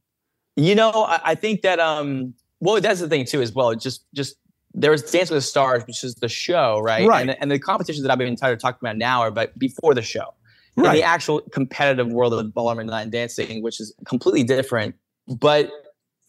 You 0.57 0.75
know, 0.75 0.91
I, 0.91 1.21
I 1.25 1.35
think 1.37 1.63
that 1.63 1.79
um, 1.79 2.35
well, 2.61 2.81
that's 2.81 3.01
the 3.01 3.09
thing 3.09 3.25
too, 3.25 3.41
as 3.41 3.53
well. 3.53 3.75
Just 3.75 4.05
just 4.15 4.37
there 4.75 4.91
was 4.91 5.03
Dance 5.03 5.31
with 5.31 5.39
the 5.39 5.43
Stars, 5.43 5.85
which 5.87 6.05
is 6.05 6.15
the 6.17 6.29
show, 6.29 6.79
right? 6.81 7.07
Right. 7.07 7.23
And, 7.23 7.37
and 7.41 7.51
the 7.51 7.59
competitions 7.59 8.03
that 8.03 8.13
I've 8.13 8.19
been 8.19 8.37
tired 8.37 8.55
of 8.55 8.61
talking 8.61 8.79
about 8.83 8.97
now 8.97 9.21
are 9.21 9.31
but 9.31 9.59
before 9.59 9.95
the 9.95 10.03
show. 10.03 10.35
Right. 10.77 10.91
In 10.91 11.01
the 11.01 11.03
actual 11.03 11.41
competitive 11.53 12.09
world 12.09 12.33
of 12.33 12.55
ballroom 12.55 12.89
and 12.89 13.11
dancing, 13.11 13.63
which 13.63 13.81
is 13.81 13.93
completely 14.05 14.45
different. 14.45 14.95
But 15.27 15.73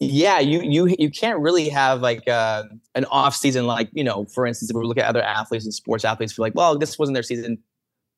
yeah, 0.00 0.40
you 0.40 0.60
you 0.62 0.96
you 0.98 1.10
can't 1.10 1.38
really 1.38 1.68
have 1.68 2.00
like 2.00 2.26
uh, 2.26 2.64
an 2.94 3.04
off 3.06 3.36
season. 3.36 3.66
Like 3.66 3.90
you 3.92 4.02
know, 4.02 4.24
for 4.24 4.46
instance, 4.46 4.70
if 4.70 4.76
we 4.76 4.82
look 4.82 4.98
at 4.98 5.04
other 5.04 5.22
athletes 5.22 5.66
and 5.66 5.74
sports 5.74 6.04
athletes, 6.04 6.32
feel 6.32 6.42
like, 6.42 6.54
well, 6.54 6.76
this 6.76 6.98
wasn't 6.98 7.14
their 7.14 7.22
season. 7.22 7.58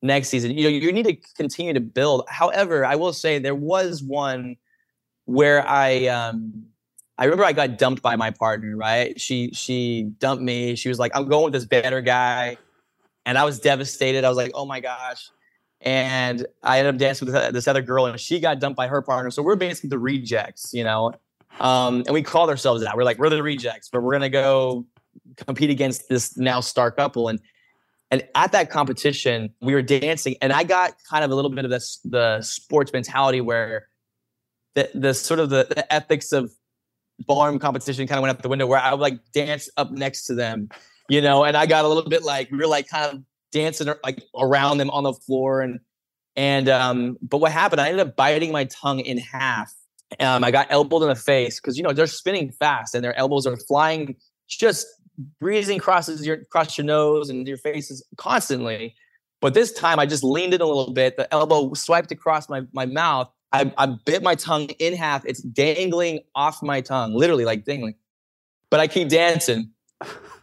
Next 0.01 0.27
season, 0.27 0.51
you 0.57 0.63
know, 0.63 0.69
you 0.69 0.91
need 0.91 1.05
to 1.05 1.15
continue 1.37 1.71
to 1.73 1.79
build. 1.79 2.25
However, 2.27 2.83
I 2.83 2.95
will 2.95 3.13
say 3.13 3.39
there 3.39 3.55
was 3.55 4.03
one 4.03 4.57
where 5.25 5.65
I 5.65 6.07
um, 6.07 6.65
I 7.17 7.25
remember 7.25 7.43
I 7.43 7.53
got 7.53 7.77
dumped 7.77 8.01
by 8.01 8.15
my 8.15 8.31
partner, 8.31 8.75
right? 8.75 9.19
She 9.19 9.51
she 9.53 10.11
dumped 10.19 10.43
me. 10.43 10.75
She 10.75 10.89
was 10.89 10.99
like, 10.99 11.11
I'm 11.15 11.27
going 11.27 11.45
with 11.45 11.53
this 11.53 11.65
better 11.65 12.01
guy. 12.01 12.57
And 13.25 13.37
I 13.37 13.45
was 13.45 13.59
devastated. 13.59 14.25
I 14.25 14.29
was 14.29 14.37
like, 14.37 14.51
oh 14.53 14.65
my 14.65 14.79
gosh. 14.79 15.29
And 15.81 16.45
I 16.63 16.79
ended 16.79 16.95
up 16.95 16.99
dancing 16.99 17.31
with 17.31 17.53
this 17.53 17.67
other 17.67 17.81
girl, 17.81 18.05
and 18.05 18.19
she 18.19 18.39
got 18.39 18.59
dumped 18.59 18.77
by 18.77 18.87
her 18.87 19.01
partner. 19.01 19.29
So 19.31 19.43
we're 19.43 19.55
basically 19.55 19.89
the 19.89 19.99
rejects, 19.99 20.73
you 20.73 20.83
know. 20.83 21.13
Um, 21.59 22.03
and 22.05 22.13
we 22.13 22.23
called 22.23 22.49
ourselves 22.49 22.83
that. 22.83 22.95
We're 22.97 23.03
like, 23.03 23.19
we're 23.19 23.29
the 23.29 23.43
rejects, 23.43 23.89
but 23.89 24.01
we're 24.01 24.13
gonna 24.13 24.29
go 24.29 24.85
compete 25.35 25.69
against 25.69 26.09
this 26.09 26.37
now 26.37 26.61
star 26.61 26.89
couple. 26.89 27.27
And 27.27 27.39
and 28.11 28.27
at 28.35 28.51
that 28.51 28.69
competition, 28.69 29.53
we 29.61 29.73
were 29.73 29.81
dancing, 29.81 30.35
and 30.41 30.53
I 30.53 30.63
got 30.63 30.93
kind 31.09 31.23
of 31.23 31.31
a 31.31 31.35
little 31.35 31.51
bit 31.51 31.65
of 31.65 31.71
this 31.71 31.99
the 32.05 32.41
sports 32.41 32.91
mentality 32.93 33.41
where 33.41 33.87
the 34.75 34.89
the 34.93 35.13
sort 35.13 35.39
of 35.39 35.49
the, 35.49 35.67
the 35.69 35.91
ethics 35.93 36.31
of 36.31 36.51
ballroom 37.19 37.59
competition 37.59 38.07
kind 38.07 38.17
of 38.17 38.23
went 38.23 38.35
out 38.35 38.41
the 38.41 38.49
window 38.49 38.67
where 38.67 38.79
I 38.79 38.91
would 38.91 38.99
like 38.99 39.19
dance 39.31 39.69
up 39.77 39.91
next 39.91 40.25
to 40.25 40.35
them, 40.35 40.69
you 41.09 41.21
know, 41.21 41.43
and 41.43 41.55
I 41.55 41.65
got 41.65 41.85
a 41.85 41.87
little 41.87 42.07
bit 42.09 42.23
like 42.23 42.51
we 42.51 42.57
were 42.57 42.67
like 42.67 42.87
kind 42.87 43.13
of 43.13 43.23
dancing 43.51 43.87
like 44.03 44.23
around 44.35 44.79
them 44.79 44.89
on 44.89 45.03
the 45.03 45.13
floor 45.13 45.61
and 45.61 45.79
and 46.35 46.67
um 46.67 47.17
but 47.21 47.37
what 47.37 47.51
happened 47.51 47.79
I 47.79 47.89
ended 47.89 48.07
up 48.07 48.15
biting 48.15 48.51
my 48.51 48.65
tongue 48.65 48.99
in 48.99 49.17
half. 49.17 49.73
Um 50.19 50.43
I 50.43 50.51
got 50.51 50.67
elbowed 50.69 51.03
in 51.03 51.09
the 51.09 51.15
face 51.15 51.59
because 51.59 51.77
you 51.77 51.83
know 51.83 51.93
they're 51.93 52.07
spinning 52.07 52.51
fast 52.51 52.95
and 52.95 53.03
their 53.03 53.17
elbows 53.17 53.45
are 53.45 53.57
flying 53.57 54.15
just 54.47 54.87
breezing 55.39 55.79
crosses 55.79 56.25
your 56.25 56.37
across 56.37 56.77
your 56.77 56.85
nose 56.85 57.29
and 57.29 57.47
your 57.47 57.57
faces 57.57 58.05
constantly. 58.17 58.95
But 59.41 59.53
this 59.53 59.73
time 59.73 59.99
I 59.99 60.05
just 60.05 60.23
leaned 60.23 60.53
in 60.53 60.61
a 60.61 60.65
little 60.65 60.93
bit. 60.93 61.17
The 61.17 61.31
elbow 61.33 61.73
swiped 61.73 62.11
across 62.11 62.47
my, 62.47 62.61
my 62.71 62.85
mouth 62.85 63.29
I, 63.53 63.71
I 63.77 63.85
bit 64.05 64.23
my 64.23 64.35
tongue 64.35 64.69
in 64.79 64.93
half. 64.95 65.23
It's 65.25 65.41
dangling 65.41 66.21
off 66.35 66.61
my 66.63 66.81
tongue, 66.81 67.13
literally 67.13 67.45
like 67.45 67.65
dangling. 67.65 67.95
But 68.69 68.79
I 68.79 68.87
keep 68.87 69.09
dancing. 69.09 69.69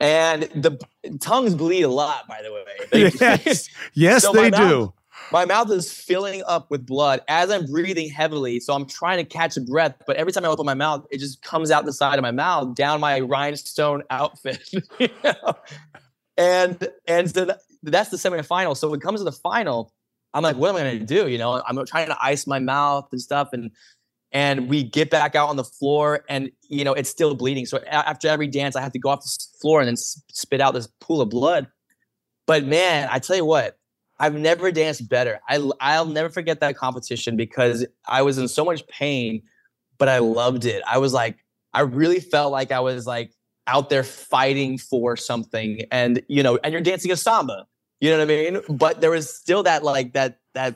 And 0.01 0.45
the 0.55 0.81
tongues 1.21 1.55
bleed 1.55 1.83
a 1.83 1.89
lot, 1.89 2.27
by 2.27 2.41
the 2.43 2.53
way. 2.53 3.11
yes, 3.21 3.69
yes 3.93 4.23
so 4.23 4.33
they 4.33 4.49
my 4.49 4.57
do. 4.57 4.95
My 5.33 5.45
mouth 5.45 5.71
is 5.71 5.93
filling 5.93 6.43
up 6.47 6.71
with 6.71 6.87
blood 6.87 7.21
as 7.29 7.51
I'm 7.51 7.67
breathing 7.67 8.09
heavily. 8.09 8.59
So 8.61 8.75
I'm 8.75 8.87
trying 8.87 9.19
to 9.19 9.25
catch 9.25 9.57
a 9.57 9.61
breath, 9.61 9.95
but 10.07 10.17
every 10.17 10.33
time 10.33 10.45
I 10.45 10.49
open 10.49 10.65
my 10.65 10.75
mouth, 10.75 11.07
it 11.11 11.19
just 11.19 11.43
comes 11.43 11.71
out 11.71 11.85
the 11.85 11.93
side 11.93 12.19
of 12.19 12.23
my 12.23 12.31
mouth 12.31 12.75
down 12.75 13.01
my 13.01 13.21
rhinestone 13.21 14.03
outfit. 14.11 14.71
you 14.99 15.09
know? 15.23 15.55
And 16.37 16.89
and 17.07 17.31
so 17.31 17.55
that's 17.83 18.11
the 18.11 18.17
semifinal. 18.17 18.77
So 18.77 18.89
when 18.89 18.99
it 18.99 19.03
comes 19.03 19.21
to 19.21 19.25
the 19.25 19.33
final, 19.33 19.93
I'm 20.33 20.43
like, 20.43 20.57
what 20.57 20.71
am 20.71 20.77
I 20.77 20.99
to 20.99 21.05
do? 21.05 21.29
You 21.29 21.39
know, 21.39 21.63
I'm 21.67 21.85
trying 21.87 22.09
to 22.09 22.17
ice 22.23 22.47
my 22.47 22.59
mouth 22.59 23.09
and 23.11 23.21
stuff. 23.21 23.49
And, 23.53 23.71
and 24.33 24.69
we 24.69 24.85
get 24.85 25.11
back 25.11 25.35
out 25.35 25.49
on 25.49 25.57
the 25.57 25.65
floor 25.65 26.25
and, 26.29 26.51
you 26.69 26.85
know, 26.85 26.93
it's 26.93 27.11
still 27.11 27.35
bleeding. 27.35 27.67
So 27.67 27.79
after 27.89 28.29
every 28.29 28.47
dance, 28.47 28.77
I 28.77 28.81
have 28.81 28.93
to 28.93 28.99
go 28.99 29.09
off 29.09 29.23
the 29.23 29.59
floor 29.61 29.81
and 29.81 29.89
then 29.89 29.97
spit 29.97 30.61
out 30.61 30.75
this 30.75 30.87
pool 31.01 31.21
of 31.21 31.31
blood. 31.31 31.67
But 32.47 32.65
man, 32.65 33.09
I 33.11 33.19
tell 33.19 33.37
you 33.37 33.45
what, 33.45 33.77
I've 34.19 34.35
never 34.35 34.71
danced 34.71 35.09
better. 35.09 35.41
I, 35.49 35.69
I'll 35.81 36.07
never 36.07 36.29
forget 36.29 36.61
that 36.61 36.77
competition 36.77 37.37
because 37.37 37.87
I 38.07 38.23
was 38.23 38.39
in 38.39 38.49
so 38.49 38.65
much 38.65 38.87
pain, 38.87 39.43
but 39.99 40.09
I 40.09 40.19
loved 40.19 40.65
it. 40.65 40.83
I 40.87 40.99
was 40.99 41.13
like, 41.13 41.39
I 41.73 41.81
really 41.81 42.21
felt 42.21 42.53
like 42.53 42.71
I 42.71 42.81
was 42.81 43.07
like 43.07 43.33
out 43.67 43.89
there 43.89 44.03
fighting 44.05 44.79
for 44.79 45.17
something. 45.17 45.83
And, 45.91 46.23
you 46.29 46.43
know, 46.43 46.59
and 46.63 46.73
you're 46.73 46.83
dancing 46.83 47.11
a 47.11 47.17
samba 47.17 47.67
you 48.01 48.11
know 48.11 48.19
what 48.19 48.25
I 48.25 48.27
mean? 48.27 48.61
But 48.69 49.01
there 49.01 49.11
was 49.11 49.33
still 49.33 49.63
that 49.65 49.85
like 49.85 50.15
that 50.15 50.39
that 50.55 50.75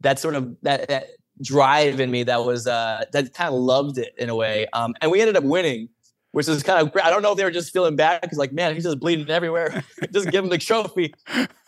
that 0.00 0.18
sort 0.18 0.34
of 0.34 0.56
that, 0.62 0.88
that 0.88 1.08
drive 1.42 2.00
in 2.00 2.10
me 2.10 2.22
that 2.24 2.44
was 2.44 2.66
uh 2.66 3.04
that 3.12 3.32
kind 3.34 3.48
of 3.48 3.60
loved 3.60 3.98
it 3.98 4.14
in 4.18 4.28
a 4.28 4.34
way. 4.34 4.66
Um 4.72 4.94
and 5.00 5.10
we 5.10 5.20
ended 5.20 5.36
up 5.36 5.44
winning, 5.44 5.88
which 6.32 6.48
is 6.48 6.62
kind 6.62 6.80
of 6.80 6.92
great. 6.92 7.04
I 7.04 7.10
don't 7.10 7.22
know 7.22 7.32
if 7.32 7.38
they 7.38 7.44
were 7.44 7.50
just 7.50 7.72
feeling 7.72 7.96
bad 7.96 8.20
because 8.20 8.38
like, 8.38 8.52
man, 8.52 8.74
he's 8.74 8.84
just 8.84 9.00
bleeding 9.00 9.30
everywhere. 9.30 9.84
just 10.12 10.30
give 10.30 10.44
him 10.44 10.50
the 10.50 10.58
trophy. 10.58 11.14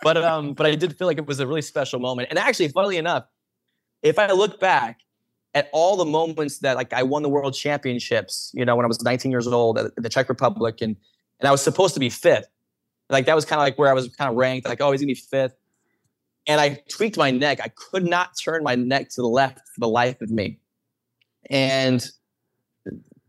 But 0.03 0.17
um, 0.17 0.55
but 0.55 0.67
I 0.67 0.75
did 0.75 0.99
feel 0.99 1.07
like 1.07 1.19
it 1.19 1.27
was 1.27 1.41
a 1.41 1.47
really 1.47 1.63
special 1.63 2.01
moment. 2.01 2.29
And 2.31 2.39
actually, 2.39 2.69
funnily 2.69 2.97
enough, 2.97 3.25
if 4.03 4.19
I 4.19 4.31
look 4.33 4.61
back 4.61 5.01
at 5.55 5.69
all 5.73 5.97
the 5.97 6.05
moments 6.05 6.59
that 6.59 6.77
like 6.77 6.93
I 6.93 7.03
won 7.03 7.23
the 7.23 7.29
world 7.29 7.55
championships, 7.55 8.51
you 8.55 8.65
know, 8.65 8.77
when 8.77 8.85
I 8.85 8.89
was 8.89 9.03
19 9.03 9.31
years 9.31 9.47
old 9.47 9.79
at 9.79 9.97
the 9.97 10.09
Czech 10.09 10.29
Republic, 10.29 10.81
and 10.81 10.97
and 11.41 11.49
I 11.49 11.51
was 11.51 11.63
supposed 11.63 11.95
to 11.95 12.01
be 12.01 12.11
fifth. 12.11 12.49
Like 13.11 13.27
that 13.27 13.35
was 13.35 13.45
kind 13.45 13.61
of 13.61 13.65
like 13.65 13.79
where 13.79 13.89
I 13.89 13.95
was 13.95 14.09
kind 14.09 14.31
of 14.31 14.37
ranked, 14.37 14.69
like, 14.69 14.81
oh, 14.81 14.93
he's 14.93 15.01
gonna 15.01 15.09
be 15.09 15.15
fifth. 15.15 15.55
And 16.47 16.61
I 16.61 16.83
tweaked 16.89 17.17
my 17.17 17.31
neck. 17.31 17.61
I 17.63 17.69
could 17.69 18.05
not 18.05 18.31
turn 18.43 18.63
my 18.63 18.75
neck 18.75 19.11
to 19.11 19.23
the 19.23 19.29
left 19.29 19.59
for 19.59 19.81
the 19.81 19.89
life 19.89 20.21
of 20.21 20.31
me. 20.31 20.59
And 21.51 22.07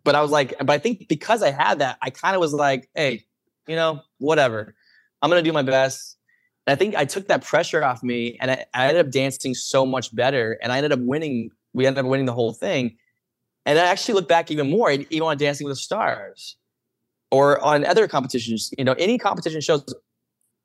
but 0.03 0.15
I 0.15 0.21
was 0.21 0.31
like, 0.31 0.57
but 0.57 0.69
I 0.69 0.77
think 0.77 1.07
because 1.07 1.43
I 1.43 1.51
had 1.51 1.79
that, 1.79 1.97
I 2.01 2.09
kind 2.09 2.35
of 2.35 2.39
was 2.39 2.53
like, 2.53 2.89
hey, 2.95 3.25
you 3.67 3.75
know, 3.75 4.01
whatever. 4.17 4.75
I'm 5.21 5.29
gonna 5.29 5.41
do 5.41 5.53
my 5.53 5.61
best. 5.61 6.17
And 6.65 6.73
I 6.73 6.75
think 6.75 6.95
I 6.95 7.05
took 7.05 7.27
that 7.27 7.43
pressure 7.43 7.83
off 7.83 8.03
me, 8.03 8.37
and 8.41 8.51
I, 8.51 8.65
I 8.73 8.87
ended 8.87 9.05
up 9.05 9.11
dancing 9.11 9.53
so 9.53 9.85
much 9.85 10.15
better, 10.15 10.57
and 10.61 10.71
I 10.71 10.77
ended 10.77 10.91
up 10.91 10.99
winning. 10.99 11.51
We 11.73 11.85
ended 11.85 12.03
up 12.03 12.09
winning 12.09 12.25
the 12.25 12.33
whole 12.33 12.53
thing. 12.53 12.97
And 13.65 13.77
I 13.77 13.85
actually 13.85 14.15
look 14.15 14.27
back 14.27 14.49
even 14.49 14.69
more, 14.69 14.89
even 14.89 15.21
on 15.21 15.37
Dancing 15.37 15.65
with 15.65 15.75
the 15.75 15.81
Stars, 15.81 16.55
or 17.31 17.59
on 17.63 17.85
other 17.85 18.07
competitions. 18.07 18.71
You 18.77 18.83
know, 18.83 18.93
any 18.93 19.17
competition 19.17 19.61
shows, 19.61 19.93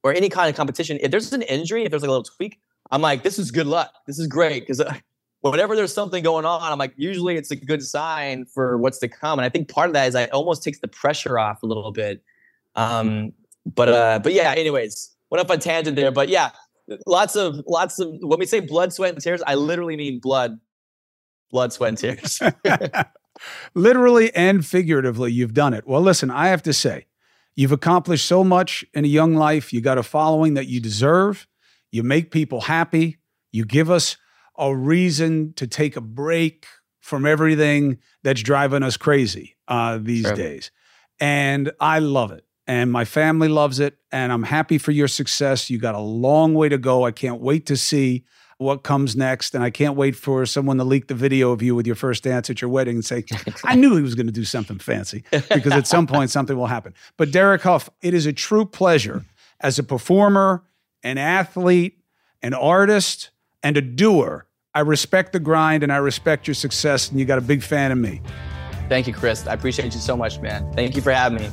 or 0.03 0.13
any 0.13 0.29
kind 0.29 0.49
of 0.49 0.57
competition. 0.57 0.99
If 1.01 1.11
there's 1.11 1.33
an 1.33 1.43
injury, 1.43 1.85
if 1.85 1.91
there's 1.91 2.03
like 2.03 2.09
a 2.09 2.13
little 2.13 2.25
tweak, 2.25 2.61
I'm 2.91 3.03
like, 3.03 3.23
this 3.23 3.39
is 3.39 3.51
good 3.51 3.67
luck. 3.67 3.93
This 4.07 4.19
is 4.19 4.27
great 4.27 4.61
because 4.61 4.81
uh, 4.81 4.95
whenever 5.41 5.77
there's 5.77 5.93
something 5.93 6.23
going 6.23 6.45
on, 6.45 6.71
I'm 6.71 6.79
like, 6.79 6.95
usually 6.97 7.37
it's 7.37 7.51
a 7.51 7.57
good 7.57 7.83
sign 7.83 8.45
for 8.47 8.79
what's 8.79 8.99
to 8.99 9.09
come. 9.09 9.39
And 9.39 9.47
I 9.47 9.49
think 9.49 9.69
part 9.69 9.89
of 9.89 9.95
that 9.95 10.09
is 10.09 10.15
I 10.15 10.27
almost 10.27 10.63
takes 10.63 10.79
the 10.79 10.89
pressure 10.89 11.39
off 11.39 11.63
a 11.63 11.67
little 11.67 11.93
bit. 11.93 12.23
Um, 12.77 13.33
but 13.67 13.89
uh, 13.89 14.19
but 14.23 14.33
yeah, 14.33 14.53
anyways, 14.53 15.15
went 15.31 15.41
up 15.41 15.51
on 15.51 15.59
tangent 15.59 15.97
there. 15.97 16.13
But 16.13 16.29
yeah, 16.29 16.51
lots 17.07 17.37
of 17.37 17.63
lots 17.67 17.99
of 17.99 18.09
when 18.21 18.39
we 18.39 18.47
say 18.47 18.61
blood, 18.61 18.93
sweat, 18.93 19.15
and 19.15 19.23
tears, 19.23 19.43
I 19.47 19.55
literally 19.55 19.97
mean 19.97 20.19
blood, 20.19 20.59
blood, 21.51 21.73
sweat, 21.73 21.89
and 21.91 21.99
tears. 21.99 22.43
literally 23.75 24.35
and 24.35 24.65
figuratively, 24.65 25.33
you've 25.33 25.55
done 25.55 25.75
it. 25.75 25.87
Well, 25.87 26.01
listen, 26.01 26.31
I 26.31 26.49
have 26.49 26.63
to 26.65 26.73
say, 26.73 27.07
you've 27.57 27.73
accomplished 27.73 28.27
so 28.27 28.45
much 28.45 28.85
in 28.95 29.05
a 29.05 29.09
young 29.09 29.35
life. 29.35 29.73
You 29.73 29.81
got 29.81 29.99
a 29.99 30.03
following 30.03 30.55
that 30.55 30.67
you 30.67 30.81
deserve. 30.81 31.47
You 31.91 32.03
make 32.03 32.31
people 32.31 32.63
happy. 32.63 33.19
You 33.53 33.65
give 33.65 33.91
us 33.91 34.17
a 34.59 34.75
reason 34.75 35.53
to 35.55 35.67
take 35.67 35.97
a 35.97 36.01
break 36.01 36.67
from 37.01 37.27
everything 37.27 37.99
that's 38.23 38.43
driving 38.43 38.83
us 38.83 38.97
crazy 38.97 39.57
uh, 39.69 39.99
these 40.01 40.31
days. 40.33 40.71
And 41.21 41.71
I 41.79 41.99
love 41.99 42.33
it. 42.33 42.45
And 42.67 42.91
my 42.91 43.05
family 43.05 43.49
loves 43.49 43.79
it. 43.79 43.99
And 44.11 44.33
I'm 44.33 44.45
happy 44.45 44.79
for 44.79 44.91
your 44.91 45.09
success. 45.09 45.69
You 45.69 45.79
got 45.79 45.95
a 45.95 46.01
long 46.01 46.55
way 46.55 46.69
to 46.69 46.79
go. 46.79 47.05
I 47.05 47.11
can't 47.11 47.41
wait 47.41 47.67
to 47.67 47.77
see 47.77 48.25
what 48.59 48.83
comes 48.83 49.17
next. 49.17 49.55
And 49.55 49.63
I 49.63 49.71
can't 49.71 49.97
wait 49.97 50.17
for 50.17 50.47
someone 50.47 50.79
to 50.79 50.85
leak 50.85 51.09
the 51.09 51.15
video 51.15 51.53
of 51.53 51.63
you 51.63 51.75
with 51.75 51.87
your 51.87 51.97
first 51.97 52.25
dance 52.25 52.51
at 52.51 52.61
your 52.61 52.71
wedding 52.71 52.97
and 52.97 53.05
say, 53.05 53.25
I 53.65 53.75
knew 53.75 53.97
he 53.97 54.03
was 54.03 54.15
going 54.15 54.27
to 54.27 54.33
do 54.33 54.45
something 54.45 54.79
fancy 54.79 55.25
because 55.31 55.73
at 55.73 55.87
some 55.87 56.07
point 56.07 56.31
something 56.31 56.57
will 56.57 56.67
happen. 56.67 56.95
But 57.17 57.31
Derek 57.31 57.63
Hough, 57.63 57.89
it 58.03 58.15
is 58.15 58.27
a 58.27 58.33
true 58.33 58.65
pleasure 58.65 59.25
as 59.61 59.79
a 59.79 59.83
performer, 59.83 60.63
an 61.03 61.19
athlete, 61.19 62.01
an 62.43 62.55
artist, 62.55 63.31
and 63.63 63.77
a 63.77 63.83
doer. 63.83 64.47
I 64.75 64.81
respect 64.81 65.33
the 65.33 65.41
grind 65.41 65.83
and 65.83 65.93
I 65.93 65.97
respect 65.97 66.47
your 66.47 66.55
success, 66.55 67.11
and 67.11 67.19
you 67.19 67.25
got 67.25 67.39
a 67.39 67.43
big 67.43 67.63
fan 67.63 67.93
of 67.93 67.99
me. 67.99 68.21
Thank 68.89 69.07
you, 69.07 69.15
Chris. 69.15 69.47
I 69.47 69.55
appreciate 69.55 69.95
you 69.95 70.01
so 70.01 70.17
much, 70.17 70.41
man. 70.41 70.71
Thank 70.75 70.95
you 70.97 71.03
for 71.03 71.13
having 71.13 71.41
me. 71.41 71.49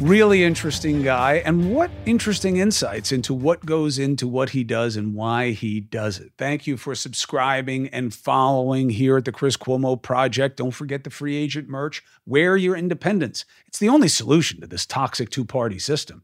Really 0.00 0.44
interesting 0.44 1.02
guy. 1.02 1.42
And 1.44 1.74
what 1.74 1.90
interesting 2.06 2.58
insights 2.58 3.10
into 3.10 3.34
what 3.34 3.66
goes 3.66 3.98
into 3.98 4.28
what 4.28 4.50
he 4.50 4.62
does 4.62 4.94
and 4.94 5.12
why 5.12 5.50
he 5.50 5.80
does 5.80 6.20
it. 6.20 6.30
Thank 6.38 6.68
you 6.68 6.76
for 6.76 6.94
subscribing 6.94 7.88
and 7.88 8.14
following 8.14 8.90
here 8.90 9.16
at 9.16 9.24
the 9.24 9.32
Chris 9.32 9.56
Cuomo 9.56 10.00
Project. 10.00 10.56
Don't 10.56 10.70
forget 10.70 11.02
the 11.02 11.10
free 11.10 11.36
agent 11.36 11.68
merch. 11.68 12.04
Wear 12.24 12.56
your 12.56 12.76
independence. 12.76 13.44
It's 13.66 13.80
the 13.80 13.88
only 13.88 14.06
solution 14.06 14.60
to 14.60 14.68
this 14.68 14.86
toxic 14.86 15.30
two 15.30 15.44
party 15.44 15.80
system. 15.80 16.22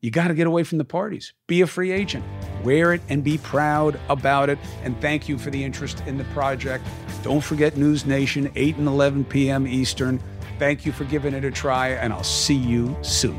You 0.00 0.12
got 0.12 0.28
to 0.28 0.34
get 0.34 0.46
away 0.46 0.62
from 0.62 0.78
the 0.78 0.84
parties. 0.84 1.32
Be 1.48 1.62
a 1.62 1.66
free 1.66 1.90
agent. 1.90 2.24
Wear 2.62 2.94
it 2.94 3.02
and 3.08 3.24
be 3.24 3.38
proud 3.38 3.98
about 4.08 4.50
it. 4.50 4.58
And 4.84 5.00
thank 5.00 5.28
you 5.28 5.36
for 5.36 5.50
the 5.50 5.64
interest 5.64 6.00
in 6.06 6.16
the 6.16 6.24
project. 6.26 6.86
Don't 7.24 7.42
forget 7.42 7.76
News 7.76 8.06
Nation, 8.06 8.52
8 8.54 8.76
and 8.76 8.86
11 8.86 9.24
p.m. 9.24 9.66
Eastern. 9.66 10.20
Thank 10.58 10.86
you 10.86 10.92
for 10.92 11.04
giving 11.04 11.34
it 11.34 11.44
a 11.44 11.50
try, 11.50 11.90
and 11.90 12.12
I'll 12.12 12.24
see 12.24 12.54
you 12.54 12.96
soon. 13.02 13.38